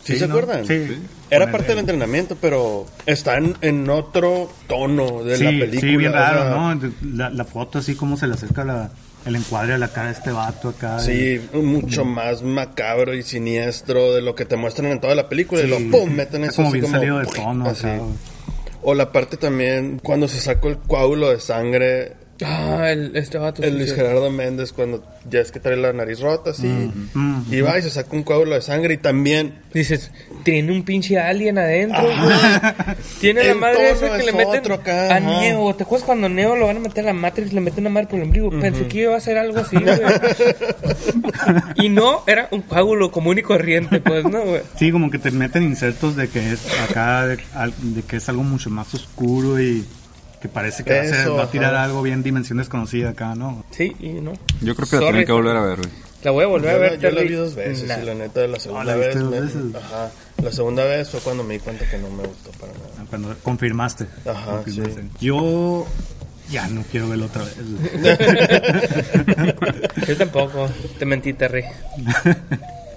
¿Sí, 0.02 0.18
se 0.18 0.26
¿no? 0.26 0.34
acuerdan? 0.34 0.66
Sí. 0.66 0.98
Era 1.30 1.44
Con 1.44 1.52
parte 1.52 1.66
el- 1.66 1.76
del 1.76 1.78
entrenamiento, 1.80 2.36
pero 2.40 2.86
está 3.06 3.36
en, 3.36 3.54
en 3.60 3.88
otro 3.88 4.50
tono 4.66 5.22
de 5.22 5.36
sí, 5.36 5.44
la 5.44 5.50
película. 5.50 5.80
Sí, 5.80 5.96
bien 5.96 6.10
o 6.10 6.14
raro, 6.14 6.42
sea, 6.42 6.90
¿no? 7.20 7.30
La 7.30 7.44
foto 7.44 7.78
así 7.78 7.94
como 7.94 8.16
se 8.16 8.26
le 8.26 8.34
acerca 8.34 8.64
la, 8.64 8.90
el 9.26 9.36
encuadre 9.36 9.74
a 9.74 9.78
la 9.78 9.88
cara 9.88 10.06
de 10.08 10.14
este 10.14 10.32
vato 10.32 10.70
acá. 10.70 10.98
Sí, 11.00 11.40
mucho 11.52 12.04
más 12.04 12.42
macabro 12.42 13.14
y 13.14 13.22
siniestro 13.22 14.14
de 14.14 14.22
lo 14.22 14.34
que 14.34 14.44
te 14.44 14.56
muestran 14.56 14.90
en 14.92 15.00
toda 15.00 15.14
la 15.14 15.28
película. 15.28 15.62
Y 15.62 15.66
lo 15.66 15.78
pum, 15.90 16.10
meten 16.10 16.44
eso 16.44 16.56
como 16.56 16.68
así 16.68 16.80
bien 16.80 16.90
salido 16.92 17.18
de 17.18 17.26
tono 17.26 17.66
así. 17.66 17.86
acá. 17.86 18.02
O 18.82 18.94
la 18.94 19.12
parte 19.12 19.36
también 19.36 20.00
cuando 20.02 20.26
se 20.26 20.40
sacó 20.40 20.68
el 20.68 20.78
coágulo 20.78 21.30
de 21.30 21.40
sangre. 21.40 22.16
Ah, 22.46 22.90
el, 22.90 23.16
este 23.16 23.38
vato. 23.38 23.62
El 23.62 23.72
sí, 23.72 23.76
Luis 23.78 23.90
sí. 23.90 23.96
Gerardo 23.96 24.30
Méndez 24.30 24.72
cuando 24.72 25.04
ya 25.28 25.40
es 25.40 25.52
que 25.52 25.60
trae 25.60 25.76
la 25.76 25.92
nariz 25.92 26.20
rota 26.20 26.50
así. 26.50 26.66
mm, 26.66 27.52
y 27.52 27.60
va 27.60 27.78
y 27.78 27.82
se 27.82 27.90
saca 27.90 28.16
un 28.16 28.22
coágulo 28.22 28.54
de 28.54 28.62
sangre 28.62 28.94
y 28.94 28.98
también 28.98 29.54
Dices, 29.72 30.10
tiene 30.42 30.72
un 30.72 30.82
pinche 30.82 31.16
alien 31.18 31.56
adentro, 31.56 32.02
güey. 32.02 32.96
Tiene 33.20 33.44
la 33.44 33.54
madre 33.54 33.90
esa 33.90 34.10
que 34.10 34.18
es 34.18 34.26
le 34.26 34.32
meten 34.32 34.72
acá, 34.72 35.14
a. 35.14 35.20
Neo. 35.20 35.74
¿Te 35.76 35.84
acuerdas 35.84 36.04
cuando 36.04 36.28
Neo 36.28 36.56
lo 36.56 36.66
van 36.66 36.78
a 36.78 36.80
meter 36.80 37.04
a 37.04 37.08
la 37.08 37.12
Matrix? 37.12 37.52
Le 37.52 37.60
meten 37.60 37.84
una 37.84 37.90
madre 37.90 38.08
por 38.08 38.18
el 38.18 38.24
ombligo. 38.24 38.50
Pensé 38.50 38.86
que 38.88 39.02
iba 39.02 39.16
a 39.16 39.20
ser 39.20 39.38
algo 39.38 39.58
así, 39.60 39.76
güey. 39.76 40.00
y 41.76 41.88
no, 41.88 42.24
era 42.26 42.48
un 42.50 42.62
coágulo 42.62 43.12
común 43.12 43.38
y 43.38 43.42
corriente, 43.42 44.00
pues, 44.00 44.24
¿no, 44.24 44.42
güey? 44.42 44.62
Sí, 44.76 44.90
como 44.90 45.08
que 45.08 45.20
te 45.20 45.30
meten 45.30 45.62
insertos 45.62 46.16
de 46.16 46.28
que 46.28 46.52
es 46.52 46.66
acá, 46.80 47.26
de 47.26 48.02
que 48.08 48.16
es 48.16 48.28
algo 48.28 48.42
mucho 48.42 48.70
más 48.70 48.92
oscuro 48.92 49.60
y 49.60 49.84
que 50.40 50.48
parece 50.48 50.84
que 50.84 50.94
va 50.94 51.00
a, 51.02 51.04
ser- 51.04 51.30
va 51.32 51.42
a 51.44 51.50
tirar 51.50 51.74
ajá. 51.74 51.84
algo 51.84 52.02
bien 52.02 52.22
dimensión 52.22 52.58
desconocida 52.58 53.10
acá, 53.10 53.34
¿no? 53.34 53.64
Sí, 53.70 53.92
y 54.00 54.08
no. 54.08 54.32
Yo 54.60 54.74
creo 54.74 54.88
que 54.88 54.96
la 54.96 55.02
Sorry. 55.02 55.06
tienen 55.06 55.26
que 55.26 55.32
volver 55.32 55.56
a 55.56 55.60
ver, 55.62 55.76
güey. 55.78 55.90
La 56.22 56.30
voy 56.32 56.44
a 56.44 56.48
volver 56.48 56.70
yo, 56.70 56.76
a 56.76 56.80
la, 56.80 56.90
ver, 56.90 56.98
yo 57.00 57.10
la 57.10 57.20
vi 57.22 57.32
dos 57.32 57.54
veces 57.54 57.88
Nah. 57.88 57.98
y 57.98 58.04
la 58.04 58.14
neta 58.14 58.46
la 58.46 58.60
segunda 58.60 58.82
Ah, 58.82 58.84
¿la 58.84 58.94
vez, 58.96 59.16
me- 59.16 59.78
ajá, 59.78 60.10
la 60.42 60.52
segunda 60.52 60.84
vez 60.84 61.08
fue 61.08 61.20
cuando 61.20 61.42
me 61.44 61.54
di 61.54 61.60
cuenta 61.60 61.88
que 61.88 61.96
no 61.98 62.10
me 62.10 62.24
gustó 62.26 62.50
para 62.52 62.72
nada. 62.72 63.06
Cuando 63.08 63.34
confirmaste. 63.42 64.06
Ajá, 64.26 64.56
Confirmaste. 64.62 65.02
sí. 65.02 65.08
Yo 65.20 65.86
ya 66.50 66.66
no 66.68 66.82
quiero 66.90 67.08
verlo 67.08 67.26
otra 67.26 67.44
vez. 67.44 67.56
Yo 70.08 70.16
tampoco. 70.16 70.68
Te 70.98 71.04
mentí, 71.06 71.32
Terry. 71.32 71.64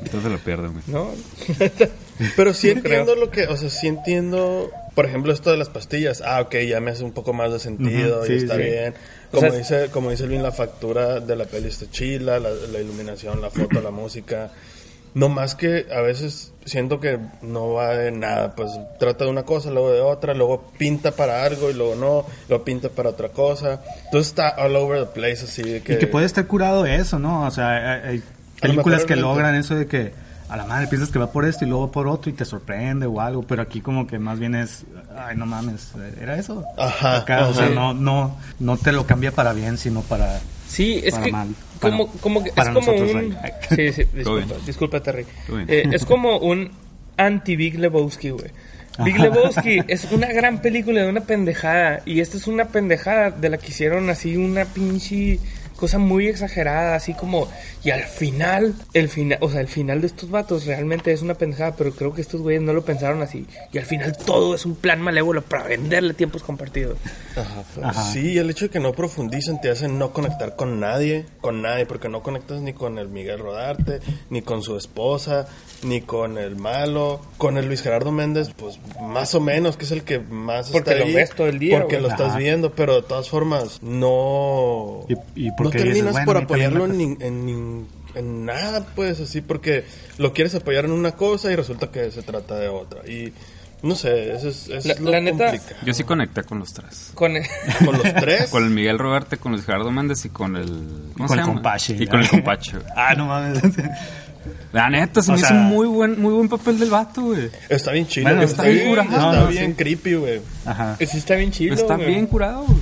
Entonces 0.04 0.32
la 0.32 0.38
pierde, 0.38 0.68
güey. 0.70 0.84
¿No? 0.88 1.12
Pero 2.36 2.54
sí 2.54 2.70
entiendo 2.70 3.16
lo 3.16 3.32
que, 3.32 3.48
o 3.48 3.58
sea, 3.58 3.70
sí 3.70 3.88
entiendo, 3.88 4.72
por 4.96 5.06
ejemplo, 5.06 5.34
esto 5.34 5.52
de 5.52 5.58
las 5.58 5.70
pastillas. 5.70 6.22
Ah, 6.26 6.42
ok, 6.42 6.56
ya 6.68 6.80
me 6.80 6.92
hace 6.92 7.04
un 7.04 7.12
poco 7.12 7.34
más 7.34 7.52
de 7.52 7.60
sentido 7.60 8.22
Ujú, 8.22 8.26
y 8.26 8.28
sí, 8.28 8.34
está 8.44 8.56
sí. 8.56 8.62
bien. 8.62 8.94
O 9.32 9.38
Como 9.38 9.50
sea, 9.50 9.60
dice, 9.60 9.90
como 9.92 10.12
dice 10.12 10.28
Luis, 10.28 10.42
la 10.42 10.52
factura 10.52 11.20
de 11.20 11.36
la 11.36 11.46
peli 11.46 11.70
está 11.70 11.90
chila, 11.90 12.40
la, 12.40 12.50
la 12.50 12.80
iluminación, 12.80 13.42
la 13.42 13.50
foto, 13.50 13.82
la 13.82 13.92
música. 13.92 14.52
No 15.16 15.30
más 15.30 15.54
que 15.54 15.86
a 15.92 16.02
veces 16.02 16.54
siento 16.66 17.00
que 17.00 17.20
no 17.42 17.74
va 17.74 17.96
de 17.96 18.12
nada, 18.12 18.56
pues 18.56 18.72
trata 19.00 19.26
de 19.26 19.32
una 19.32 19.44
cosa, 19.44 19.70
luego 19.70 19.92
de 19.92 20.02
otra, 20.02 20.34
luego 20.34 20.72
pinta 20.78 21.12
para 21.12 21.44
algo 21.44 21.70
y 21.70 21.74
luego 21.74 21.96
no, 21.96 22.26
luego 22.50 22.64
pinta 22.64 22.90
para 22.90 23.10
otra 23.10 23.30
cosa. 23.30 23.82
Entonces 24.06 24.30
está 24.30 24.56
all 24.58 24.76
over 24.76 25.06
the 25.06 25.12
place 25.14 25.44
así 25.44 25.62
de 25.62 25.82
que... 25.82 25.94
Y 25.94 25.98
que 25.98 26.08
puede 26.08 26.26
estar 26.26 26.48
curado 26.48 26.86
eso, 26.86 27.20
¿no? 27.20 27.46
O 27.46 27.52
sea, 27.52 28.02
hay, 28.06 28.24
películas 28.60 29.06
que 29.06 29.16
logran 29.16 29.56
eso 29.56 29.76
de 29.76 29.88
que 29.88 30.14
a 30.54 30.58
la 30.58 30.66
madre 30.66 30.86
piensas 30.86 31.10
que 31.10 31.18
va 31.18 31.32
por 31.32 31.46
esto 31.46 31.66
y 31.66 31.68
luego 31.68 31.92
por 31.92 32.08
otro 32.08 32.30
y 32.30 32.34
te 32.34 32.46
sorprende 32.46 33.08
o 33.08 33.20
algo, 33.20 33.42
pero 33.42 33.64
aquí 33.64 33.82
como 33.82 34.06
que 34.06 34.20
más 34.20 34.38
bien 34.38 34.54
es, 34.54 34.84
ay, 35.18 35.36
no 35.36 35.48
mames, 35.48 35.94
¿era 36.22 36.38
eso? 36.38 36.64
Ajá, 36.78 37.18
Acá, 37.18 37.48
o 37.48 37.54
sea, 37.56 37.70
no, 37.70 37.96
no, 37.96 38.38
no 38.60 38.78
te 38.78 38.92
lo 38.92 39.08
cambia 39.08 39.32
para 39.32 39.52
bien, 39.54 39.80
sino 39.80 40.02
para... 40.02 40.40
Sí, 40.68 41.02
es 41.04 41.14
Para 41.16 41.26
que 41.26 41.32
mal. 41.32 41.48
como, 41.82 42.08
Para- 42.08 42.20
como 42.22 42.44
que 42.44 42.50
es 42.50 42.56
como 42.56 42.72
nosotros, 42.74 43.12
un... 43.16 43.36
Sí, 43.76 43.94
sí, 43.94 44.04
disculpa, 44.14 44.56
disculpa 44.64 45.00
Terry. 45.02 45.26
Eh, 45.68 45.90
es 45.92 46.06
como 46.06 46.38
un 46.38 46.70
anti-Big 47.18 47.80
Lebowski, 47.80 48.30
güey. 48.30 48.52
Big. 49.04 49.18
Lebowski 49.20 49.80
es 49.88 50.06
una 50.12 50.28
gran 50.28 50.62
película 50.62 51.02
de 51.02 51.10
una 51.10 51.22
pendejada 51.22 52.02
y 52.06 52.20
esta 52.20 52.38
es 52.38 52.46
una 52.46 52.66
pendejada 52.66 53.32
de 53.32 53.50
la 53.50 53.58
que 53.58 53.70
hicieron 53.70 54.08
así 54.12 54.38
una 54.38 54.66
pinche 54.66 55.40
cosa 55.76 55.98
muy 55.98 56.28
exagerada, 56.28 56.96
así 56.96 57.14
como 57.14 57.48
y 57.84 57.90
al 57.92 58.04
final, 58.04 58.74
el 58.94 59.10
final, 59.10 59.38
o 59.42 59.50
sea, 59.50 59.62
el 59.62 59.68
final 59.68 60.02
de 60.02 60.08
estos 60.08 60.30
vatos 60.30 60.66
realmente 60.66 61.12
es 61.12 61.22
una 61.22 61.34
pendejada, 61.34 61.76
pero 61.76 61.92
creo 61.92 62.14
que 62.14 62.22
estos 62.22 62.42
güeyes 62.42 62.62
no 62.62 62.74
lo 62.74 62.84
pensaron 62.86 63.22
así 63.22 63.46
y 63.72 63.78
al 63.78 63.86
final 63.86 64.16
todo 64.18 64.56
es 64.56 64.66
un 64.66 64.76
plan 64.76 65.02
malévolo 65.02 65.42
para 65.42 65.64
venderle 65.64 66.14
tiempos 66.14 66.44
compartidos. 66.44 66.98
Ajá. 67.36 67.64
Ajá. 67.90 68.12
Sí, 68.14 68.38
el 68.38 68.50
hecho 68.50 68.66
de 68.66 68.72
que 68.72 68.80
no 68.80 68.94
profundicen 68.94 69.60
te 69.60 69.70
hace 69.70 69.88
no 69.88 70.12
conectar 70.14 70.56
con 70.56 70.80
nadie, 70.80 71.26
con 71.42 71.62
nadie, 71.62 71.86
porque 71.86 72.08
no 72.10 72.22
conectas 72.22 72.62
ni 72.62 72.74
con 72.74 72.98
el 73.00 73.10
Miguel 73.10 73.40
Rodarte, 73.40 74.00
ni 74.30 74.42
con 74.42 74.62
su 74.64 74.78
esposa, 74.78 75.48
ni 75.84 76.02
con 76.02 76.38
el 76.38 76.56
malo, 76.56 77.20
con 77.38 77.58
el 77.58 77.66
Luis 77.68 77.82
Gerardo 77.82 78.12
Méndez, 78.12 78.50
pues 78.56 78.80
más 79.02 79.36
o 79.36 79.42
menos, 79.42 79.76
que 79.78 79.86
es 79.86 79.92
el 79.92 80.04
que 80.04 80.20
más 80.20 80.70
Porque 80.70 80.92
está 80.92 81.00
lo 81.02 81.06
ahí, 81.08 81.14
ves 81.16 81.32
todo 81.32 81.48
el 81.48 81.60
día, 81.60 81.80
porque 81.80 81.96
güey. 81.98 82.08
lo 82.08 82.10
estás 82.14 82.38
viendo, 82.38 82.72
pero 82.72 82.96
de 82.96 83.02
todas 83.02 83.30
formas 83.30 83.82
no 83.82 85.06
Y- 85.10 85.46
y 85.48 85.48
no 85.50 85.56
porque 85.64 85.78
terminas 85.80 85.98
dices, 85.98 86.12
bueno, 86.14 86.26
por 86.26 86.38
apoyarlo 86.38 86.86
en, 86.86 87.88
en 88.16 88.46
nada, 88.46 88.86
pues 88.96 89.20
así, 89.20 89.42
porque 89.42 89.86
lo 90.18 90.34
quieres 90.34 90.54
apoyar 90.56 90.86
en 90.86 90.92
una 90.92 91.14
cosa 91.14 91.52
y 91.52 91.56
resulta 91.56 91.90
que 91.92 92.12
se 92.12 92.22
trata 92.22 92.56
de 92.60 92.68
otra 92.70 93.08
y 93.10 93.34
no 93.82 93.96
sé, 93.96 94.34
eso 94.34 94.48
es, 94.48 94.70
eso 94.70 94.88
La- 94.88 94.94
es 94.94 95.00
lo 95.02 95.12
la 95.12 95.20
neta- 95.20 95.46
complicado. 95.52 95.82
Yo 95.86 95.94
sí 95.94 96.04
conecté 96.06 96.44
con 96.44 96.60
los 96.60 96.72
tres. 96.74 97.12
Con 97.16 97.34
con 97.86 97.98
los 97.98 98.14
tres 98.14 98.50
Con 98.50 98.64
el 98.64 98.70
Miguel 98.70 98.98
Roberte, 98.98 99.36
con 99.38 99.54
el 99.56 99.62
Gerardo 99.62 99.92
Méndez 99.92 100.24
y 100.24 100.30
con 100.30 100.56
el... 100.56 100.68
¿cómo 101.14 101.28
con 101.28 101.28
se 101.28 101.34
el 101.34 101.40
llama? 101.42 101.54
compache. 101.56 101.96
Y 102.00 102.08
con 102.08 102.22
el 102.22 102.30
compache. 102.30 102.72
güey. 102.78 102.86
Ah, 102.96 103.14
no 103.16 103.26
mames. 103.26 103.60
La 104.72 104.90
neta, 104.90 105.22
se 105.22 105.32
O 105.32 105.34
me 105.34 105.40
hizo 105.40 105.48
sea- 105.50 105.58
muy 105.58 105.88
buen, 105.88 106.20
muy 106.22 106.34
buen 106.34 106.48
papel 106.50 106.80
del 106.80 106.90
vato, 106.92 107.22
güey. 107.24 107.50
Está 107.68 107.92
bien 107.92 108.08
chido, 108.08 108.24
Bueno, 108.24 108.38
güey, 108.38 108.50
está 108.50 108.64
está, 108.64 108.74
bien 108.74 108.90
curado. 108.90 109.10
está 109.10 109.20
No, 109.22 109.34
no, 109.42 109.48
bien 109.48 109.68
sí. 109.72 109.74
creepy, 109.76 110.14
güey. 110.16 110.42
Ajá. 110.66 110.96
Sí 111.00 111.18
está 111.18 111.36
bien 111.36 111.52
chido. 111.52 111.74
Está 111.76 111.98
bien 111.98 112.26
curado, 112.28 112.64
güey. 112.64 112.78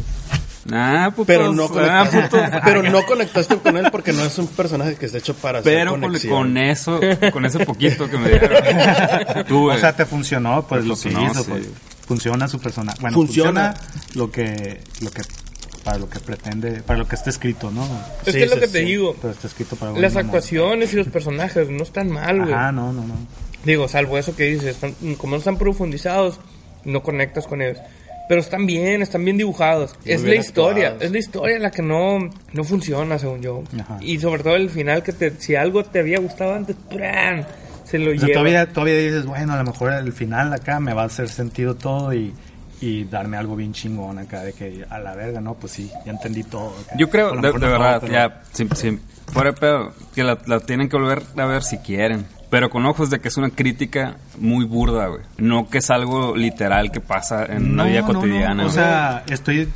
Ah, 0.71 1.07
putos. 1.15 1.25
Pero 1.27 1.51
no, 1.53 1.65
ah, 1.65 1.69
conectaste, 2.07 2.21
putos. 2.21 2.61
pero 2.63 2.83
no 2.83 3.05
conectaste 3.05 3.57
con 3.57 3.77
él 3.77 3.87
porque 3.91 4.13
no 4.13 4.23
es 4.25 4.37
un 4.37 4.47
personaje 4.47 4.95
que 4.95 5.07
esté 5.07 5.17
hecho 5.19 5.33
para 5.35 5.59
hacer 5.59 5.73
Pero 5.73 5.91
con, 5.91 6.01
conexión. 6.01 6.33
con 6.33 6.57
eso, 6.57 6.99
con 7.33 7.45
ese 7.45 7.65
poquito 7.65 8.09
que 8.09 8.17
me 8.17 8.29
dieron. 8.39 9.45
Tú, 9.47 9.71
O 9.71 9.77
sea, 9.77 9.95
te 9.95 10.05
funcionó, 10.05 10.65
pues 10.67 10.81
Te 10.81 10.87
lo 10.87 10.95
que 10.95 11.01
funcionó, 11.01 11.31
hizo, 11.31 11.43
sí. 11.43 11.49
pues, 11.49 11.67
funciona 12.05 12.47
su 12.47 12.59
personaje. 12.59 12.97
Bueno, 13.01 13.15
Funciona. 13.15 13.73
funciona, 13.73 13.99
lo 14.15 14.31
que, 14.31 14.81
lo 15.01 15.09
que, 15.11 15.21
para 15.83 15.97
lo 15.97 16.09
que 16.09 16.19
pretende, 16.19 16.81
para 16.83 16.99
lo 16.99 17.07
que 17.07 17.15
está 17.15 17.29
escrito, 17.31 17.71
¿no? 17.71 17.83
Es 18.25 18.33
Sí, 18.33 18.39
que 18.39 18.43
es 18.43 18.49
lo 18.49 18.55
sí, 18.57 18.61
que 18.61 18.67
te 18.67 18.79
sí. 18.81 18.85
digo. 18.85 19.15
Pero 19.19 19.33
está 19.33 19.47
escrito 19.47 19.75
para 19.77 19.93
Las 19.93 20.15
actuaciones 20.15 20.93
y 20.93 20.97
los 20.97 21.07
personajes 21.07 21.69
no 21.69 21.81
están 21.83 22.11
mal, 22.11 22.39
güey. 22.41 22.53
Ajá, 22.53 22.71
no, 22.71 22.93
no, 22.93 23.01
no. 23.01 23.15
Digo, 23.65 23.87
salvo 23.87 24.17
eso 24.17 24.35
que 24.35 24.43
dices, 24.43 24.65
están- 24.75 24.93
como 25.17 25.31
no 25.31 25.37
están 25.37 25.57
profundizados, 25.57 26.39
no 26.85 27.01
conectas 27.01 27.47
con 27.47 27.61
ellos. 27.61 27.77
Pero 28.31 28.39
están 28.39 28.65
bien, 28.65 29.01
están 29.01 29.25
bien 29.25 29.35
dibujados. 29.35 29.93
es 30.05 30.23
bien 30.23 30.35
la 30.35 30.39
historia, 30.39 30.83
actuados. 30.87 31.03
es 31.03 31.11
la 31.11 31.17
historia 31.19 31.59
la 31.59 31.69
que 31.69 31.81
no, 31.81 32.29
no 32.53 32.63
funciona, 32.63 33.19
según 33.19 33.41
yo. 33.41 33.61
Ajá. 33.77 33.97
Y 33.99 34.19
sobre 34.19 34.41
todo 34.41 34.55
el 34.55 34.69
final, 34.69 35.03
que 35.03 35.11
te, 35.11 35.31
si 35.31 35.55
algo 35.55 35.83
te 35.83 35.99
había 35.99 36.17
gustado 36.21 36.53
antes, 36.53 36.77
¡pran! 36.89 37.45
se 37.83 37.99
lo 37.99 38.11
O 38.11 38.13
sea, 38.17 38.27
lleva. 38.29 38.31
todavía, 38.39 38.71
todavía 38.71 38.97
dices, 38.99 39.25
bueno, 39.25 39.51
a 39.51 39.57
lo 39.57 39.65
mejor 39.65 39.91
el 39.91 40.13
final 40.13 40.53
acá 40.53 40.79
me 40.79 40.93
va 40.93 41.01
a 41.01 41.05
hacer 41.07 41.27
sentido 41.27 41.75
todo 41.75 42.13
y, 42.13 42.33
y 42.79 43.03
darme 43.03 43.35
algo 43.35 43.57
bien 43.57 43.73
chingón 43.73 44.17
acá, 44.17 44.43
de 44.43 44.53
que 44.53 44.85
a 44.89 44.97
la 44.99 45.13
verga, 45.13 45.41
no, 45.41 45.55
pues 45.55 45.73
sí, 45.73 45.91
ya 46.05 46.13
entendí 46.13 46.43
todo. 46.45 46.69
acá. 46.69 46.95
Yo 46.97 47.09
creo, 47.09 47.31
de, 47.31 47.35
no 47.51 47.59
verdad, 47.59 47.97
pero- 47.99 48.13
ya, 48.13 48.43
sin, 48.53 48.73
sin- 48.77 49.01
fuera 49.27 49.51
de 49.51 49.57
pedo, 49.59 49.93
que 50.15 50.23
la, 50.23 50.37
la 50.47 50.61
tienen 50.61 50.87
que 50.87 50.95
volver 50.95 51.21
a 51.35 51.45
ver 51.47 51.63
si 51.63 51.79
quieren. 51.79 52.25
Pero 52.51 52.69
con 52.69 52.85
ojos 52.85 53.09
de 53.09 53.19
que 53.19 53.29
es 53.29 53.37
una 53.37 53.49
crítica 53.49 54.17
muy 54.37 54.65
burda, 54.65 55.07
güey. 55.07 55.21
No 55.37 55.67
que 55.69 55.79
es 55.79 55.89
algo 55.89 56.35
literal 56.35 56.91
que 56.91 56.99
pasa 56.99 57.45
en 57.45 57.71
una 57.73 57.83
No, 57.85 57.89
vida 57.89 58.01
no, 58.01 58.07
no, 58.09 58.13
cotidiana. 58.19 58.65
O 58.65 58.69
sea, 58.69 59.23
estoy, 59.27 59.69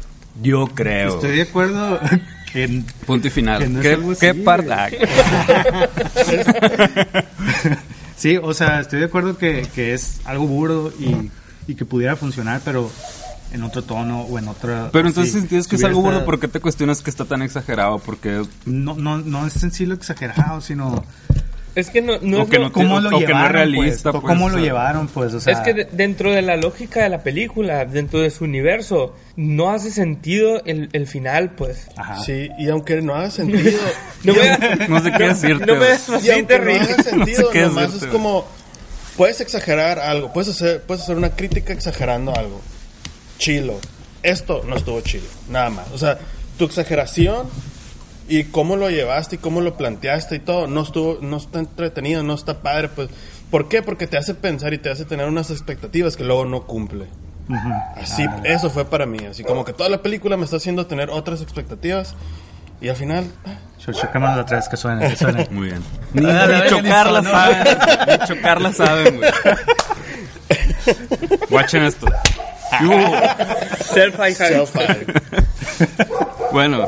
yo 0.43 0.67
creo. 0.67 1.15
estoy 1.15 1.37
de 1.37 1.41
acuerdo 1.43 1.99
que 2.53 2.83
Punto 3.07 3.27
y 3.27 3.31
final. 3.31 3.81
que 3.81 3.83
¿Qué, 3.97 4.15
qué 4.19 4.33
parte? 4.35 4.67
güey. 4.67 4.99
Sí, 8.17 8.37
o 8.41 8.53
sea, 8.53 8.79
estoy 8.79 8.99
de 8.99 9.05
acuerdo 9.05 9.37
que, 9.37 9.67
que 9.75 9.93
es 9.93 10.21
algo 10.23 10.47
burdo 10.47 10.91
y, 10.99 11.29
y 11.69 11.75
que 11.75 11.83
pudiera 11.83 12.15
funcionar, 12.15 12.61
pero 12.63 12.89
en 13.51 13.61
otro 13.61 13.83
tono 13.83 14.21
o 14.21 14.39
en 14.39 14.47
otra... 14.47 14.89
Pero 14.91 15.03
sí, 15.03 15.09
entonces 15.09 15.33
si 15.33 15.39
entiendes 15.39 15.67
que 15.67 15.75
es 15.75 15.83
algo 15.83 16.01
burdo, 16.01 16.23
¿por 16.25 16.39
qué 16.39 16.47
te 16.47 16.61
cuestionas 16.61 17.01
que 17.01 17.09
está 17.09 17.25
tan 17.25 17.41
exagerado? 17.41 17.99
Porque 17.99 18.41
No, 18.65 18.95
no, 18.95 19.17
no 19.17 19.45
es 19.45 19.61
en 19.63 19.71
sí 19.71 19.85
lo 19.85 19.93
exagerado, 19.95 20.61
sino... 20.61 21.03
Es 21.75 21.89
que 21.89 22.01
no, 22.01 22.13
no 22.21 22.39
O 22.39 22.43
es 22.43 22.49
que 22.49 22.57
no 22.59 22.71
¿Cómo 22.71 22.99
lo 23.01 23.09
o 23.09 23.11
que 23.11 23.15
no 23.15 23.17
es 23.19 23.27
llevaron, 23.27 23.51
realista, 23.53 24.11
pues, 24.11 24.15
o 24.15 24.21
pues, 24.21 24.33
¿Cómo 24.33 24.45
o 24.45 24.49
lo 24.49 24.57
llevaron, 24.59 25.07
pues? 25.09 25.33
O 25.33 25.39
sea, 25.41 25.53
es 25.53 25.59
que 25.59 25.73
de- 25.73 25.87
dentro 25.91 26.31
de 26.31 26.41
la 26.41 26.55
lógica 26.55 27.03
de 27.03 27.09
la 27.09 27.21
película, 27.21 27.83
dentro 27.85 28.21
de 28.21 28.29
su 28.29 28.45
universo, 28.45 29.13
no 29.35 29.71
hace 29.71 29.91
sentido 29.91 30.63
el, 30.65 30.89
el 30.93 31.05
final, 31.05 31.51
pues. 31.51 31.87
Ajá. 31.97 32.17
Sí, 32.23 32.49
y 32.57 32.69
aunque 32.69 33.01
no 33.01 33.13
haga 33.15 33.29
sentido, 33.29 33.77
No 34.23 34.33
me, 34.33 34.87
no 34.87 35.01
sé 35.03 35.11
qué 35.11 35.23
decirte. 35.27 35.65
no 35.65 35.75
me 35.75 35.85
des 35.85 36.07
y 36.09 36.13
así, 36.31 36.43
te 36.43 36.59
no 36.59 36.71
haga 36.71 37.03
sentido, 37.03 37.49
qué 37.51 37.61
nomás 37.63 37.85
decirte, 37.87 38.05
es 38.07 38.11
como 38.11 38.45
puedes 39.17 39.41
exagerar 39.41 39.99
algo, 39.99 40.31
puedes 40.31 40.49
hacer, 40.49 40.81
puedes 40.83 41.03
hacer 41.03 41.17
una 41.17 41.31
crítica 41.31 41.73
exagerando 41.73 42.33
algo. 42.35 42.61
Chilo. 43.37 43.79
Esto 44.23 44.63
no 44.67 44.75
estuvo 44.77 45.01
chilo, 45.01 45.25
nada 45.49 45.69
más. 45.69 45.91
O 45.93 45.97
sea, 45.97 46.17
tu 46.57 46.65
exageración 46.65 47.47
y 48.27 48.45
cómo 48.45 48.75
lo 48.75 48.89
llevaste 48.89 49.35
y 49.35 49.39
cómo 49.39 49.61
lo 49.61 49.75
planteaste 49.77 50.35
y 50.35 50.39
todo, 50.39 50.67
no 50.67 50.81
estuvo, 50.81 51.19
no 51.21 51.37
está 51.37 51.59
entretenido, 51.59 52.23
no 52.23 52.33
está 52.33 52.61
padre, 52.61 52.89
pues. 52.89 53.09
¿Por 53.51 53.69
qué? 53.69 53.83
Porque 53.83 54.07
te 54.07 54.17
hace 54.17 54.33
pensar 54.33 54.73
y 54.73 54.79
te 54.79 54.89
hace 54.89 55.05
tener 55.05 55.27
unas 55.27 55.51
expectativas 55.51 56.17
que 56.17 56.23
luego 56.23 56.45
no 56.45 56.63
cumple. 56.63 57.05
Ujú. 57.47 57.69
Así, 57.95 58.23
Ah, 58.27 58.41
eso 58.43 58.71
fue 58.71 58.85
para 58.85 59.05
mí. 59.05 59.19
Así 59.29 59.43
como 59.43 59.63
que 59.63 59.73
toda 59.73 59.89
la 59.89 60.01
película 60.01 60.35
me 60.37 60.45
está 60.45 60.57
haciendo 60.57 60.87
tener 60.87 61.11
otras 61.11 61.41
expectativas 61.41 62.15
y 62.81 62.89
al 62.89 62.95
final, 62.95 63.25
ah, 63.45 63.51
cho- 63.77 63.93
Choquémonos 63.93 64.35
la 64.37 64.45
tres, 64.45 64.67
que 64.67 64.77
suene, 64.77 65.07
que 65.09 65.15
suene. 65.15 65.47
Muy 65.51 65.67
bien. 65.69 65.83
Ni, 66.13 66.25
Ah, 66.25 66.47
ni 66.47 66.81
ni 66.81 66.89
la 66.89 67.03
sonó. 67.03 67.23
saben. 67.29 67.77
Ni 68.07 68.27
chocar 68.27 68.61
la 68.61 68.73
saben, 68.73 69.17
güey. 69.17 69.31
Watchen 71.51 71.83
esto. 71.83 72.07
Self-high 73.93 74.33
self-fired. 74.33 75.13
Bueno, 76.51 76.87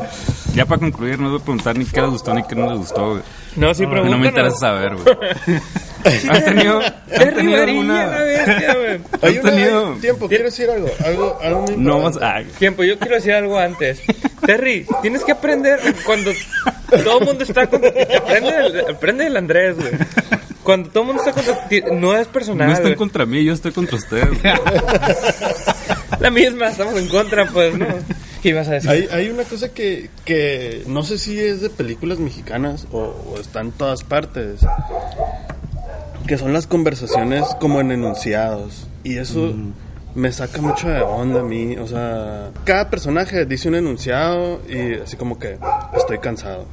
ya 0.58 0.66
para 0.66 0.80
concluir, 0.80 1.20
no 1.20 1.30
voy 1.30 1.40
a 1.40 1.44
preguntar 1.44 1.78
ni 1.78 1.86
qué 1.86 2.02
les 2.02 2.10
gustó 2.10 2.34
ni 2.34 2.44
qué 2.44 2.56
no 2.56 2.70
les 2.70 2.78
gustó, 2.80 3.12
güey. 3.12 3.22
No, 3.56 3.74
sí, 3.74 3.84
No, 3.84 3.90
pregúntanos. 3.92 4.20
me 4.22 4.28
interesa 4.28 4.58
saber, 4.58 4.96
güey. 4.96 5.16
¿Han 6.30 6.44
tenido, 6.46 6.80
han 6.82 7.36
tenido 7.36 7.58
la 7.58 7.64
alguna... 7.64 8.08
bestia, 8.08 8.74
güey. 8.76 9.00
Hay 9.22 9.34
¿Han 9.38 9.40
una- 9.42 9.52
tenido- 9.52 9.94
tiempo, 9.96 10.28
quiero 10.28 10.44
decir 10.46 10.70
algo, 10.70 10.90
algo, 11.06 11.40
algo 11.42 11.62
muy 11.64 11.78
No 11.78 12.02
vas 12.02 12.14
importante. 12.16 12.52
a... 12.54 12.58
Tiempo, 12.60 12.84
yo 12.84 12.98
quiero 13.00 13.16
decir 13.16 13.34
algo 13.34 13.58
antes. 13.60 14.02
Terry, 14.46 14.86
tienes 15.02 15.24
que 15.24 15.32
aprender 15.32 15.80
cuando 16.06 16.32
todo 17.04 17.20
el 17.20 17.26
mundo 17.26 17.44
está 17.44 17.68
con... 17.68 17.82
Aprende, 17.86 18.56
el- 18.66 18.96
aprende 18.96 19.28
el 19.28 19.38
Andrés, 19.38 19.76
güey. 19.78 19.92
Cuando 20.64 20.90
todo 20.90 21.04
el 21.04 21.08
mundo 21.08 21.24
está 21.24 21.34
contra 21.34 21.68
ti, 21.68 21.82
no 21.94 22.16
es 22.18 22.28
personal. 22.28 22.68
No 22.68 22.74
están 22.74 22.88
güey. 22.88 22.96
contra 22.98 23.26
mí, 23.26 23.44
yo 23.44 23.54
estoy 23.54 23.72
contra 23.72 23.96
ustedes. 23.98 24.28
güey. 24.42 24.54
La 26.20 26.30
misma, 26.30 26.70
estamos 26.70 26.96
en 26.98 27.08
contra, 27.10 27.46
pues, 27.48 27.78
¿no? 27.78 27.86
¿Qué 28.48 28.52
ibas 28.52 28.70
a 28.70 28.76
decir? 28.76 28.90
Hay, 28.90 29.10
hay 29.12 29.30
una 29.30 29.44
cosa 29.44 29.74
que, 29.74 30.10
que 30.24 30.84
no 30.88 31.04
sé 31.04 31.18
si 31.18 31.38
es 31.38 31.60
de 31.60 31.70
películas 31.70 32.18
mexicanas 32.18 32.88
o, 32.94 33.00
o 33.00 33.38
está 33.42 33.60
en 33.60 33.74
todas 33.74 34.06
partes, 34.06 34.62
que 36.26 36.38
son 36.38 36.54
las 36.54 36.66
conversaciones 36.66 37.44
como 37.60 37.82
en 37.82 37.92
enunciados. 37.92 38.88
Y 39.04 39.18
eso 39.18 39.54
me 40.16 40.32
saca 40.32 40.62
mucho 40.62 40.88
de 40.88 41.02
onda 41.02 41.42
a 41.42 41.44
mí. 41.44 41.76
O 41.76 41.88
sea, 41.88 42.52
cada 42.64 42.90
personaje 42.90 43.46
dice 43.46 43.68
un 43.68 43.76
enunciado 43.76 44.62
y 44.70 44.94
así 44.94 45.18
como 45.18 45.38
que 45.38 45.58
estoy 45.98 46.20
cansado. 46.20 46.68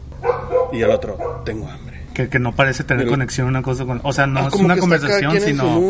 Y 0.72 0.80
el 0.80 0.90
otro, 0.90 1.42
tengo 1.44 1.68
hambre. 1.68 1.83
Que, 2.14 2.28
que 2.28 2.38
no 2.38 2.54
parece 2.54 2.84
tener 2.84 3.08
conexión 3.08 3.48
una 3.48 3.60
cosa 3.60 3.84
con... 3.84 4.00
O 4.04 4.12
sea, 4.12 4.26
no 4.28 4.38
Ah, 4.40 4.48
es 4.48 4.54
una 4.54 4.74
que 4.74 4.80
conversación, 4.80 5.40
sino... 5.40 5.80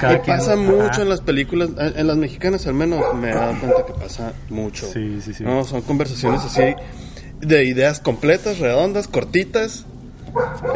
quien- 0.00 0.20
pasa 0.24 0.52
ajá. 0.52 0.56
mucho 0.62 1.02
en 1.02 1.08
las 1.08 1.20
películas, 1.20 1.70
en 1.78 2.06
las 2.06 2.16
mexicanas 2.16 2.66
al 2.68 2.74
menos, 2.74 3.02
me 3.16 3.30
he 3.30 3.34
dado 3.34 3.58
cuenta 3.58 3.84
que 3.84 3.92
pasa 3.94 4.32
mucho. 4.50 4.86
Sí, 4.86 5.18
sí, 5.20 5.34
sí. 5.34 5.42
No, 5.42 5.64
son 5.64 5.82
conversaciones 5.82 6.42
así 6.42 6.62
de 7.40 7.64
ideas 7.64 7.98
completas, 7.98 8.60
redondas, 8.60 9.08
cortitas, 9.08 9.84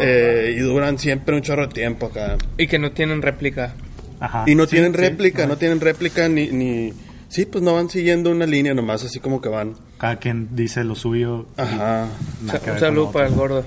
eh, 0.00 0.54
y 0.56 0.60
duran 0.60 0.98
siempre 0.98 1.34
un 1.36 1.42
chorro 1.42 1.68
de 1.68 1.72
tiempo 1.74 2.06
acá. 2.06 2.36
Y 2.56 2.66
que 2.66 2.78
no 2.80 2.90
tienen 2.92 3.22
réplica. 3.22 3.74
Ajá. 4.20 4.44
Y 4.46 4.54
no 4.56 4.64
Sí, 4.64 4.70
tienen 4.72 4.92
sí. 4.92 4.98
réplica, 5.00 5.46
no 5.46 5.56
tienen 5.58 5.80
réplica 5.80 6.28
ni, 6.28 6.48
ni, 6.48 6.92
Sí, 7.28 7.44
pues 7.44 7.62
no 7.62 7.74
van 7.74 7.90
siguiendo 7.90 8.30
una 8.30 8.46
línea 8.46 8.72
nomás, 8.74 9.04
así 9.04 9.20
como 9.20 9.40
que 9.40 9.48
van. 9.48 9.74
Cada 9.98 10.16
quien 10.16 10.48
dice 10.56 10.82
lo 10.84 10.94
suyo. 10.94 11.46
Ajá. 11.56 12.06
Un 12.42 12.78
saludo 12.80 13.12
para 13.12 13.26
el 13.28 13.34
gordo. 13.34 13.64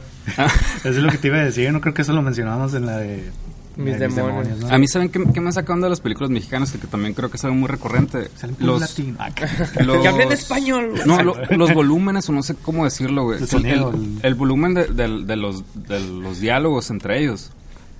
Eso 0.79 0.89
es 0.89 0.95
lo 0.97 1.09
que 1.09 1.17
te 1.17 1.27
iba 1.27 1.37
a 1.37 1.43
decir. 1.43 1.65
Yo 1.65 1.71
no 1.71 1.81
creo 1.81 1.93
que 1.93 2.01
eso 2.01 2.13
lo 2.13 2.21
mencionábamos 2.21 2.73
en 2.73 2.85
la 2.85 2.97
de. 2.97 3.29
Mis 3.77 3.97
de 3.97 4.09
demonios. 4.09 4.59
¿no? 4.59 4.69
A 4.69 4.77
mí, 4.77 4.87
¿saben 4.87 5.09
qué, 5.09 5.23
qué 5.33 5.39
me 5.39 5.51
sacaron 5.51 5.79
de 5.81 5.89
las 5.89 6.01
películas 6.01 6.29
mexicanas? 6.29 6.71
Que, 6.71 6.77
que 6.79 6.87
también 6.87 7.13
creo 7.13 7.29
que 7.31 7.37
es 7.37 7.43
algo 7.45 7.55
muy 7.55 7.69
recurrente. 7.69 8.29
Los, 8.59 8.81
latinos. 8.81 9.17
Ah, 9.19 9.29
los- 9.85 10.01
Que 10.01 10.07
hablen 10.09 10.31
español. 10.31 10.93
No, 11.05 11.23
lo- 11.23 11.35
los 11.51 11.73
volúmenes, 11.73 12.27
o 12.29 12.33
no 12.33 12.43
sé 12.43 12.55
cómo 12.55 12.83
decirlo, 12.83 13.23
güey. 13.23 13.39
El 14.23 14.35
volumen 14.35 14.73
de, 14.73 14.87
de- 14.87 15.23
de 15.25 15.35
los, 15.37 15.63
de 15.87 15.99
los 16.01 16.39
diálogos 16.41 16.89
entre 16.89 17.21
ellos 17.21 17.51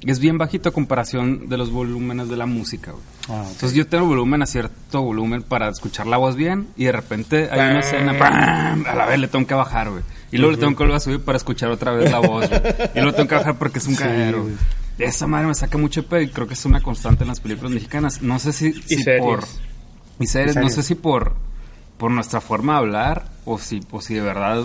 es 0.03 0.19
bien 0.19 0.37
bajito 0.37 0.69
a 0.69 0.71
comparación 0.71 1.47
de 1.47 1.57
los 1.57 1.71
volúmenes 1.71 2.29
de 2.29 2.37
la 2.37 2.45
música, 2.45 2.91
güey. 2.91 3.03
Ah. 3.29 3.45
Entonces 3.51 3.73
yo 3.73 3.85
tengo 3.87 4.05
volumen 4.05 4.41
a 4.41 4.45
cierto 4.45 5.01
volumen 5.01 5.43
para 5.43 5.69
escuchar 5.69 6.07
la 6.07 6.17
voz 6.17 6.35
bien 6.35 6.67
y 6.75 6.85
de 6.85 6.91
repente 6.91 7.49
hay 7.51 7.59
una 7.69 7.81
escena, 7.81 8.17
¡pam! 8.17 8.85
a 8.87 8.95
la 8.95 9.05
vez 9.05 9.19
le 9.19 9.27
tengo 9.27 9.45
que 9.45 9.53
bajar, 9.53 9.91
güey. 9.91 10.03
Y 10.31 10.37
luego 10.37 10.53
le 10.53 10.57
tengo 10.57 10.71
que 10.75 10.83
volver 10.83 10.95
a 10.95 10.99
subir 10.99 11.21
para 11.21 11.37
escuchar 11.37 11.69
otra 11.69 11.91
vez 11.91 12.11
la 12.11 12.19
voz, 12.19 12.49
güey. 12.49 12.61
Y 12.95 12.99
luego 12.99 13.13
tengo 13.13 13.29
que 13.29 13.35
bajar 13.35 13.57
porque 13.57 13.79
es 13.79 13.87
un 13.87 13.95
cagadero, 13.95 14.43
güey. 14.43 14.55
Esa 14.97 15.27
madre 15.27 15.47
me 15.47 15.55
saca 15.55 15.77
mucho 15.77 16.05
pedo 16.05 16.21
y 16.21 16.29
creo 16.29 16.47
que 16.47 16.53
es 16.53 16.65
una 16.65 16.81
constante 16.81 17.23
en 17.23 17.29
las 17.29 17.39
películas 17.39 17.71
mexicanas. 17.71 18.21
No 18.21 18.39
sé 18.39 18.53
si, 18.53 18.73
por... 19.19 19.43
Y 20.19 20.27
series, 20.27 20.55
Y 20.55 20.59
no 20.59 20.69
sé 20.69 20.83
si 20.83 20.95
por, 20.95 21.33
por 21.97 22.11
nuestra 22.11 22.41
forma 22.41 22.73
de 22.73 22.79
hablar 22.79 23.25
o 23.45 23.57
si, 23.57 23.81
o 23.89 24.01
si 24.01 24.13
de 24.13 24.21
verdad 24.21 24.63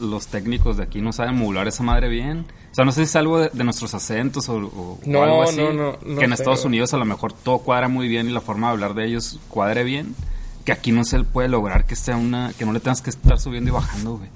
los 0.00 0.26
técnicos 0.26 0.76
de 0.76 0.82
aquí 0.82 1.00
no 1.00 1.12
saben 1.12 1.36
modular 1.36 1.68
esa 1.68 1.82
madre 1.82 2.08
bien. 2.08 2.46
O 2.78 2.80
sea, 2.80 2.84
no 2.84 2.92
sé 2.92 3.00
si 3.00 3.04
es 3.10 3.16
algo 3.16 3.40
de, 3.40 3.50
de 3.52 3.64
nuestros 3.64 3.92
acentos 3.94 4.48
o, 4.48 4.54
o- 4.56 4.58
o 4.92 4.98
No, 5.04 5.24
algo 5.24 5.42
así. 5.42 5.56
no, 5.56 5.72
no, 5.72 5.98
no 6.04 6.18
que 6.18 6.24
en 6.24 6.30
sé, 6.30 6.34
Estados. 6.34 6.64
Unidos 6.64 6.94
a 6.94 6.96
lo 6.96 7.04
mejor 7.04 7.32
todo 7.32 7.58
cuadra 7.58 7.88
muy 7.88 8.06
bien 8.06 8.28
y 8.28 8.32
la 8.32 8.40
forma 8.40 8.68
de 8.68 8.72
hablar 8.74 8.94
de 8.94 9.04
ellos 9.06 9.40
cuadre 9.48 9.82
bien. 9.82 10.14
Que 10.64 10.70
aquí 10.70 10.92
no 10.92 11.02
se 11.04 11.24
puede 11.24 11.48
lograr 11.48 11.86
que 11.86 11.96
sea 11.96 12.16
una... 12.16 12.52
Que 12.56 12.64
no 12.64 12.72
le 12.72 12.78
tengas 12.78 13.02
que 13.02 13.10
estar 13.10 13.40
subiendo 13.40 13.70
y 13.70 13.72
bajando, 13.72 14.18
güey. 14.18 14.30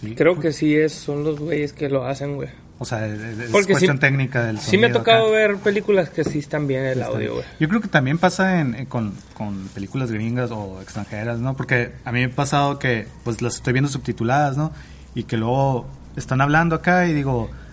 Sí. 0.00 0.14
Creo 0.14 0.40
que 0.40 0.52
sí 0.52 0.74
es, 0.74 0.94
son 0.94 1.22
los 1.24 1.38
güeyes 1.38 1.72
que 1.74 1.88
lo 1.90 2.06
hacen, 2.06 2.36
güey. 2.36 2.48
O 2.78 2.84
sea, 2.86 3.06
es, 3.06 3.20
es 3.20 3.50
Porque 3.50 3.72
cuestión 3.72 3.96
sí- 3.96 4.00
técnica 4.00 4.44
del 4.44 4.58
Sí 4.58 4.78
me 4.78 4.86
ha 4.86 4.88
sonido 4.88 4.98
tocado 5.00 5.26
acá. 5.28 5.36
ver 5.36 5.56
películas 5.56 6.08
que 6.08 6.24
sí 6.24 6.38
están 6.38 6.66
bien 6.66 6.84
el 6.84 7.02
audio, 7.02 7.34
güey. 7.34 7.44
Yo 7.60 7.68
creo 7.68 7.80
que 7.82 7.88
también 7.88 8.16
pasa 8.18 8.60
en, 8.60 8.74
en- 8.74 8.86
con, 8.86 9.12
con 9.34 9.68
películas 9.74 10.10
gringas 10.12 10.50
o 10.50 10.80
extranjeras, 10.80 11.40
¿no? 11.40 11.54
Porque 11.56 11.92
a 12.06 12.12
mí 12.12 12.20
me 12.20 12.32
ha 12.32 12.34
pasado 12.34 12.78
que 12.78 13.06
pues 13.24 13.42
las 13.42 13.56
estoy 13.56 13.72
viendo 13.74 13.90
subtituladas, 13.90 14.56
¿no? 14.56 14.72
Y 15.14 15.24
que 15.24 15.36
luego 15.36 15.86
están 16.16 16.40
hablando 16.42 16.74
acá 16.76 17.06
y 17.08 17.12
digo, 17.14 17.48
"Eh, 17.50 17.65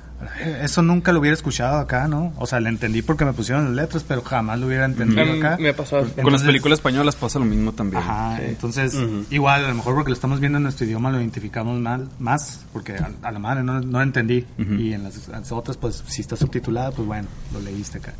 eso 0.62 0.82
nunca 0.82 1.12
lo 1.12 1.20
hubiera 1.20 1.34
escuchado 1.36 1.78
acá, 1.80 2.08
¿no? 2.08 2.34
O 2.38 2.46
sea, 2.46 2.60
le 2.60 2.70
entendí 2.70 3.02
porque 3.02 3.26
me 3.26 3.34
pusieron 3.34 3.66
las 3.66 3.74
letras, 3.74 4.04
pero 4.08 4.22
jamás 4.22 4.60
lo 4.60 4.68
hubiera 4.68 4.86
entendido 4.86 5.26
mí 5.26 5.40
acá. 5.40 5.58
me 5.60 5.70
ha 5.70 5.76
pasado. 5.76 6.02
Con 6.04 6.10
las 6.10 6.18
Entonces- 6.20 6.46
películas 6.48 6.80
españolas 6.80 7.16
pasa 7.16 7.40
lo 7.40 7.46
mismo 7.46 7.72
también. 7.72 8.02
Ajá, 8.04 8.42
entonces 8.44 8.98
igual 9.30 9.66
a 9.66 9.70
lo 9.70 9.76
mejor 9.76 9.96
porque 9.96 10.10
lo 10.10 10.16
estamos 10.16 10.40
viendo 10.40 10.58
en 10.58 10.64
nuestro 10.64 10.86
idioma 10.86 11.12
lo 11.12 11.20
identificamos 11.20 11.80
mal, 11.80 12.08
más, 12.20 12.66
porque 12.74 12.94
a, 12.94 13.12
a 13.22 13.32
la 13.32 13.40
madre 13.40 13.64
no, 13.64 13.80
no 13.82 13.98
lo 14.00 14.02
entendí 14.04 14.46
y 14.58 14.94
en 14.94 15.04
las, 15.04 15.28
las 15.28 15.52
otras 15.52 15.78
pues 15.78 16.04
si 16.08 16.22
está 16.22 16.36
subtitulada 16.36 16.92
pues 16.92 17.08
bueno, 17.08 17.28
lo 17.54 17.60
leíste 17.60 17.98
acá. 18.00 18.14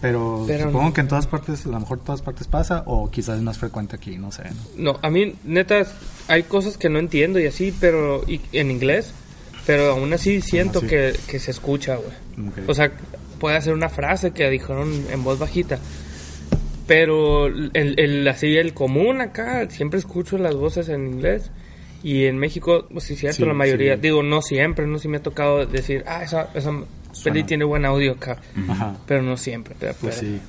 Pero, 0.00 0.42
Pero 0.48 0.64
supongo 0.64 0.86
no. 0.88 0.92
que 0.94 1.00
en 1.00 1.06
todas 1.06 1.28
partes, 1.28 1.64
a 1.64 1.68
lo 1.68 1.78
mejor 1.78 1.98
en 1.98 2.04
todas 2.04 2.22
partes 2.22 2.48
pasa 2.48 2.82
o 2.86 3.08
quizás 3.08 3.36
es 3.36 3.42
más 3.42 3.56
frecuente 3.58 3.94
aquí, 3.94 4.18
no 4.18 4.32
sé. 4.32 4.42
¿no? 4.76 4.94
No, 4.94 4.98
a 5.00 5.10
mí, 5.10 5.36
neta, 5.44 5.76
hay 6.26 6.42
cosas 6.42 6.76
que 6.76 6.88
no 6.88 6.98
entiendo 6.98 7.38
y 7.38 7.46
así, 7.46 7.72
pero 7.78 8.24
y- 8.28 8.40
en 8.50 8.72
inglés, 8.72 9.14
pero 9.66 9.92
aún 9.92 10.12
así 10.12 10.40
siento 10.40 10.78
así? 10.80 10.88
que, 10.88 11.16
que 11.26 11.38
se 11.38 11.50
escucha, 11.50 11.96
güey. 11.96 12.48
Ok. 12.48 12.68
O 12.68 12.74
sea, 12.74 12.90
puede 13.38 13.56
hacer 13.56 13.72
una 13.74 13.88
frase 13.88 14.30
que 14.32 14.48
dijeron 14.50 15.06
en 15.10 15.22
voz 15.24 15.38
bajita, 15.38 15.78
pero 16.86 17.46
el, 17.46 17.70
el- 17.74 18.28
así 18.28 18.56
el 18.56 18.74
común 18.74 19.20
acá, 19.20 19.68
siempre 19.70 19.98
escucho 19.98 20.38
las 20.38 20.54
voces 20.54 20.88
en 20.88 21.06
inglés. 21.06 21.50
Y 22.04 22.24
en 22.24 22.36
México, 22.36 22.88
pues 22.92 23.04
sí, 23.04 23.14
cierto, 23.14 23.36
Sí, 23.36 23.44
la 23.44 23.54
mayoría, 23.54 23.94
sí. 23.94 24.00
digo, 24.00 24.24
no 24.24 24.42
siempre, 24.42 24.88
no 24.88 24.98
si 24.98 25.06
me 25.06 25.18
ha 25.18 25.22
tocado 25.22 25.64
decir, 25.66 26.02
ah, 26.08 26.24
esa, 26.24 26.48
esa 26.52 26.72
peli 27.22 27.44
tiene 27.44 27.62
buen 27.64 27.84
audio 27.84 28.12
acá, 28.12 28.38
Ajá. 28.68 28.96
pero 29.06 29.22
no 29.22 29.36
siempre. 29.36 29.76
pero- 29.78 29.94
Pues 30.00 30.16
pero- 30.18 30.32
sí, 30.32 30.40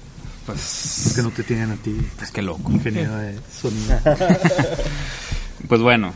Pues, 0.48 1.08
es 1.08 1.14
que 1.16 1.22
no 1.22 1.30
te 1.30 1.44
tienen 1.44 1.70
a 1.70 1.76
ti, 1.76 1.96
pues 2.18 2.32
qué 2.32 2.42
loco. 2.42 2.72
ingeniero 2.72 3.16
de 3.18 3.36
sonido. 3.52 4.00
Pues 5.68 5.80
bueno, 5.82 6.12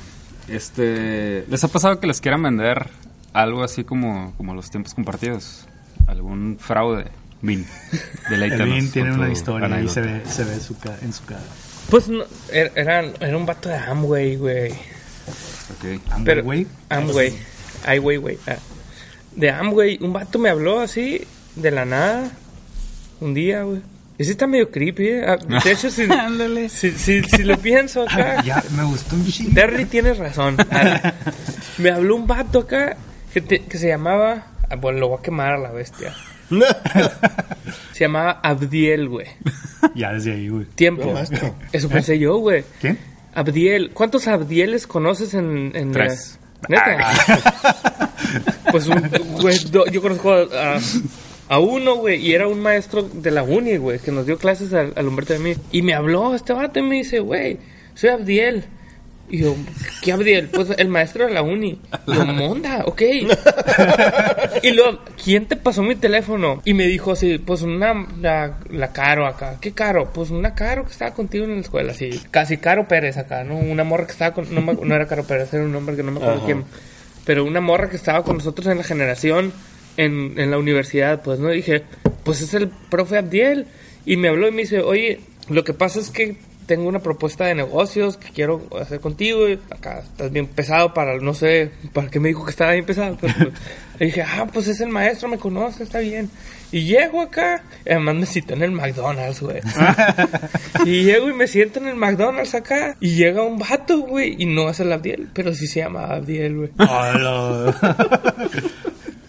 este, 0.47 1.45
¿les 1.49 1.63
ha 1.63 1.67
pasado 1.67 1.99
que 1.99 2.07
les 2.07 2.21
quieran 2.21 2.43
vender 2.43 2.87
algo 3.33 3.63
así 3.63 3.83
como, 3.83 4.33
como 4.37 4.53
los 4.53 4.69
tiempos 4.69 4.93
compartidos? 4.93 5.65
¿Algún 6.07 6.57
fraude? 6.59 7.05
Vin, 7.41 7.65
El 8.31 8.63
Vin 8.63 8.91
tiene 8.91 9.13
una 9.13 9.29
historia 9.29 9.67
y 9.67 9.71
anécdota. 9.71 9.93
se 9.93 10.01
ve, 10.01 10.21
se 10.25 10.43
ve 10.43 10.59
su 10.59 10.77
ca- 10.79 10.97
en 11.03 11.13
su 11.13 11.23
cara. 11.25 11.41
Pues 11.89 12.09
no, 12.09 12.23
era, 12.51 12.71
era, 12.75 13.01
era 13.19 13.37
un 13.37 13.45
vato 13.45 13.69
de 13.69 13.75
Amway, 13.75 14.35
güey. 14.37 14.71
Ok. 14.71 16.01
Pero, 16.25 16.41
Amway, 16.41 16.67
Amway. 16.89 17.33
Ay, 17.85 17.99
güey, 17.99 18.17
güey. 18.17 18.37
ah. 18.47 18.55
De 19.35 19.51
Amway, 19.51 19.99
un 20.01 20.13
vato 20.13 20.39
me 20.39 20.49
habló 20.49 20.79
así, 20.79 21.21
de 21.55 21.69
la 21.71 21.85
nada, 21.85 22.31
un 23.21 23.33
día, 23.35 23.61
güey. 23.63 23.81
Ese 24.17 24.31
está 24.31 24.47
medio 24.47 24.71
creepy, 24.71 25.07
¿eh? 25.09 25.25
Ah, 25.27 25.37
De 25.63 25.71
hecho, 25.71 25.89
si, 25.91 26.07
si, 26.69 26.91
si, 26.91 27.23
si 27.23 27.43
lo 27.43 27.57
pienso 27.59 28.01
acá, 28.03 28.37
Ah, 28.39 28.43
ya 28.45 28.63
me 28.75 28.83
gustó 28.83 29.15
un 29.15 29.25
chingo. 29.27 29.53
Terry 29.53 29.85
tienes 29.85 30.17
razón. 30.17 30.57
Ah, 30.71 31.13
Me 31.77 31.91
habló 31.91 32.15
un 32.15 32.25
vato 32.27 32.59
acá 32.59 32.97
que, 33.33 33.41
te- 33.41 33.61
que 33.63 33.77
se 33.77 33.87
llamaba. 33.89 34.47
ah, 34.69 34.75
Bueno, 34.75 34.99
lo 34.99 35.09
voy 35.09 35.19
a 35.19 35.21
quemar 35.21 35.53
a 35.53 35.57
la 35.59 35.71
bestia. 35.71 36.13
Se 37.93 38.05
llamaba 38.05 38.39
Abdiel, 38.43 39.09
güey. 39.09 39.27
Ya 39.95 40.13
desde 40.13 40.31
ahí, 40.33 40.47
güey. 40.49 40.65
Tiempo. 40.75 41.13
Eso 41.73 41.89
pensé 41.89 42.17
yo, 42.19 42.37
güey. 42.37 42.63
¿Quién? 42.79 42.97
Abdiel. 43.35 43.91
¿Cuántos 43.93 44.27
Abdieles 44.27 44.87
conoces 44.87 45.33
en, 45.33 45.71
en 45.75 45.91
Tres. 45.91 46.39
la- 46.69 46.85
Neta. 46.85 48.11
pues 48.71 48.87
un, 48.87 49.01
güey, 49.41 49.57
do- 49.71 49.85
yo 49.87 50.01
conozco 50.01 50.31
a, 50.33 50.79
a 51.49 51.59
uno, 51.59 51.95
güey, 51.95 52.17
y 52.25 52.33
era 52.33 52.47
un 52.47 52.59
maestro 52.61 53.03
de 53.03 53.31
la 53.31 53.43
uni, 53.43 53.77
güey, 53.77 53.99
que 53.99 54.11
nos 54.11 54.25
dio 54.25 54.37
clases 54.37 54.73
al, 54.73 54.93
al 54.95 55.07
Humberto 55.07 55.33
de 55.33 55.39
mí. 55.39 55.53
Y 55.71 55.81
me 55.81 55.93
habló 55.93 56.35
este 56.35 56.53
vato 56.53 56.79
y 56.79 56.83
me 56.83 56.95
dice, 56.95 57.19
güey, 57.19 57.57
soy 57.93 58.09
Abdiel. 58.09 58.65
Y 59.29 59.39
yo, 59.39 59.55
¿qué 60.01 60.13
Abdiel? 60.13 60.47
Pues 60.47 60.69
el 60.77 60.87
maestro 60.87 61.25
de 61.27 61.33
la 61.33 61.41
uni. 61.41 61.81
Y 62.07 62.13
yo, 62.13 62.25
Monda, 62.25 62.83
ok. 62.85 63.01
y 64.63 64.71
luego, 64.71 64.99
¿quién 65.23 65.45
te 65.45 65.55
pasó 65.55 65.83
mi 65.83 65.95
teléfono? 65.95 66.61
Y 66.65 66.73
me 66.73 66.87
dijo 66.87 67.11
así, 67.11 67.37
pues 67.37 67.61
una, 67.61 68.07
la, 68.21 68.57
la 68.69 68.91
Caro 68.93 69.25
acá. 69.27 69.57
¿Qué 69.59 69.71
Caro? 69.73 70.11
Pues 70.13 70.29
una 70.29 70.53
Caro 70.55 70.85
que 70.85 70.91
estaba 70.91 71.13
contigo 71.13 71.45
en 71.45 71.55
la 71.55 71.61
escuela, 71.61 71.91
así. 71.91 72.09
Casi 72.31 72.57
Caro 72.57 72.87
Pérez 72.87 73.17
acá, 73.17 73.43
¿no? 73.43 73.57
Una 73.57 73.83
morra 73.83 74.05
que 74.05 74.11
estaba 74.13 74.33
con, 74.33 74.53
no, 74.53 74.61
me- 74.61 74.73
no 74.75 74.95
era 74.95 75.07
Caro 75.07 75.23
Pérez, 75.25 75.53
era 75.53 75.63
un 75.63 75.71
nombre 75.71 75.95
que 75.95 76.03
no 76.03 76.11
me 76.11 76.19
acuerdo 76.19 76.45
quién. 76.45 76.63
Pero 77.25 77.43
una 77.43 77.59
morra 77.61 77.89
que 77.89 77.97
estaba 77.97 78.23
con 78.23 78.37
nosotros 78.37 78.67
en 78.67 78.77
la 78.77 78.83
generación, 78.83 79.51
en, 79.97 80.33
en 80.37 80.51
la 80.51 80.57
universidad, 80.57 81.21
pues, 81.23 81.39
¿no? 81.39 81.49
dije, 81.49 81.83
pues 82.23 82.41
es 82.41 82.53
el 82.53 82.69
profe 82.69 83.17
Abdiel. 83.17 83.67
Y 84.05 84.15
me 84.15 84.29
habló 84.29 84.47
y 84.47 84.51
me 84.51 84.61
dice, 84.61 84.79
oye, 84.79 85.19
lo 85.49 85.63
que 85.63 85.73
pasa 85.73 85.99
es 85.99 86.09
que 86.09 86.37
tengo 86.67 86.87
una 86.87 86.99
propuesta 86.99 87.45
de 87.45 87.55
negocios 87.55 88.17
que 88.17 88.31
quiero 88.31 88.61
hacer 88.79 88.99
contigo. 88.99 89.49
Y 89.49 89.59
acá 89.71 89.99
estás 89.99 90.31
bien 90.31 90.47
pesado 90.47 90.93
para, 90.93 91.17
no 91.17 91.33
sé, 91.33 91.71
para 91.93 92.09
qué 92.09 92.19
me 92.19 92.27
dijo 92.27 92.45
que 92.45 92.51
estaba 92.51 92.73
bien 92.73 92.85
pesado. 92.85 93.17
Pero 93.19 93.33
pues, 93.33 93.53
dije, 93.99 94.21
ah, 94.21 94.47
pues 94.51 94.67
es 94.67 94.79
el 94.81 94.89
maestro, 94.89 95.29
me 95.29 95.37
conoce, 95.37 95.83
está 95.83 95.99
bien. 95.99 96.29
Y 96.71 96.83
llego 96.83 97.21
acá, 97.21 97.63
y 97.85 97.91
además 97.91 98.15
me 98.15 98.25
citó 98.25 98.53
en 98.53 98.63
el 98.63 98.71
McDonald's, 98.71 99.41
güey. 99.41 99.61
y 100.85 101.05
llego 101.05 101.29
y 101.29 101.33
me 101.33 101.47
siento 101.47 101.79
en 101.79 101.87
el 101.87 101.95
McDonald's 101.95 102.53
acá. 102.53 102.97
Y 102.99 103.15
llega 103.15 103.43
un 103.43 103.57
vato, 103.57 103.99
güey. 103.99 104.35
Y 104.37 104.45
no 104.45 104.69
es 104.69 104.79
el 104.81 104.91
Abdiel, 104.91 105.29
pero 105.33 105.55
sí 105.55 105.65
se 105.65 105.79
llama 105.79 106.07
Abdiel, 106.07 106.55
güey. 106.55 106.69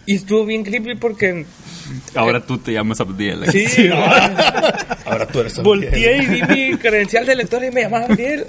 Y 0.09 0.15
estuvo 0.15 0.43
bien 0.43 0.63
creepy 0.63 0.95
porque. 0.95 1.45
Ahora 2.15 2.39
tú 2.43 2.57
te 2.57 2.73
llamas 2.73 2.99
Abdiel. 2.99 3.43
¿eh? 3.43 3.51
Sí, 3.51 3.87
güey. 3.87 4.01
Ahora 5.05 5.27
tú 5.27 5.41
eres 5.41 5.61
Volteé 5.61 6.23
y 6.23 6.25
vi 6.25 6.41
mi 6.41 6.77
credencial 6.79 7.27
de 7.27 7.35
lector 7.35 7.63
y 7.63 7.69
me 7.69 7.83
llamaba 7.83 8.05
Abdiel. 8.05 8.43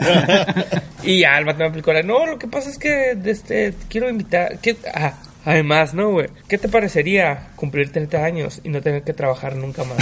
y 1.02 1.20
ya 1.20 1.36
el 1.36 1.44
vato 1.44 1.58
me 1.58 1.66
aplicó 1.66 1.92
la. 1.92 2.02
No, 2.02 2.24
lo 2.24 2.38
que 2.38 2.46
pasa 2.46 2.70
es 2.70 2.78
que 2.78 3.14
este, 3.26 3.74
quiero 3.90 4.08
invitar. 4.08 4.56
Que, 4.60 4.74
ah, 4.94 5.12
además, 5.44 5.92
¿no, 5.92 6.08
güey? 6.12 6.28
¿Qué 6.48 6.56
te 6.56 6.70
parecería 6.70 7.50
cumplir 7.56 7.92
30 7.92 8.24
años 8.24 8.62
y 8.64 8.70
no 8.70 8.80
tener 8.80 9.02
que 9.02 9.12
trabajar 9.12 9.54
nunca 9.54 9.84
más? 9.84 9.98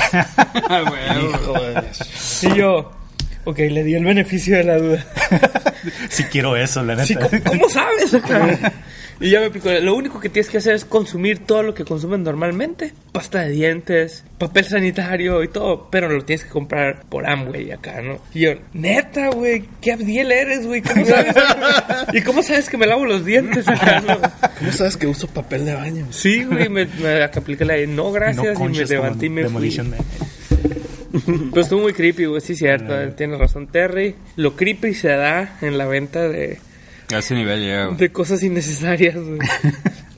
y 2.43 2.55
yo. 2.55 2.93
Ok, 3.47 3.59
le 3.59 3.83
di 3.83 3.95
el 3.97 4.05
beneficio 4.05 4.59
de 4.59 4.63
la 4.63 4.79
duda. 4.79 5.05
Si 6.09 6.23
quiero 6.25 6.57
eso, 6.57 6.85
la 6.85 6.95
neta. 6.95 7.07
Sí, 7.07 7.15
¿cómo, 7.17 7.43
cómo 7.45 7.69
sabes? 7.69 8.13
Y 9.21 9.31
ya 9.31 9.41
me 9.41 9.47
aplicó. 9.47 9.71
Lo 9.71 9.95
único 9.95 10.21
que 10.21 10.29
tienes 10.29 10.51
que 10.51 10.59
hacer 10.59 10.75
es 10.75 10.85
consumir 10.85 11.41
todo 11.41 11.63
lo 11.63 11.75
que 11.75 11.85
consumen 11.85 12.23
normalmente. 12.23 12.93
Pasta 13.13 13.43
de 13.43 13.51
dientes, 13.51 14.25
papel 14.39 14.65
sanitario 14.65 15.43
y 15.43 15.49
todo. 15.49 15.89
Pero 15.91 16.09
lo 16.09 16.25
tienes 16.25 16.45
que 16.45 16.51
comprar 16.51 17.05
por 17.09 17.29
Amway 17.29 17.73
acá, 17.73 18.01
¿no? 18.01 18.19
Y 18.33 18.41
yo, 18.41 18.53
neta, 18.73 19.31
güey, 19.31 19.65
qué 19.81 19.93
abdiel 19.93 20.31
eres, 20.31 20.67
güey. 20.67 20.83
¿Cómo 20.83 21.05
sabes? 21.05 21.35
¿Y 22.13 22.21
cómo 22.23 22.43
sabes 22.43 22.69
que 22.69 22.77
me 22.77 22.87
lavo 22.87 23.07
los 23.07 23.25
dientes 23.25 23.67
acá, 23.67 24.01
no? 24.01 24.19
¿Cómo 24.59 24.73
sabes 24.73 24.97
que 24.97 25.07
uso 25.07 25.27
papel 25.27 25.65
de 25.65 25.75
baño? 25.75 26.07
Sí, 26.11 26.45
güey, 26.45 26.69
me, 26.69 26.87
me 26.87 27.23
apliqué 27.25 27.65
la 27.65 27.75
de 27.75 27.87
no, 27.87 28.05
No 28.05 28.13
gracias. 28.13 28.59
y 28.59 28.63
me 28.63 28.85
levanté 28.85 29.27
y 29.27 29.31
me 29.31 29.43
fui. 29.43 29.49
Demolition 29.49 29.91
Man. 29.91 30.01
Pero 31.51 31.61
estuvo 31.61 31.81
muy 31.81 31.93
creepy, 31.93 32.27
güey, 32.27 32.41
sí, 32.41 32.55
cierto. 32.55 32.99
él 32.99 33.15
Tiene 33.15 33.37
razón, 33.37 33.67
Terry. 33.67 34.15
Lo 34.37 34.57
creepy 34.57 34.95
se 34.95 35.09
da 35.09 35.59
en 35.61 35.79
la 35.79 35.87
venta 35.87 36.29
de, 36.29 36.59
A 37.15 37.19
ese 37.19 37.35
nivel 37.35 37.61
llega, 37.61 37.87
güey. 37.87 37.97
de 37.99 38.11
cosas 38.13 38.43
innecesarias, 38.43 39.17
güey. 39.17 39.39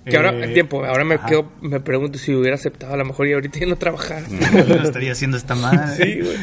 Que 0.02 0.16
ahora, 0.16 0.30
Eh, 0.44 0.48
tiempo, 0.54 0.82
ahora 0.84 1.04
me, 1.04 1.16
ajá. 1.16 1.26
quedo, 1.26 1.52
me 1.60 1.78
pregunto 1.78 2.18
si 2.18 2.34
hubiera 2.34 2.54
aceptado 2.56 2.94
a 2.94 2.96
lo 2.96 3.04
mejor 3.04 3.28
y 3.28 3.34
ahorita 3.34 3.58
ya 3.60 3.66
no 3.66 3.76
trabajar. 3.76 4.22
Lo 4.66 4.82
estaría 4.82 5.12
haciendo 5.12 5.36
esta 5.36 5.54
madre. 5.54 5.94
Sí, 6.04 6.20
güey. 6.22 6.36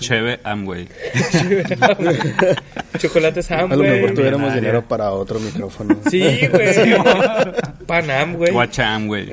Cheve 0.00 0.40
Amway. 0.42 0.88
Chocolates 2.98 3.50
Am, 3.50 3.70
A 3.70 3.76
lo 3.76 3.82
mejor 3.82 4.14
tuviéramos 4.14 4.54
dinero 4.54 4.82
para 4.88 5.10
otro 5.12 5.38
micrófono. 5.38 5.98
Sí, 6.10 6.22
güey. 6.50 6.96
Panam, 7.86 8.34
güey. 8.34 8.50
Guacha 8.52 8.94
Amway. 8.94 9.28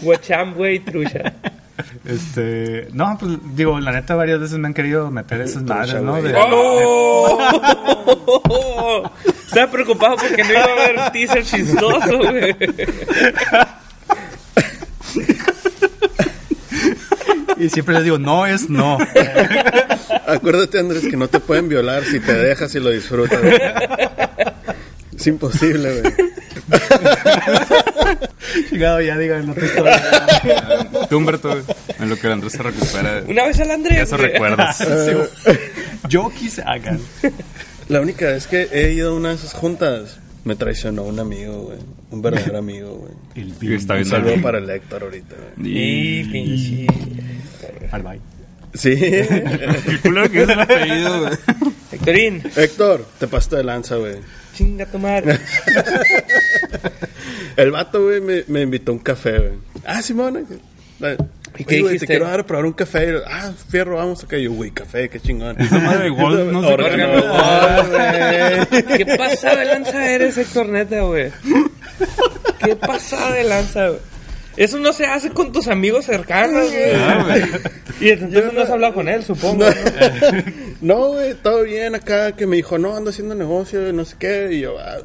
Guacham, 0.00 0.54
güey, 0.54 0.78
trucha. 0.78 1.34
Este, 2.04 2.88
no, 2.92 3.16
pues 3.18 3.32
digo, 3.54 3.78
la 3.80 3.92
neta 3.92 4.14
varias 4.14 4.40
veces 4.40 4.58
me 4.58 4.68
han 4.68 4.74
querido 4.74 5.10
meter 5.10 5.40
esas 5.40 5.62
madres, 5.62 6.00
¿no? 6.02 6.20
De- 6.20 6.34
¡Oh! 6.36 7.38
Estaba 9.46 9.70
preocupado 9.70 10.16
porque 10.16 10.42
no 10.44 10.50
iba 10.50 10.60
a 10.60 10.72
haber 10.72 11.10
teaser 11.12 11.44
chistoso, 11.44 12.18
güey. 12.18 12.56
y 17.58 17.68
siempre 17.68 17.94
les 17.94 18.04
digo, 18.04 18.18
no 18.18 18.46
es 18.46 18.68
no. 18.68 18.98
Acuérdate, 20.26 20.78
Andrés, 20.78 21.02
que 21.08 21.16
no 21.16 21.28
te 21.28 21.38
pueden 21.40 21.68
violar 21.68 22.04
si 22.04 22.18
te 22.20 22.32
dejas 22.34 22.74
y 22.74 22.80
lo 22.80 22.90
disfrutas. 22.90 23.40
Es 25.16 25.26
imposible, 25.26 26.00
güey. 26.00 26.14
Chingado, 28.68 29.00
ya 29.00 29.18
digan 29.18 29.50
otra 29.50 29.64
historia. 29.64 30.02
Tú, 31.08 31.16
Humberto, 31.16 31.60
en 31.98 32.08
lo 32.08 32.16
que 32.16 32.26
el 32.26 32.32
Andrés 32.34 32.52
se 32.52 32.62
recupera. 32.62 33.22
Una 33.26 33.46
vez 33.46 33.60
al 33.60 33.70
Andrés. 33.70 34.02
Esos 34.02 34.18
güey. 34.18 34.32
recuerdos. 34.32 34.76
Yo 36.08 36.30
quise 36.30 36.62
hagan. 36.62 37.00
La 37.88 38.00
única 38.00 38.26
vez 38.26 38.46
que 38.46 38.68
he 38.72 38.92
ido 38.92 39.12
a 39.12 39.14
una 39.14 39.30
de 39.30 39.34
esas 39.36 39.52
juntas, 39.52 40.18
me 40.44 40.56
traicionó 40.56 41.04
un 41.04 41.18
amigo, 41.18 41.62
güey. 41.62 41.78
Un 42.10 42.22
verdadero 42.22 42.58
amigo, 42.58 42.94
güey. 42.96 43.12
El 43.34 43.52
está 43.74 43.94
Un 43.94 44.00
viendo 44.00 44.16
saludo 44.16 44.42
para 44.42 44.58
el 44.58 44.68
Héctor 44.68 45.04
ahorita, 45.04 45.34
güey. 45.56 45.78
Y 45.78 46.24
pinche. 46.24 46.86
Al 47.90 48.02
bye. 48.02 48.20
Sí. 48.74 48.92
El 48.98 50.00
culero 50.00 50.30
que 50.30 50.42
es 50.44 50.48
el 50.48 50.60
apellido, 50.60 51.20
güey. 51.20 51.32
Héctorín, 51.92 52.42
Héctor, 52.56 53.06
te 53.18 53.26
pasaste 53.26 53.56
de 53.56 53.64
lanza, 53.64 53.96
güey. 53.96 54.16
Chinga 54.62 54.86
tu 54.86 54.98
madre. 54.98 55.38
El 57.56 57.70
vato, 57.70 58.04
güey, 58.04 58.20
me, 58.20 58.44
me 58.48 58.62
invitó 58.62 58.92
a 58.92 58.94
un 58.94 59.00
café, 59.00 59.38
güey. 59.38 59.52
Ah, 59.84 60.00
Simón. 60.02 60.46
¿Y 61.58 61.62
¿Y 61.62 61.64
qué 61.64 61.76
dijiste? 61.76 61.98
Te 62.00 62.06
quiero 62.06 62.26
dar 62.26 62.40
a 62.40 62.46
probar 62.46 62.64
un 62.64 62.72
café. 62.72 63.14
Ah, 63.26 63.52
fierro, 63.68 63.96
vamos 63.96 64.24
acá. 64.24 64.38
Yo, 64.38 64.52
güey, 64.52 64.70
café, 64.70 65.08
qué 65.08 65.20
chingón. 65.20 65.60
Esa 65.60 65.78
madre 65.78 66.04
de 66.04 66.10
no 66.16 66.62
sé 66.62 66.68
qué. 66.68 66.72
Órgano, 66.72 68.66
güey. 68.68 68.96
¿Qué 68.96 69.06
pasada 69.18 69.56
de 69.56 69.64
lanza 69.66 70.10
eres, 70.10 70.38
Héctor, 70.38 70.68
neta, 70.68 71.00
güey? 71.02 71.30
¿Qué 72.64 72.76
pasada 72.76 73.32
de 73.32 73.44
lanza, 73.44 73.88
güey? 73.88 74.00
Eso 74.56 74.78
no 74.78 74.92
se 74.92 75.06
hace 75.06 75.30
con 75.30 75.50
tus 75.50 75.66
amigos 75.68 76.04
cercanos, 76.06 76.70
güey. 76.70 77.42
Y 78.00 78.10
entonces 78.10 78.52
no 78.52 78.62
has 78.62 78.70
hablado 78.70 78.94
con 78.94 79.08
él, 79.08 79.22
supongo. 79.24 79.64
¿no? 79.64 79.70
No, 79.70 79.74
güey, 80.82 81.34
todo 81.34 81.62
bien 81.62 81.94
acá. 81.94 82.32
Que 82.32 82.46
me 82.46 82.56
dijo, 82.56 82.78
no, 82.78 82.96
ando 82.96 83.10
haciendo 83.10 83.34
negocio, 83.34 83.88
y 83.88 83.92
no 83.92 84.04
sé 84.04 84.16
qué. 84.18 84.48
Y 84.52 84.60
yo, 84.60 84.78
ah, 84.78 84.98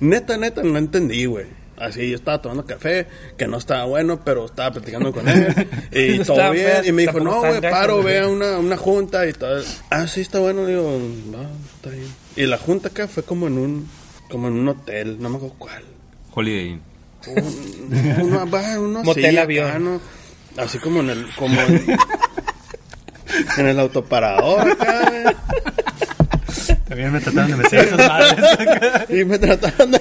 neta, 0.00 0.36
neta, 0.36 0.62
no 0.62 0.78
entendí, 0.78 1.26
güey. 1.26 1.46
Así, 1.76 2.10
yo 2.10 2.16
estaba 2.16 2.42
tomando 2.42 2.66
café, 2.66 3.06
que 3.38 3.46
no 3.46 3.56
estaba 3.56 3.86
bueno, 3.86 4.20
pero 4.22 4.44
estaba 4.44 4.70
platicando 4.72 5.12
con 5.12 5.26
él. 5.28 5.46
Y 5.92 6.18
No 6.18 6.24
todo 6.26 6.50
bien. 6.50 6.66
fea, 6.66 6.86
Y 6.86 6.92
me 6.92 7.02
dijo, 7.02 7.20
no, 7.20 7.40
güey, 7.40 7.60
paro, 7.62 8.02
ve 8.02 8.18
a 8.18 8.28
una, 8.28 8.58
una 8.58 8.76
junta 8.76 9.26
y 9.26 9.32
todo. 9.32 9.62
Ah, 9.88 10.06
sí, 10.06 10.20
está 10.20 10.40
bueno. 10.40 10.64
Le 10.64 10.72
digo, 10.72 11.00
va, 11.34 11.48
está 11.76 11.88
bien. 11.90 12.06
Y 12.36 12.44
la 12.46 12.58
junta 12.58 12.88
acá 12.88 13.08
fue 13.08 13.22
como 13.22 13.46
en 13.46 13.56
un, 13.58 13.88
como 14.30 14.48
en 14.48 14.54
un 14.54 14.68
hotel, 14.68 15.16
no 15.20 15.30
me 15.30 15.36
acuerdo 15.36 15.56
cuál. 15.58 15.84
Holiday 16.34 16.66
Inn. 16.68 16.82
Un- 17.28 18.22
uno, 18.22 18.50
va, 18.50 18.78
uno 18.78 19.02
Motel 19.02 19.24
así, 19.26 19.36
acá, 19.36 19.42
avión. 19.42 19.84
¿no? 19.84 20.00
Así 20.62 20.78
como 20.78 21.00
en 21.00 21.10
el, 21.10 21.26
como 21.36 21.60
en, 21.62 21.86
en 23.56 23.66
el 23.66 23.78
autoparador. 23.78 24.76
También 26.88 27.12
me 27.12 27.20
trataron 27.20 27.50
de 27.50 27.56
meter 27.56 27.78
esas 27.80 27.98
madres. 27.98 29.10
Y 29.10 29.24
me 29.24 29.38
trataban 29.38 29.92
de... 29.92 30.00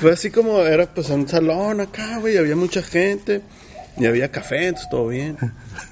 Fue 0.00 0.12
así 0.12 0.30
como, 0.30 0.60
era 0.60 0.86
pues 0.86 1.08
un 1.10 1.28
salón 1.28 1.80
acá, 1.80 2.18
güey, 2.18 2.36
había 2.36 2.56
mucha 2.56 2.82
gente 2.82 3.42
y 3.96 4.06
había 4.06 4.30
café, 4.30 4.68
entonces 4.68 4.88
todo 4.90 5.08
bien. 5.08 5.36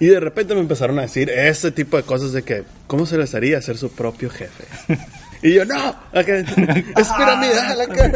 Y 0.00 0.06
de 0.06 0.20
repente 0.20 0.54
me 0.54 0.60
empezaron 0.60 0.98
a 0.98 1.02
decir 1.02 1.28
ese 1.30 1.70
tipo 1.72 1.96
de 1.96 2.04
cosas 2.04 2.32
de 2.32 2.42
que, 2.42 2.64
¿cómo 2.86 3.04
se 3.06 3.18
les 3.18 3.34
haría 3.34 3.60
ser 3.60 3.76
su 3.78 3.90
propio 3.90 4.30
jefe? 4.30 4.64
Y 5.42 5.54
yo, 5.54 5.64
no, 5.64 5.76
acá, 6.12 6.38
es 6.38 7.08
piramidal 7.16 7.80
acá. 7.80 8.12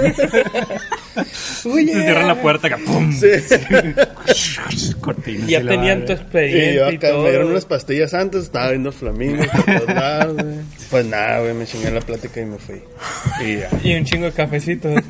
Oye. 1.64 1.92
Se 1.92 2.02
cierra 2.02 2.26
la 2.26 2.42
puerta 2.42 2.66
acá, 2.66 2.78
¡pum! 2.84 3.12
Sí. 3.12 3.28
Cortinas 5.00 5.46
Ya 5.46 5.64
tenían 5.64 6.04
tu 6.04 6.14
madre. 6.14 6.50
Y 6.50 6.54
expediente 6.58 6.74
yo 6.74 6.90
y, 6.90 6.96
acá 6.96 7.12
me 7.16 7.30
dieron 7.30 7.50
unas 7.50 7.64
pastillas 7.64 8.14
antes, 8.14 8.44
estaba 8.44 8.70
viendo 8.70 8.90
flamingos 8.90 9.46
por 9.46 9.64
todos 9.64 9.86
lados, 9.86 10.34
güey. 10.34 10.56
Pues 10.90 11.06
nada, 11.06 11.40
güey, 11.40 11.54
me 11.54 11.66
chingué 11.66 11.90
la 11.92 12.00
plática 12.00 12.40
y 12.40 12.44
me 12.44 12.58
fui. 12.58 12.82
Y 13.44 13.58
ya. 13.58 13.68
Y 13.84 13.94
un 13.94 14.04
chingo 14.04 14.26
de 14.26 14.32
cafecitos. 14.32 15.00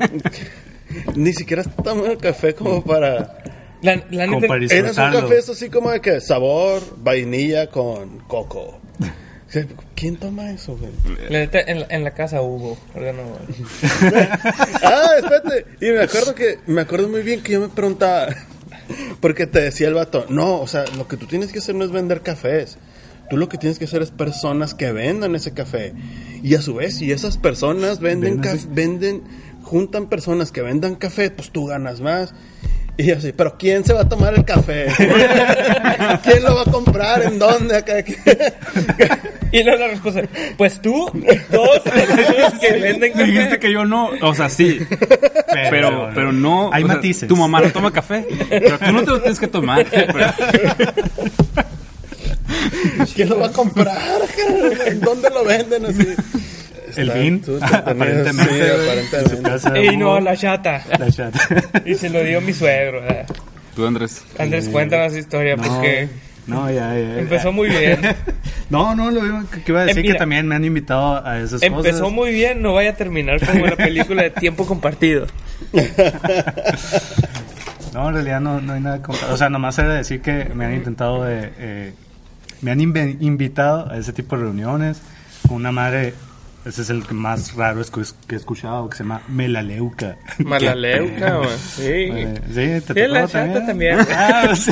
Ni 1.15 1.33
siquiera 1.33 1.63
tomé 1.63 2.11
el 2.11 2.17
café 2.17 2.53
como 2.53 2.83
para... 2.83 3.39
La, 3.81 4.01
la 4.11 4.27
Como 4.27 4.41
para 4.47 4.63
Era 4.63 4.89
un 4.89 4.95
café 4.95 5.39
eso 5.39 5.51
así 5.53 5.69
como 5.69 5.89
de 5.91 5.99
que 5.99 6.21
sabor, 6.21 6.81
vainilla 6.97 7.67
con 7.67 8.19
coco. 8.19 8.79
¿Quién 9.95 10.17
toma 10.17 10.51
eso, 10.51 10.77
güey? 10.77 10.91
la 11.29 11.39
neta, 11.39 11.59
en, 11.61 11.81
la- 11.81 11.87
en 11.89 12.03
la 12.03 12.11
casa 12.13 12.41
hubo. 12.41 12.77
güey. 12.93 13.09
ah, 14.83 15.11
espérate. 15.17 15.65
Y 15.81 15.91
me 15.91 16.01
acuerdo 16.03 16.35
que, 16.35 16.59
me 16.67 16.81
acuerdo 16.81 17.09
muy 17.09 17.21
bien 17.21 17.41
que 17.41 17.53
yo 17.53 17.61
me 17.61 17.69
preguntaba, 17.69 18.27
porque 19.21 19.47
te 19.47 19.61
decía 19.61 19.87
el 19.87 19.93
vato, 19.93 20.25
no, 20.29 20.59
o 20.59 20.67
sea, 20.67 20.85
lo 20.97 21.07
que 21.07 21.17
tú 21.17 21.25
tienes 21.27 21.51
que 21.51 21.59
hacer 21.59 21.75
no 21.75 21.85
es 21.85 21.91
vender 21.91 22.21
cafés. 22.21 22.77
Tú 23.29 23.37
lo 23.37 23.47
que 23.49 23.57
tienes 23.57 23.79
que 23.79 23.85
hacer 23.85 24.01
es 24.01 24.11
personas 24.11 24.73
que 24.73 24.91
vendan 24.91 25.33
ese 25.35 25.53
café. 25.53 25.93
Y 26.43 26.55
a 26.55 26.61
su 26.61 26.75
vez, 26.75 26.97
si 26.97 27.11
esas 27.11 27.37
personas 27.37 27.99
venden, 27.99 28.41
Venden 28.41 28.59
caf- 28.59 28.67
venden, 28.69 29.23
juntan 29.63 30.09
personas 30.09 30.51
que 30.51 30.61
vendan 30.61 30.95
café, 30.95 31.31
pues 31.31 31.49
tú 31.51 31.65
ganas 31.67 32.01
más. 32.01 32.33
Y 32.97 33.05
yo 33.05 33.15
así, 33.17 33.31
pero 33.31 33.57
¿quién 33.57 33.83
se 33.85 33.93
va 33.93 34.01
a 34.01 34.09
tomar 34.09 34.35
el 34.35 34.45
café? 34.45 34.85
¿Quién 36.23 36.43
lo 36.43 36.53
va 36.55 36.61
a 36.61 36.71
comprar? 36.71 37.23
¿En 37.23 37.39
dónde? 37.39 37.77
Acá? 37.77 37.95
Y 39.53 39.63
luego 39.63 39.79
la 39.79 39.87
respuesta, 39.89 40.21
pues 40.57 40.81
tú 40.81 41.09
y 41.13 41.37
todos 41.51 41.79
los 41.85 42.53
que 42.59 42.71
venden 42.73 43.11
café. 43.13 43.23
Dijiste 43.25 43.59
que 43.59 43.71
yo 43.71 43.85
no, 43.85 44.09
o 44.21 44.33
sea, 44.33 44.49
sí, 44.49 44.79
pero, 45.69 46.09
pero 46.15 46.31
no. 46.31 46.71
Hay 46.73 46.83
o 46.83 46.87
sea, 46.87 46.95
matices. 46.95 47.27
Tu 47.29 47.35
mamá 47.35 47.61
no 47.61 47.69
toma 47.71 47.91
café, 47.93 48.25
pero 48.49 48.79
tú 48.79 48.91
no 48.91 49.03
te 49.03 49.11
lo 49.11 49.21
tienes 49.21 49.39
que 49.39 49.47
tomar. 49.47 49.85
Pero- 49.89 50.33
¿Quién 53.15 53.29
lo 53.29 53.39
va 53.39 53.47
a 53.47 53.51
comprar? 53.51 53.97
¿En 54.87 54.99
dónde 55.01 55.29
lo 55.29 55.43
venden? 55.45 55.85
Así. 55.85 56.07
El 56.95 57.11
teniendo- 57.11 57.59
aparentemente, 57.63 58.53
sí, 58.53 58.59
güey, 58.59 58.69
en 58.69 58.75
su 58.77 58.81
aparentemente. 58.83 59.49
casa. 59.49 59.77
Y 59.79 59.97
no, 59.97 60.19
la 60.19 60.35
chata. 60.37 60.83
La 60.99 61.11
chat. 61.11 61.33
Y 61.85 61.95
se 61.95 62.09
lo 62.09 62.23
dio 62.23 62.39
mi 62.41 62.53
suegro. 62.53 63.01
¿verdad? 63.01 63.25
Tú, 63.75 63.85
Andrés. 63.85 64.23
Andrés, 64.37 64.67
cuéntanos 64.69 65.11
esa 65.11 65.19
historia 65.19 65.55
No, 65.55 65.63
porque 65.63 66.07
no, 66.47 66.69
ya, 66.69 66.93
ya. 66.93 67.19
empezó 67.19 67.51
muy 67.51 67.69
bien. 67.69 67.99
No, 68.69 68.95
no, 68.95 69.11
lo 69.11 69.23
iba, 69.23 69.43
que 69.51 69.71
iba 69.71 69.81
a 69.81 69.85
decir 69.85 69.99
Eh, 69.99 70.01
mira, 70.01 70.13
que 70.15 70.19
también 70.19 70.47
me 70.47 70.55
han 70.55 70.65
invitado 70.65 71.23
a 71.23 71.37
esas 71.37 71.61
Empezó 71.61 71.99
cosas. 71.99 72.11
muy 72.11 72.31
bien, 72.31 72.61
no 72.63 72.73
vaya 72.73 72.91
a 72.91 72.95
terminar 72.95 73.45
como 73.45 73.67
la 73.67 73.75
película 73.75 74.23
de 74.23 74.31
tiempo 74.31 74.65
compartido. 74.65 75.27
No, 77.93 78.07
en 78.07 78.15
realidad 78.15 78.41
no, 78.41 78.59
no 78.59 78.73
hay 78.73 78.81
nada 78.81 79.03
contar. 79.03 79.29
O 79.31 79.37
sea, 79.37 79.49
nomás 79.49 79.77
era 79.77 79.93
decir 79.93 80.19
que 80.21 80.45
me 80.55 80.65
han 80.65 80.73
intentado 80.73 81.23
de... 81.25 81.51
eh, 81.59 81.93
me 82.61 82.71
han 82.71 82.81
invitado 82.81 83.91
a 83.91 83.97
ese 83.97 84.13
tipo 84.13 84.35
de 84.35 84.43
reuniones 84.43 84.99
con 85.47 85.57
una 85.57 85.71
madre... 85.71 86.13
Ese 86.65 86.81
es 86.81 86.89
el 86.89 87.05
que 87.05 87.13
más 87.13 87.55
raro 87.55 87.81
es 87.81 87.91
que 87.91 88.01
he 88.33 88.37
escuchado, 88.37 88.89
que 88.89 88.95
se 88.97 89.03
llama 89.03 89.21
Melaleuca. 89.27 90.15
Malaleuca, 90.37 91.37
güey. 91.37 91.49
Sí. 91.57 91.81
Eh, 91.83 92.41
sí, 92.47 92.93
te 92.93 92.93
Sí, 92.93 93.09
la 93.09 93.27
chata 93.27 93.65
también. 93.65 93.99
Ah, 94.11 94.55
sí. 94.55 94.71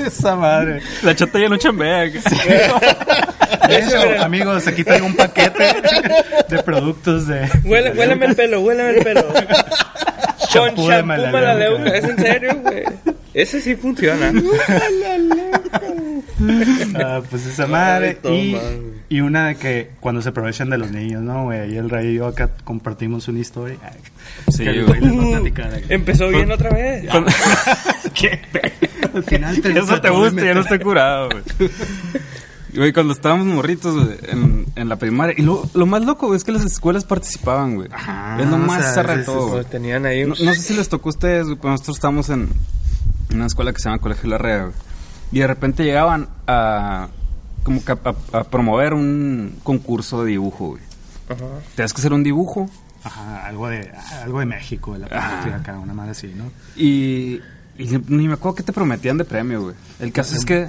Esa 0.04 0.34
madre. 0.34 0.80
La 1.02 1.14
chata 1.14 1.38
ya 1.38 1.48
no 1.48 1.56
chambea. 1.56 2.00
De 3.68 3.78
hecho, 3.78 4.22
amigos, 4.22 4.66
aquí 4.66 4.82
traigo 4.82 5.06
un 5.06 5.14
paquete 5.14 5.74
de 6.48 6.62
productos 6.64 7.28
de... 7.28 7.48
Huele, 7.64 7.92
huéleme 7.92 8.26
el 8.26 8.34
pelo, 8.34 8.60
huéleme 8.60 8.98
el 8.98 9.04
pelo. 9.04 9.22
Con 10.52 10.74
Shampoo. 10.74 11.04
Malaleuca. 11.04 11.96
¿Es 11.96 12.04
en 12.04 12.16
serio, 12.18 12.56
güey? 12.60 12.84
Ese 13.34 13.60
sí 13.60 13.76
funciona. 13.76 14.32
Ah, 16.94 17.20
pues 17.28 17.46
esa 17.46 17.66
madre. 17.66 18.18
Ay, 18.24 18.56
y, 19.10 19.16
y 19.16 19.20
una 19.20 19.48
de 19.48 19.56
que 19.56 19.90
cuando 20.00 20.20
se 20.22 20.28
aprovechan 20.30 20.70
de 20.70 20.78
los 20.78 20.90
niños, 20.90 21.22
¿no, 21.22 21.44
güey? 21.44 21.72
Y 21.72 21.76
el 21.76 21.88
Ray 21.90 22.08
y 22.08 22.14
yo 22.14 22.26
acá 22.26 22.50
compartimos 22.64 23.28
una 23.28 23.38
historia. 23.40 23.76
Sí, 24.48 24.64
que 24.64 24.82
güey. 24.82 25.00
Ray 25.00 25.00
les 25.00 25.18
va 25.18 25.22
a 25.28 25.30
platicar 25.40 25.74
aquí. 25.74 25.84
Empezó 25.88 26.28
bien 26.28 26.50
otra 26.50 26.70
vez. 26.70 27.08
¿Qué? 28.14 28.40
Al 29.14 29.22
final 29.24 29.60
te 29.60 29.70
Eso 29.78 30.00
te 30.00 30.10
gusta, 30.10 30.44
ya 30.44 30.54
no 30.54 30.60
estoy 30.60 30.78
curado, 30.80 31.28
güey. 31.30 31.70
Güey, 32.74 32.92
cuando 32.94 33.12
estábamos 33.12 33.46
morritos, 33.46 33.94
güey, 33.94 34.16
en, 34.28 34.64
en 34.76 34.88
la 34.88 34.96
primaria. 34.96 35.34
Y 35.36 35.42
lo, 35.42 35.68
lo 35.74 35.84
más 35.86 36.02
loco, 36.04 36.26
güey, 36.28 36.38
es 36.38 36.44
que 36.44 36.52
las 36.52 36.64
escuelas 36.64 37.04
participaban, 37.04 37.74
güey. 37.74 37.88
Ajá, 37.92 38.38
es 38.40 38.48
lo 38.48 38.56
más 38.56 38.80
sea, 38.82 38.94
zarra 38.94 39.14
de 39.16 39.20
es- 39.20 39.26
todo, 39.26 39.46
es- 39.46 39.52
güey. 39.52 39.64
Tenían 39.66 40.06
ahí 40.06 40.22
No, 40.22 40.28
no 40.28 40.54
sé 40.54 40.56
si 40.62 40.74
les 40.74 40.88
tocó 40.88 41.10
a 41.10 41.12
ustedes, 41.12 41.44
güey, 41.44 41.56
pero 41.56 41.70
nosotros 41.72 41.96
estábamos 41.98 42.28
en 42.30 42.48
en 43.30 43.36
una 43.36 43.46
escuela 43.46 43.72
que 43.72 43.78
se 43.78 43.88
llama 43.88 43.98
Colegio 43.98 44.28
Larrea, 44.30 44.62
güey. 44.64 44.72
Y 45.32 45.38
de 45.40 45.46
repente 45.46 45.84
llegaban 45.84 46.28
a 46.46 47.08
como 47.64 47.84
que 47.84 47.92
a, 47.92 47.98
a- 48.32 48.38
a 48.38 48.44
promover 48.44 48.92
un 48.94 49.56
concurso 49.62 50.22
de 50.24 50.30
dibujo, 50.32 50.68
güey. 50.70 50.82
Ajá. 51.28 51.44
Tenías 51.74 51.92
que 51.94 52.00
hacer 52.00 52.12
un 52.12 52.22
dibujo 52.22 52.68
Ajá, 53.04 53.46
algo 53.46 53.68
de, 53.68 53.90
algo 54.22 54.40
de 54.40 54.46
México, 54.46 54.92
de 54.92 55.00
la 55.00 55.08
patria 55.08 55.56
acá, 55.56 55.78
una 55.78 55.92
madre 55.94 56.10
así, 56.12 56.32
¿no? 56.36 56.44
y, 56.76 57.40
y 57.78 57.86
ni 58.08 58.28
me 58.28 58.34
acuerdo 58.34 58.56
qué 58.56 58.62
te 58.62 58.72
prometían 58.72 59.16
de 59.18 59.24
premio, 59.24 59.62
güey. 59.62 59.74
El 59.98 60.12
caso 60.12 60.36
es 60.36 60.44
que 60.44 60.68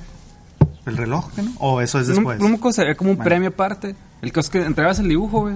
¿El 0.86 0.98
reloj, 0.98 1.30
no? 1.38 1.52
¿O 1.60 1.80
eso 1.82 2.00
es 2.00 2.08
no, 2.10 2.16
después? 2.16 2.40
no 2.40 2.50
me 2.50 2.56
acuerdo, 2.56 2.74
sería 2.74 2.96
como 2.96 3.12
un 3.12 3.18
Bueno. 3.18 3.30
premio 3.30 3.50
aparte. 3.50 3.96
El 4.22 4.32
caso 4.32 4.48
es 4.48 4.50
que 4.52 4.66
entregabas 4.66 5.00
el 5.00 5.08
dibujo, 5.10 5.42
güey. 5.42 5.56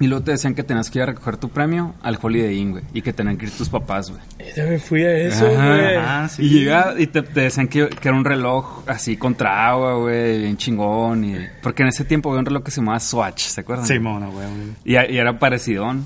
Y 0.00 0.06
luego 0.06 0.22
te 0.24 0.30
decían 0.30 0.54
que 0.54 0.62
tenías 0.62 0.90
que 0.90 0.98
ir 0.98 1.02
a 1.02 1.06
recoger 1.06 1.38
tu 1.38 1.48
premio 1.48 1.94
al 2.02 2.18
Holiday 2.22 2.56
Inn, 2.56 2.70
güey. 2.70 2.84
Y 2.92 3.02
que 3.02 3.12
tenían 3.12 3.36
que 3.36 3.46
ir 3.46 3.50
tus 3.52 3.68
papás, 3.68 4.10
güey. 4.10 4.22
Ya 4.56 4.64
me 4.64 4.78
fui 4.78 5.02
a 5.02 5.12
eso, 5.16 5.46
Ajá. 5.46 5.66
güey. 5.66 5.96
Ah, 5.96 6.28
sí. 6.30 6.42
Y 6.44 6.48
llegaba 6.50 7.00
y 7.00 7.06
te, 7.08 7.22
te 7.22 7.40
decían 7.40 7.66
que, 7.66 7.88
que 7.88 8.08
era 8.08 8.16
un 8.16 8.24
reloj 8.24 8.84
así 8.86 9.16
contra 9.16 9.68
agua, 9.68 9.94
güey, 9.94 10.38
bien 10.38 10.56
chingón. 10.56 11.24
Y, 11.24 11.36
porque 11.62 11.82
en 11.82 11.88
ese 11.88 12.04
tiempo 12.04 12.28
había 12.30 12.40
un 12.40 12.46
reloj 12.46 12.62
que 12.62 12.70
se 12.70 12.80
llamaba 12.80 13.00
Swatch, 13.00 13.42
¿se 13.42 13.60
acuerdan? 13.60 13.86
Sí, 13.86 13.98
mona, 13.98 14.28
güey. 14.28 14.46
güey. 14.46 14.68
Y, 14.84 14.92
y 15.14 15.18
era 15.18 15.38
parecidón. 15.38 16.04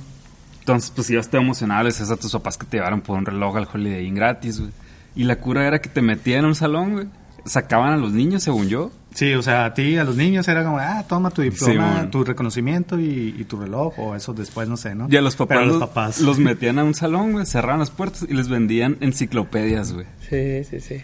Entonces, 0.60 0.90
pues 0.94 1.10
ibas 1.10 1.28
te 1.28 1.36
emocionado, 1.36 1.82
le 1.82 1.88
decías 1.90 2.10
a 2.10 2.16
tus 2.16 2.32
papás 2.32 2.56
que 2.56 2.64
te 2.66 2.76
llevaran 2.78 3.00
por 3.02 3.18
un 3.18 3.26
reloj 3.26 3.56
al 3.56 3.68
Holiday 3.72 4.06
Inn 4.06 4.14
gratis, 4.14 4.60
güey. 4.60 4.70
Y 5.14 5.24
la 5.24 5.36
cura 5.36 5.66
era 5.66 5.80
que 5.80 5.90
te 5.90 6.00
metían 6.00 6.40
en 6.40 6.44
un 6.46 6.54
salón, 6.54 6.92
güey. 6.92 7.06
Sacaban 7.44 7.92
a 7.92 7.96
los 7.98 8.12
niños, 8.12 8.42
según 8.42 8.68
yo. 8.68 8.90
Sí, 9.14 9.34
o 9.34 9.42
sea, 9.42 9.66
a 9.66 9.74
ti, 9.74 9.96
a 9.96 10.04
los 10.04 10.16
niños 10.16 10.48
era 10.48 10.64
como, 10.64 10.78
ah, 10.78 11.04
toma 11.08 11.30
tu 11.30 11.42
diploma, 11.42 12.08
tu 12.10 12.24
reconocimiento 12.24 12.98
y, 12.98 13.34
y 13.38 13.44
tu 13.44 13.58
reloj, 13.58 13.98
o 13.98 14.14
eso 14.14 14.32
después, 14.32 14.68
no 14.68 14.76
sé, 14.76 14.94
¿no? 14.94 15.06
Y 15.10 15.16
a 15.16 15.22
los 15.22 15.36
papás, 15.36 15.66
los, 15.66 15.78
papás. 15.78 16.20
los 16.20 16.38
metían 16.38 16.78
a 16.78 16.84
un 16.84 16.94
salón, 16.94 17.32
güey, 17.32 17.46
cerraban 17.46 17.80
las 17.80 17.90
puertas 17.90 18.26
y 18.28 18.34
les 18.34 18.48
vendían 18.48 18.96
enciclopedias, 19.00 19.92
güey. 19.92 20.06
Sí, 20.28 20.64
sí, 20.64 20.80
sí. 20.80 21.02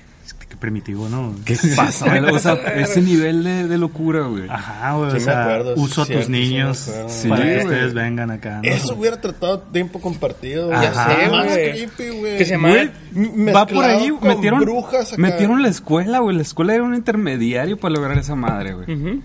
Qué 0.49 0.57
primitivo, 0.57 1.11
¿no? 1.11 1.35
¿Qué 1.45 1.59
pasa, 1.77 2.07
güey? 2.09 2.25
O 2.35 2.39
sea, 2.39 2.55
ese 2.55 3.03
nivel 3.03 3.45
de, 3.45 3.69
de 3.69 3.77
locura, 3.79 4.23
güey. 4.23 4.49
Ajá, 4.49 4.95
güey, 4.95 5.11
Sí 5.11 5.17
o 5.17 5.19
me 5.19 5.25
sea, 5.25 5.43
acuerdo, 5.43 5.75
uso 5.77 6.03
a 6.03 6.07
tus 6.07 6.25
sí 6.25 6.33
niños 6.33 6.89
acuerdo. 6.89 7.09
Sí, 7.11 7.29
para 7.29 7.43
que 7.43 7.53
güey. 7.55 7.65
ustedes 7.67 7.95
vengan 7.95 8.31
acá, 8.31 8.61
¿no? 8.65 8.71
Eso 8.71 8.95
hubiera 8.95 9.21
tratado 9.21 9.59
tiempo 9.61 10.01
compartido. 10.01 10.71
Ya 10.71 10.91
Ajá. 10.91 11.15
sé, 11.17 11.29
Más 11.31 11.45
güey. 11.47 11.71
creepy, 11.73 12.19
güey. 12.19 12.39
Que 12.39 12.45
se 12.47 12.51
llama- 12.53 12.69
Güey, 12.71 13.53
va 13.55 13.67
por 13.67 13.85
ahí, 13.85 14.11
metieron, 14.23 14.61
brujas 14.61 15.13
acá. 15.13 15.21
metieron 15.21 15.63
la 15.63 15.69
escuela, 15.69 16.21
güey. 16.21 16.35
La 16.37 16.43
escuela 16.43 16.75
era 16.75 16.83
un 16.83 16.95
intermediario 16.95 17.77
para 17.77 17.95
lograr 17.95 18.17
esa 18.17 18.35
madre, 18.35 18.73
güey. 18.73 18.91
Ujú. 18.91 19.21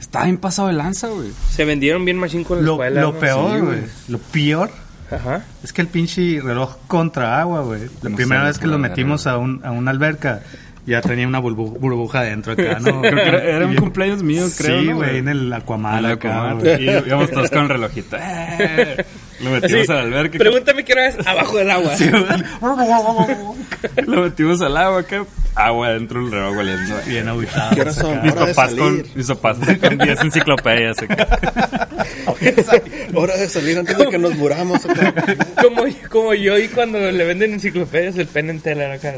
Estaba 0.00 0.24
bien 0.24 0.38
pasado 0.38 0.68
de 0.68 0.74
lanza, 0.74 1.08
güey. 1.08 1.28
Se 1.50 1.64
vendieron 1.66 2.04
bien 2.06 2.16
machín 2.16 2.42
con 2.42 2.58
la 2.58 2.64
Lo, 2.64 2.72
escuela. 2.72 3.00
lo 3.02 3.12
¿no? 3.12 3.18
peor, 3.18 3.50
güey, 3.50 3.60
güey. 3.62 3.80
lo 4.08 4.18
peor 4.18 4.70
Ajá. 5.10 5.44
es 5.62 5.72
que 5.72 5.82
el 5.82 5.88
pinche 5.88 6.40
reloj 6.42 6.76
contra 6.86 7.40
agua, 7.40 7.60
güey. 7.62 7.82
La 8.02 8.10
No 8.10 8.16
primera 8.16 8.44
vez 8.44 8.58
que 8.58 8.66
lo 8.66 8.78
metimos 8.78 9.26
a, 9.26 9.38
un, 9.38 9.60
a 9.64 9.70
una 9.70 9.90
alberca, 9.90 10.40
ya 10.86 11.00
tenía 11.00 11.26
una 11.26 11.40
burbu- 11.40 11.78
burbuja 11.78 12.20
adentro 12.20 12.52
acá, 12.52 12.78
¿no? 12.80 13.00
Creo 13.02 13.14
que 13.14 13.28
era, 13.28 13.42
era 13.44 13.66
un 13.66 13.74
cumpleaños 13.76 14.22
mío, 14.22 14.46
creo, 14.56 14.80
Sí, 14.80 14.88
¿no, 14.88 14.96
güey, 14.96 15.18
en 15.18 15.28
el 15.28 15.52
Aquaman 15.52 16.04
acá, 16.06 16.12
Aquaman. 16.30 16.58
güey. 16.60 16.84
Y 16.84 16.90
íbamos 16.90 17.30
todos 17.30 17.50
con 17.50 17.62
el 17.62 17.68
relojito. 17.68 18.16
Lo 19.44 19.50
metimos 19.50 19.90
al 19.90 19.98
alberca. 19.98 20.38
Pregúntame 20.38 20.84
qué 20.84 20.92
hora 20.94 21.08
es 21.08 21.26
abajo 21.26 21.58
del 21.58 21.70
agua. 21.70 21.94
Sí. 21.96 22.10
Lo 24.06 24.22
metimos 24.22 24.60
al 24.62 24.76
agua, 24.76 25.00
acá. 25.00 25.24
Agua 25.54 25.90
dentro 25.90 26.20
del 26.22 26.32
reloj 26.32 26.56
valiendo. 26.56 26.96
Bien 27.06 27.28
aguitado. 27.28 27.74
¿Qué 27.76 27.92
son? 27.92 28.22
Mis 28.22 28.32
Hora 28.32 28.46
de 28.46 28.54
papás 28.54 28.74
con, 28.74 28.96
salir. 28.96 29.06
mis 29.14 29.26
papás 29.26 29.56
con 29.80 29.98
10 29.98 30.20
enciclopedias. 30.22 30.96
Hora 33.14 33.36
de 33.36 33.48
salir 33.48 33.78
antes 33.78 33.96
de 33.96 34.08
que 34.08 34.18
nos 34.18 34.34
muramos. 34.36 34.80
como, 35.62 35.84
como 36.10 36.34
yo 36.34 36.58
y 36.58 36.68
cuando 36.68 36.98
le 36.98 37.24
venden 37.24 37.52
enciclopedias 37.54 38.16
el 38.16 38.26
pen 38.26 38.50
en 38.50 38.60
tela 38.60 38.92
acá. 38.94 39.14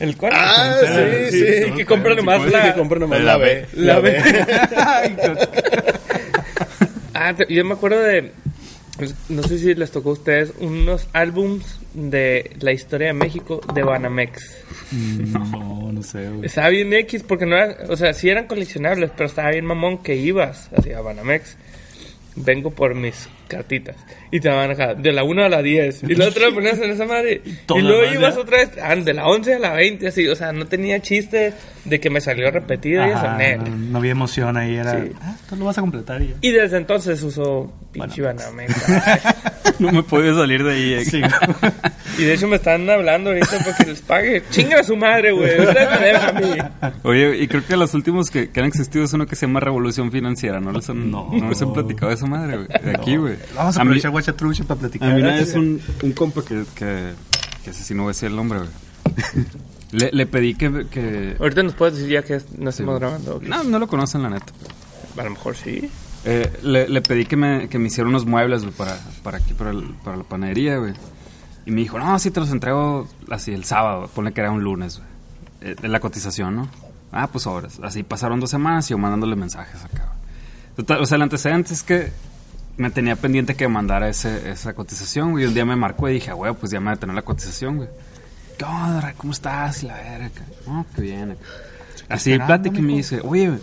El 0.00 0.16
cual. 0.16 0.32
Ah, 0.34 0.74
sí, 1.30 1.30
sí. 1.30 1.44
Y 1.68 1.72
que 1.76 1.86
compran 1.86 2.16
nomás 2.16 2.42
Sí, 2.42 2.50
la, 2.50 2.74
que 2.74 2.82
nomás 2.82 3.20
la 3.20 3.32
la 3.32 3.36
B. 3.36 3.66
La 3.74 3.98
B. 4.00 4.22
Ah, 7.12 7.34
yo 7.50 7.64
me 7.66 7.74
acuerdo 7.74 8.00
de. 8.00 8.32
Pues, 9.00 9.14
No 9.30 9.42
sé 9.42 9.58
si 9.58 9.74
les 9.74 9.90
tocó 9.90 10.10
a 10.10 10.12
ustedes 10.12 10.52
unos 10.60 11.08
álbums 11.14 11.80
de 11.94 12.54
la 12.60 12.72
historia 12.72 13.08
de 13.08 13.12
México 13.14 13.60
de 13.74 13.82
Banamex. 13.82 14.56
No, 14.92 15.90
no 15.90 16.02
sé, 16.02 16.28
güey. 16.28 16.44
Estaba 16.44 16.68
bien 16.68 16.92
X 16.92 17.24
porque 17.26 17.46
no 17.46 17.56
eran, 17.56 17.76
o 17.88 17.96
sea, 17.96 18.12
sí 18.12 18.28
eran 18.28 18.46
coleccionables, 18.46 19.10
pero 19.16 19.26
estaba 19.26 19.50
bien 19.50 19.64
mamón 19.64 19.98
que 20.02 20.16
ibas 20.16 20.68
hacia 20.76 21.00
Banamex. 21.00 21.56
Vengo 22.36 22.70
por 22.70 22.94
mis 22.94 23.28
cartitas. 23.50 23.96
Y 24.30 24.40
te 24.40 24.48
daban 24.48 24.70
acá, 24.70 24.94
de 24.94 25.12
la 25.12 25.24
1 25.24 25.44
a 25.44 25.48
la 25.50 25.60
10. 25.62 26.04
Y 26.04 26.14
la 26.14 26.28
otra 26.28 26.48
la 26.48 26.54
ponías 26.54 26.78
en 26.78 26.90
esa 26.90 27.04
madre. 27.04 27.42
Y 27.76 27.80
luego 27.82 28.12
ibas 28.14 28.36
otra 28.36 28.58
vez, 28.58 28.70
ah, 28.82 28.96
de 28.96 29.12
la 29.12 29.26
11 29.26 29.54
a 29.54 29.58
la 29.58 29.72
20, 29.74 30.08
así. 30.08 30.26
O 30.28 30.34
sea, 30.36 30.52
no 30.52 30.66
tenía 30.66 31.00
chiste 31.00 31.52
de 31.84 32.00
que 32.00 32.08
me 32.10 32.20
salió 32.20 32.50
repetido 32.50 33.04
y 33.06 33.10
eso, 33.10 33.18
Ajá, 33.18 33.38
no, 33.56 33.66
no 33.76 33.98
había 33.98 34.12
emoción 34.12 34.56
ahí, 34.56 34.76
era, 34.76 35.02
Sí. 35.02 35.12
ah, 35.22 35.36
tú 35.48 35.56
lo 35.56 35.64
vas 35.66 35.76
a 35.78 35.80
completar 35.82 36.22
y. 36.22 36.34
Y 36.40 36.50
desde 36.52 36.76
entonces 36.78 37.22
usó 37.22 37.72
pinche 37.92 38.22
Banamex. 38.22 38.74
No 39.78 39.90
me 39.92 40.02
podía 40.02 40.34
salir 40.34 40.62
de 40.62 40.72
ahí. 40.74 40.92
eh. 40.92 41.04
Sí, 41.06 41.22
y 42.18 42.24
de 42.24 42.34
hecho 42.34 42.46
me 42.48 42.56
están 42.56 42.88
hablando 42.90 43.30
ahorita 43.30 43.56
porque 43.64 43.90
les 43.90 44.02
pague. 44.02 44.42
Chinga 44.50 44.80
a 44.80 44.84
su 44.84 44.94
madre, 44.94 45.32
güey. 45.32 45.52
A 45.58 46.32
mí. 46.32 46.90
Oye, 47.02 47.38
y 47.38 47.48
creo 47.48 47.64
que 47.64 47.76
los 47.78 47.94
últimos 47.94 48.30
que, 48.30 48.50
que 48.50 48.60
han 48.60 48.66
existido 48.66 49.04
es 49.06 49.12
uno 49.14 49.26
que 49.26 49.36
se 49.36 49.46
llama 49.46 49.60
Revolución 49.60 50.12
Financiera. 50.12 50.60
¿No 50.60 50.70
les 50.72 50.86
han, 50.90 51.10
No. 51.10 51.30
no. 51.32 51.48
les 51.48 51.62
han 51.62 51.72
platicado 51.72 52.08
de 52.08 52.14
esa 52.16 52.26
madre, 52.26 52.56
güey? 52.56 52.68
De 52.68 52.90
aquí, 52.90 53.16
güey. 53.16 53.36
Vamos 53.54 53.76
a 53.76 53.80
A 53.80 53.82
aprovechar 53.82 54.10
Guachatrucha 54.10 54.64
para 54.64 54.80
platicar. 54.80 55.10
A 55.10 55.14
mí 55.14 55.20
una 55.22 55.34
vez 55.34 55.54
un, 55.54 55.80
un 56.02 56.12
compa 56.12 56.42
que, 56.44 56.64
que, 56.74 57.12
que 57.64 57.70
ese 57.70 57.82
sí 57.84 57.94
no 57.94 58.02
voy 58.04 58.10
a 58.10 58.12
decir 58.14 58.28
el 58.28 58.36
nombre, 58.36 58.60
güey. 58.60 58.70
Le, 59.92 60.10
le 60.12 60.24
pedí 60.26 60.54
que, 60.54 60.86
que... 60.88 61.34
Ahorita 61.40 61.64
nos 61.64 61.74
puedes 61.74 61.96
decir 61.96 62.10
ya 62.10 62.22
que 62.22 62.34
no 62.58 62.70
Sí, 62.70 62.82
estamos 62.82 63.00
güey. 63.00 63.00
grabando. 63.00 63.40
No, 63.42 63.64
no 63.64 63.78
lo 63.80 63.88
conocen, 63.88 64.22
la 64.22 64.30
neta. 64.30 64.46
A 65.18 65.24
lo 65.24 65.30
mejor 65.30 65.56
sí. 65.56 65.90
Eh, 66.24 66.48
le, 66.62 66.88
le 66.88 67.02
pedí 67.02 67.24
que 67.24 67.36
me, 67.36 67.68
que 67.68 67.78
me 67.80 67.88
hiciera 67.88 68.08
unos 68.08 68.24
muebles, 68.24 68.62
güey, 68.62 68.72
para, 68.72 68.96
para 69.24 69.38
aquí, 69.38 69.52
para, 69.52 69.70
el- 69.70 69.94
para 70.04 70.16
la 70.16 70.22
panadería, 70.22 70.76
güey. 70.76 70.92
Y 71.66 71.72
me 71.72 71.80
dijo, 71.80 71.98
no, 71.98 72.16
sí 72.20 72.30
te 72.30 72.38
los 72.38 72.50
entrego 72.52 73.08
así 73.30 73.50
el 73.52 73.64
sábado, 73.64 74.08
ponle 74.14 74.32
que 74.32 74.40
era 74.40 74.52
un 74.52 74.62
lunes, 74.62 74.98
güey. 74.98 75.72
Eh, 75.72 75.76
de 75.82 75.88
la 75.88 75.98
cotización, 75.98 76.54
¿no? 76.54 76.68
Ah, 77.10 77.26
pues 77.26 77.48
horas. 77.48 77.80
Así 77.82 78.04
pasaron 78.04 78.38
dos 78.38 78.50
semanas 78.50 78.86
y 78.86 78.90
yo 78.90 78.98
mandándole 78.98 79.34
mensajes 79.34 79.82
acá. 79.84 80.12
Total, 80.76 81.00
o 81.02 81.06
sea, 81.06 81.16
el 81.16 81.22
antecedente 81.22 81.74
es 81.74 81.82
que 81.82 82.12
me 82.80 82.90
tenía 82.90 83.14
pendiente 83.14 83.54
que 83.54 83.68
mandara 83.68 84.08
ese, 84.08 84.50
esa 84.50 84.72
cotización, 84.72 85.32
güey. 85.32 85.44
Y 85.44 85.48
un 85.48 85.54
día 85.54 85.66
me 85.66 85.76
marcó 85.76 86.08
y 86.08 86.14
dije, 86.14 86.32
güey, 86.32 86.54
pues 86.54 86.72
ya 86.72 86.80
me 86.80 86.86
va 86.86 86.92
a 86.92 86.96
tener 86.96 87.14
la 87.14 87.20
cotización, 87.20 87.76
güey. 87.76 87.90
¿Qué 88.56 88.64
onda? 88.64 89.12
¿Cómo 89.18 89.34
estás? 89.34 89.82
La 89.82 89.94
verga. 89.94 90.42
No, 90.66 90.86
qué 90.94 91.02
bien. 91.02 91.36
Así, 92.08 92.38
plática 92.38 92.78
y 92.78 92.82
me 92.82 92.94
dice, 92.94 93.20
oye, 93.22 93.48
güey, 93.48 93.60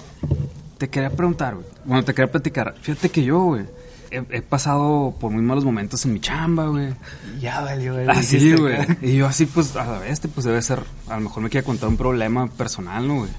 te 0.77 0.87
quería 0.87 1.09
preguntar, 1.09 1.55
güey. 1.55 1.65
Bueno, 1.83 2.05
te 2.05 2.13
quería 2.13 2.31
platicar. 2.31 2.75
Fíjate 2.79 3.09
que 3.09 3.23
yo, 3.23 3.41
güey, 3.41 3.65
he, 4.11 4.23
he 4.29 4.41
pasado 4.43 5.15
por 5.19 5.31
muy 5.31 5.41
malos 5.41 5.65
momentos 5.65 6.05
en 6.05 6.13
mi 6.13 6.19
chamba, 6.19 6.67
güey. 6.67 6.93
Ya 7.39 7.61
valió, 7.61 7.93
güey. 7.93 8.07
Así, 8.07 8.53
güey. 8.53 8.77
Y 9.01 9.17
yo 9.17 9.25
así, 9.25 9.47
pues, 9.47 9.75
a 9.75 9.83
la 9.83 9.97
vez, 9.97 10.21
pues 10.31 10.45
debe 10.45 10.61
ser, 10.61 10.83
a 11.07 11.15
lo 11.15 11.21
mejor 11.21 11.41
me 11.41 11.49
quiere 11.49 11.65
contar 11.65 11.89
un 11.89 11.97
problema 11.97 12.45
personal, 12.51 13.07
¿no, 13.07 13.15
güey? 13.21 13.31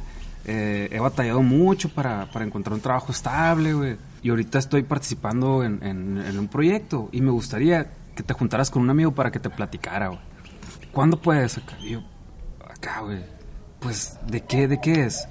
Eh, 0.45 0.89
he 0.91 0.99
batallado 0.99 1.41
mucho 1.41 1.89
para, 1.89 2.29
para 2.33 2.45
encontrar 2.45 2.75
un 2.75 2.81
trabajo 2.81 3.13
estable, 3.13 3.75
güey. 3.75 4.08
Y 4.23 4.31
ahorita 4.31 4.59
estoy 4.59 4.83
participando 4.83 5.63
en, 5.63 5.83
un 6.39 6.49
proyecto 6.49 7.09
y 7.13 7.21
me 7.21 7.31
gustaría 7.31 7.91
que 8.17 8.23
te 8.23 8.35
juntaras 8.35 8.71
con 8.71 8.83
un 8.83 8.91
amigo 8.91 9.13
para 9.15 9.31
que 9.31 9.39
te 9.39 9.51
platicara, 9.51 10.09
güey. 10.09 10.21
¿Cuándo 10.93 11.21
puedes? 11.21 11.59
Acá, 11.59 11.77
Y 11.81 11.91
yo, 11.91 12.03
acá, 12.69 13.01
güey. 13.01 13.25
Pues, 13.81 14.19
¿de 14.27 14.41
qué, 14.43 14.67
de 14.67 14.81
qué 14.81 15.05
es? 15.05 15.29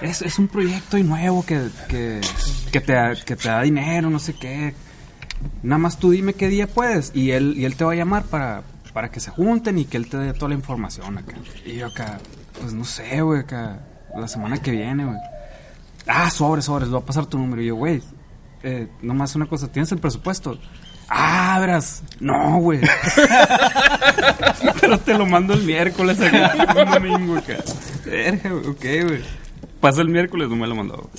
Es, 0.00 0.38
un 0.38 0.46
proyecto 0.46 0.96
y 0.96 1.02
nuevo 1.02 1.44
que, 1.44 1.70
te, 2.70 2.92
da- 2.92 3.62
dinero, 3.62 4.10
no 4.10 4.20
sé 4.20 4.34
qué. 4.34 4.74
Nada 5.62 5.78
más 5.78 5.98
tú 5.98 6.10
dime 6.10 6.34
qué 6.34 6.48
día 6.48 6.68
puedes 6.68 7.10
y 7.14 7.32
él, 7.32 7.54
y 7.56 7.64
él 7.64 7.76
te 7.76 7.84
va 7.84 7.92
a 7.92 7.96
llamar 7.96 8.24
para, 8.24 8.62
para 8.92 9.10
que 9.10 9.18
se 9.18 9.30
junten 9.30 9.78
y 9.78 9.84
que 9.86 9.96
él 9.96 10.08
te 10.08 10.16
dé 10.16 10.32
toda 10.32 10.50
la 10.50 10.54
información 10.54 11.18
acá. 11.18 11.34
Y 11.64 11.76
yo 11.76 11.86
acá, 11.86 12.18
pues 12.60 12.72
no 12.72 12.84
sé, 12.84 13.20
güey, 13.22 13.40
acá, 13.40 13.80
la 14.16 14.28
semana 14.28 14.58
que 14.58 14.70
viene, 14.70 15.04
güey. 15.04 15.18
Ah, 16.06 16.30
sobres, 16.30 16.66
sobres, 16.66 16.88
voy 16.88 17.00
a 17.02 17.04
pasar 17.04 17.26
tu 17.26 17.38
número. 17.38 17.60
Y 17.62 17.66
yo, 17.66 17.74
güey, 17.74 18.00
eh, 18.62 18.88
nomás 19.02 19.34
una 19.34 19.46
cosa, 19.46 19.70
¿tienes 19.70 19.90
el 19.92 19.98
presupuesto? 19.98 20.58
Ah, 21.08 21.56
verás, 21.60 22.02
no, 22.20 22.58
güey. 22.58 22.80
Pero 24.80 24.98
te 24.98 25.16
lo 25.16 25.26
mando 25.26 25.54
el 25.54 25.62
miércoles, 25.62 26.20
acá, 26.20 26.54
un 26.76 26.90
domingo, 26.90 27.36
acá. 27.36 27.56
Verga, 28.04 28.50
güey, 28.50 28.66
ok, 28.66 29.08
güey. 29.08 29.22
Pasa 29.80 30.02
el 30.02 30.08
miércoles, 30.08 30.48
no 30.48 30.56
me 30.56 30.66
lo 30.66 30.74
mandó. 30.74 31.10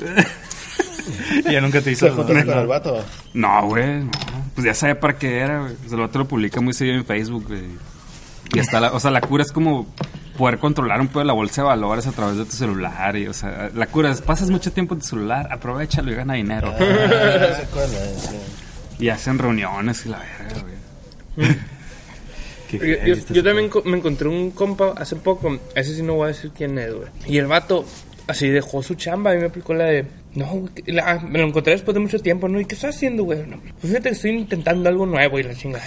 Y 1.45 1.51
ya 1.51 1.61
nunca 1.61 1.81
te 1.81 1.91
hizo 1.91 2.07
¿Se 2.07 2.11
fotos 2.11 2.43
con 2.43 2.57
el 2.57 2.67
vato? 2.67 3.03
No, 3.33 3.67
güey, 3.67 4.03
no. 4.03 4.11
Pues 4.53 4.65
ya 4.65 4.73
sabía 4.73 4.99
para 4.99 5.17
qué 5.17 5.39
era, 5.39 5.61
güey. 5.61 5.75
Pues 5.75 5.91
el 5.91 5.99
vato 5.99 6.19
lo 6.19 6.27
publica 6.27 6.61
muy 6.61 6.73
seguido 6.73 6.97
en 6.97 7.05
Facebook, 7.05 7.45
güey. 7.47 7.63
Y 8.53 8.59
hasta 8.59 8.79
la, 8.79 8.91
o 8.91 8.99
sea, 8.99 9.11
la 9.11 9.21
cura 9.21 9.43
es 9.43 9.51
como 9.51 9.87
poder 10.39 10.57
controlar 10.57 10.99
un 11.01 11.07
poco 11.09 11.23
la 11.23 11.33
bolsa 11.33 11.61
de 11.61 11.67
valores 11.67 12.07
a 12.07 12.11
través 12.13 12.37
de 12.37 12.45
tu 12.45 12.51
celular. 12.53 13.15
Y, 13.17 13.27
o 13.27 13.33
sea, 13.33 13.69
la 13.75 13.85
cura 13.87 14.09
es, 14.09 14.21
pasas 14.21 14.49
mucho 14.49 14.71
tiempo 14.71 14.95
en 14.95 15.01
tu 15.01 15.05
celular, 15.07 15.47
aprovechalo 15.51 16.11
y 16.11 16.15
gana 16.15 16.33
dinero. 16.35 16.73
Ah, 16.79 17.59
y 18.97 19.09
hacen 19.09 19.37
reuniones 19.37 20.05
y 20.05 20.09
la 20.09 20.19
verga, 20.19 20.61
güey. 20.61 21.55
Yo, 22.71 22.79
yo- 23.15 23.33
yo 23.33 23.43
también 23.43 23.69
me 23.85 23.97
encontré 23.97 24.27
un 24.27 24.51
compa 24.51 24.93
hace 24.95 25.15
poco, 25.15 25.57
ese 25.75 25.95
sí 25.95 26.03
no 26.03 26.13
voy 26.15 26.25
a 26.25 26.27
decir 26.27 26.51
quién 26.55 26.77
es, 26.77 26.93
güey. 26.93 27.07
Y 27.27 27.37
el 27.37 27.47
vato 27.47 27.85
así 28.27 28.47
dejó 28.49 28.83
su 28.83 28.93
chamba 28.95 29.33
y 29.33 29.39
me 29.39 29.45
aplicó 29.45 29.73
la 29.73 29.85
de, 29.85 30.05
no, 30.35 30.45
güey, 30.45 30.71
la- 30.87 31.19
me 31.19 31.39
lo 31.39 31.47
encontré 31.47 31.73
después 31.73 31.93
de 31.95 31.99
mucho 32.01 32.19
tiempo, 32.19 32.47
¿no? 32.47 32.59
¿Y 32.59 32.65
qué 32.65 32.75
estás 32.75 32.95
haciendo, 32.95 33.23
güey? 33.23 33.39
No, 33.47 33.57
pues 33.59 33.73
fíjate 33.91 34.09
que 34.09 34.15
estoy 34.15 34.31
intentando 34.31 34.87
algo 34.87 35.05
nuevo 35.05 35.39
y 35.39 35.43
la 35.43 35.55
chingada. 35.55 35.83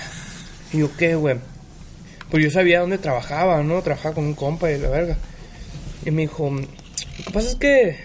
Y 0.72 0.78
yo, 0.78 0.88
¿qué, 0.96 1.14
güey? 1.14 1.36
Pues 2.32 2.42
yo 2.42 2.50
sabía 2.50 2.80
dónde 2.80 2.96
trabajaba, 2.96 3.62
¿no? 3.62 3.82
Trabajaba 3.82 4.14
con 4.14 4.24
un 4.24 4.32
compa 4.32 4.72
y 4.72 4.78
la 4.78 4.88
verga. 4.88 5.18
Y 6.06 6.10
me 6.10 6.22
dijo, 6.22 6.50
lo 6.50 7.24
que 7.26 7.30
pasa 7.30 7.50
es 7.50 7.56
que 7.56 7.98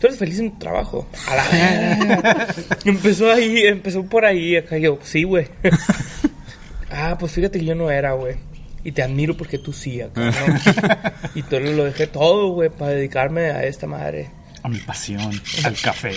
tú 0.00 0.08
eres 0.08 0.18
feliz 0.18 0.40
en 0.40 0.50
tu 0.50 0.58
trabajo. 0.58 1.08
A 1.28 1.36
la 1.36 1.44
verga. 1.44 2.46
empezó 2.84 3.30
ahí, 3.30 3.62
empezó 3.62 4.02
por 4.02 4.24
ahí, 4.24 4.56
acá 4.56 4.78
yo, 4.78 4.98
sí, 5.04 5.22
güey. 5.22 5.46
ah, 6.90 7.16
pues 7.20 7.30
fíjate 7.30 7.60
que 7.60 7.64
yo 7.64 7.76
no 7.76 7.88
era, 7.88 8.14
güey. 8.14 8.34
Y 8.82 8.90
te 8.90 9.04
admiro 9.04 9.36
porque 9.36 9.58
tú 9.58 9.72
sí, 9.72 10.00
acá, 10.00 10.32
¿no? 10.32 11.12
y 11.36 11.44
todo 11.44 11.60
lo 11.60 11.84
dejé 11.84 12.08
todo, 12.08 12.48
güey, 12.48 12.68
para 12.68 12.90
dedicarme 12.94 13.50
a 13.52 13.62
esta 13.62 13.86
madre. 13.86 14.28
A 14.64 14.68
mi 14.68 14.78
pasión, 14.78 15.40
al 15.62 15.80
café. 15.80 16.14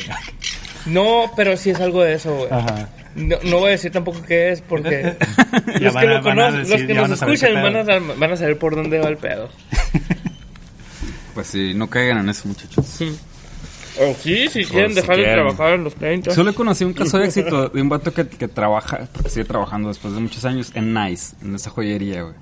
No, 0.88 1.32
pero 1.36 1.56
sí 1.58 1.70
es 1.70 1.80
algo 1.80 2.02
de 2.02 2.16
eso, 2.16 2.36
güey. 2.36 2.50
Ajá. 2.52 2.90
No, 3.20 3.38
no 3.44 3.58
voy 3.60 3.68
a 3.68 3.72
decir 3.72 3.92
tampoco 3.92 4.22
qué 4.28 4.52
es 4.52 4.62
porque 4.62 5.16
los 5.82 5.94
que, 5.94 6.00
a- 6.00 6.04
lo 6.06 6.22
conocen- 6.24 6.64
decir, 6.64 6.80
los 6.80 6.88
que 6.88 6.94
nos 6.94 7.22
escuchan 7.22 7.54
van 7.62 7.76
a, 7.78 8.16
van 8.16 8.32
a 8.32 8.36
saber 8.38 8.58
por 8.58 8.76
dónde 8.76 8.98
va 9.00 9.08
el 9.10 9.18
pedo. 9.18 9.50
Pues 11.34 11.48
sí, 11.48 11.74
no 11.74 11.88
caigan 11.90 12.18
en 12.18 12.30
eso, 12.30 12.48
muchachos. 12.48 12.86
O 14.02 14.14
sí, 14.22 14.48
si 14.50 14.66
quieren 14.66 14.90
si 14.90 14.96
dejar 14.96 15.16
de 15.18 15.24
quieren. 15.24 15.36
trabajar 15.46 15.74
en 15.76 15.84
los 15.84 15.96
30. 15.96 16.32
Solo 16.34 16.54
conocí 16.56 16.84
un 16.84 16.94
caso 16.94 17.18
de 17.18 17.26
éxito 17.26 17.70
de 17.74 17.82
un 17.82 17.88
vato 17.90 18.14
que, 18.14 18.28
que 18.28 18.48
trabaja, 18.48 19.08
porque 19.14 19.30
sigue 19.30 19.46
trabajando 19.46 19.88
después 19.90 20.14
de 20.14 20.20
muchos 20.20 20.44
años, 20.46 20.72
en 20.74 20.94
Nice, 20.94 21.36
en 21.42 21.56
esa 21.56 21.70
joyería, 21.70 22.24
güey. 22.24 22.36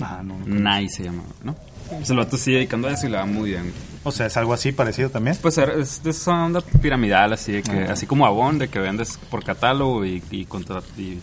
Ah, 0.00 0.20
no. 0.22 0.36
Nice 0.46 0.96
se 0.96 1.04
llama, 1.04 1.22
¿no? 1.42 1.56
Pues 1.90 2.10
el 2.10 2.16
vato 2.18 2.36
sigue 2.36 2.56
dedicando 2.58 2.88
a 2.88 2.92
eso 2.92 3.06
y 3.06 3.10
le 3.10 3.16
va 3.16 3.24
muy 3.24 3.50
bien. 3.50 3.72
O 4.08 4.12
sea, 4.12 4.26
es 4.26 4.36
algo 4.36 4.52
así 4.52 4.72
parecido 4.72 5.10
también. 5.10 5.36
Pues 5.40 5.58
es 5.58 6.02
de 6.02 6.10
esa 6.10 6.44
onda 6.44 6.60
piramidal, 6.60 7.32
así 7.32 7.52
de 7.52 7.62
que, 7.62 7.82
así 7.84 8.06
como 8.06 8.26
Avon, 8.26 8.58
de 8.58 8.68
que 8.68 8.78
vendes 8.78 9.18
por 9.30 9.44
catálogo 9.44 10.04
y, 10.04 10.22
y, 10.30 10.44
contra- 10.46 10.82
y 10.96 11.18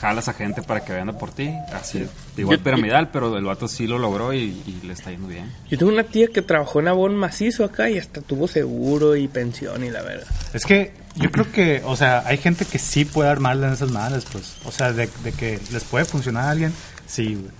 jalas 0.00 0.28
a 0.28 0.32
gente 0.32 0.62
para 0.62 0.82
que 0.82 0.92
venda 0.94 1.12
por 1.18 1.30
ti. 1.30 1.50
Así, 1.74 1.98
de 1.98 2.08
igual 2.38 2.56
Yo- 2.58 2.64
piramidal, 2.64 3.10
pero 3.10 3.36
el 3.36 3.44
vato 3.44 3.68
sí 3.68 3.86
lo 3.86 3.98
logró 3.98 4.32
y, 4.32 4.38
y 4.66 4.80
le 4.86 4.94
está 4.94 5.10
yendo 5.10 5.28
bien. 5.28 5.52
Yo 5.68 5.76
tengo 5.76 5.92
una 5.92 6.04
tía 6.04 6.28
que 6.28 6.40
trabajó 6.40 6.80
en 6.80 6.88
Avon 6.88 7.14
macizo 7.16 7.64
acá 7.64 7.90
y 7.90 7.98
hasta 7.98 8.20
tuvo 8.22 8.48
seguro 8.48 9.14
y 9.16 9.28
pensión 9.28 9.84
y 9.84 9.90
la 9.90 10.00
verdad. 10.02 10.26
Es 10.54 10.64
que 10.64 10.92
yo 11.16 11.30
creo 11.30 11.50
que, 11.52 11.82
o 11.84 11.96
sea, 11.96 12.22
hay 12.26 12.38
gente 12.38 12.64
que 12.64 12.78
sí 12.78 13.04
puede 13.04 13.28
armarla 13.28 13.66
en 13.68 13.74
esas 13.74 13.90
madres, 13.90 14.24
pues. 14.32 14.56
O 14.64 14.72
sea, 14.72 14.92
de, 14.92 15.08
de 15.22 15.32
que 15.32 15.60
les 15.70 15.84
puede 15.84 16.04
funcionar 16.06 16.44
a 16.44 16.50
alguien, 16.52 16.72
sí, 17.06 17.34
güey. 17.34 17.59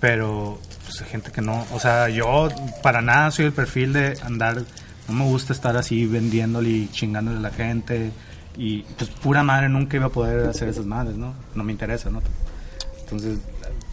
Pero, 0.00 0.60
pues 0.84 1.00
hay 1.02 1.08
gente 1.08 1.30
que 1.32 1.40
no. 1.40 1.66
O 1.72 1.80
sea, 1.80 2.08
yo 2.08 2.48
para 2.82 3.00
nada 3.02 3.30
soy 3.30 3.46
el 3.46 3.52
perfil 3.52 3.92
de 3.92 4.18
andar. 4.22 4.62
No 5.08 5.14
me 5.14 5.24
gusta 5.24 5.52
estar 5.52 5.76
así 5.76 6.06
vendiéndole 6.06 6.68
y 6.68 6.88
chingándole 6.92 7.38
a 7.38 7.40
la 7.40 7.50
gente. 7.50 8.10
Y 8.56 8.82
pues 8.96 9.10
pura 9.10 9.42
madre 9.42 9.68
nunca 9.68 9.96
iba 9.96 10.06
a 10.06 10.10
poder 10.10 10.48
hacer 10.48 10.68
esas 10.68 10.84
madres, 10.86 11.16
¿no? 11.16 11.32
No 11.54 11.64
me 11.64 11.72
interesa, 11.72 12.10
¿no? 12.10 12.20
Entonces, 13.00 13.38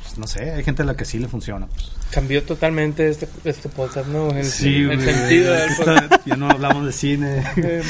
pues, 0.04 0.18
no 0.18 0.28
sé, 0.28 0.52
hay 0.52 0.64
gente 0.64 0.82
a 0.84 0.86
la 0.86 0.96
que 0.96 1.06
sí 1.06 1.20
le 1.20 1.28
funciona, 1.28 1.68
pues. 1.68 1.92
Cambió 2.12 2.44
totalmente 2.44 3.10
este, 3.10 3.28
este 3.44 3.70
podcast, 3.70 4.08
¿no? 4.08 4.30
El, 4.30 4.46
Sí, 4.46 4.84
el 4.90 5.02
sentido 5.02 5.54
del 5.54 5.70
Está- 5.72 6.22
Ya 6.26 6.36
no 6.36 6.50
hablamos 6.50 6.86
de 6.86 6.92
cine. 6.92 7.44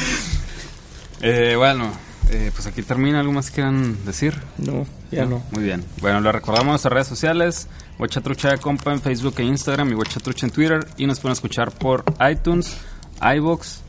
Eh, 1.22 1.56
bueno, 1.58 1.92
eh, 2.30 2.52
pues 2.54 2.68
aquí 2.68 2.84
termina. 2.84 3.20
¿Algo 3.20 3.32
más 3.32 3.50
que 3.50 3.56
quieran 3.56 3.98
decir? 4.06 4.36
No, 4.58 4.86
ya 5.12 5.26
no. 5.26 5.44
Muy 5.52 5.64
bien. 5.64 5.84
Bueno, 6.02 6.20
lo 6.22 6.32
recordamos 6.32 6.66
en 6.66 6.72
nuestras 6.72 6.94
redes 6.94 7.08
sociales. 7.08 7.68
Huachatrucha 7.98 8.50
de 8.52 8.58
Compa 8.58 8.92
en 8.92 9.02
Facebook 9.02 9.36
e 9.38 9.44
Instagram 9.44 9.92
y 9.92 9.96
Huachatrucha 9.96 10.46
en 10.46 10.52
Twitter. 10.52 10.88
Y 10.98 11.08
nos 11.08 11.20
pueden 11.20 11.34
escuchar 11.34 11.72
por 11.72 12.04
iTunes, 12.30 12.78
iVoox, 13.22 13.80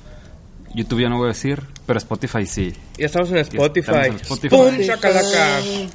YouTube 0.75 1.01
ya 1.01 1.09
no 1.09 1.17
voy 1.17 1.27
a 1.27 1.29
decir, 1.29 1.63
pero 1.87 1.99
Spotify 1.99 2.47
sí. 2.47 2.75
Ya 2.99 3.07
estamos 3.07 3.31
en 3.31 3.39
Spotify. 3.39 3.91
Estamos 3.91 4.07
en 4.07 4.17
Spotify. 4.17 4.57
¡Pum! 4.57 5.91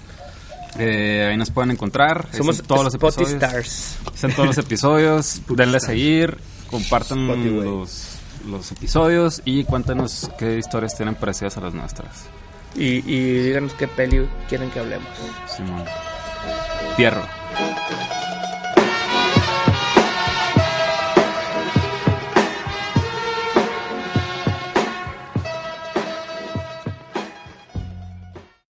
Eh, 0.80 1.28
ahí 1.30 1.38
nos 1.38 1.52
pueden 1.52 1.72
encontrar. 1.72 2.28
Somos 2.32 2.56
Están 2.56 2.68
todos 2.68 2.84
los 2.86 2.96
episodios. 2.96 3.32
Stars. 3.32 3.98
Están 4.14 4.32
todos 4.34 4.48
los 4.48 4.58
episodios. 4.58 5.42
Denle 5.50 5.78
a 5.78 5.80
seguir. 5.80 6.38
Compartan 6.70 7.30
Spotify. 7.30 7.50
los, 7.50 8.08
los 8.48 8.72
episodios 8.72 9.42
y 9.44 9.66
cuéntanos 9.66 10.32
qué 10.38 10.58
historias 10.58 10.96
tienen 10.96 11.16
parecidas 11.16 11.58
a 11.58 11.62
las 11.62 11.74
nuestras. 11.74 12.26
Y, 12.76 13.00
y 13.06 13.44
díganos 13.44 13.74
qué 13.74 13.88
peli 13.88 14.28
quieren 14.48 14.72
que 14.72 14.80
hablemos. 14.80 15.10
Simón. 15.56 15.84
Fierro. 17.02 17.26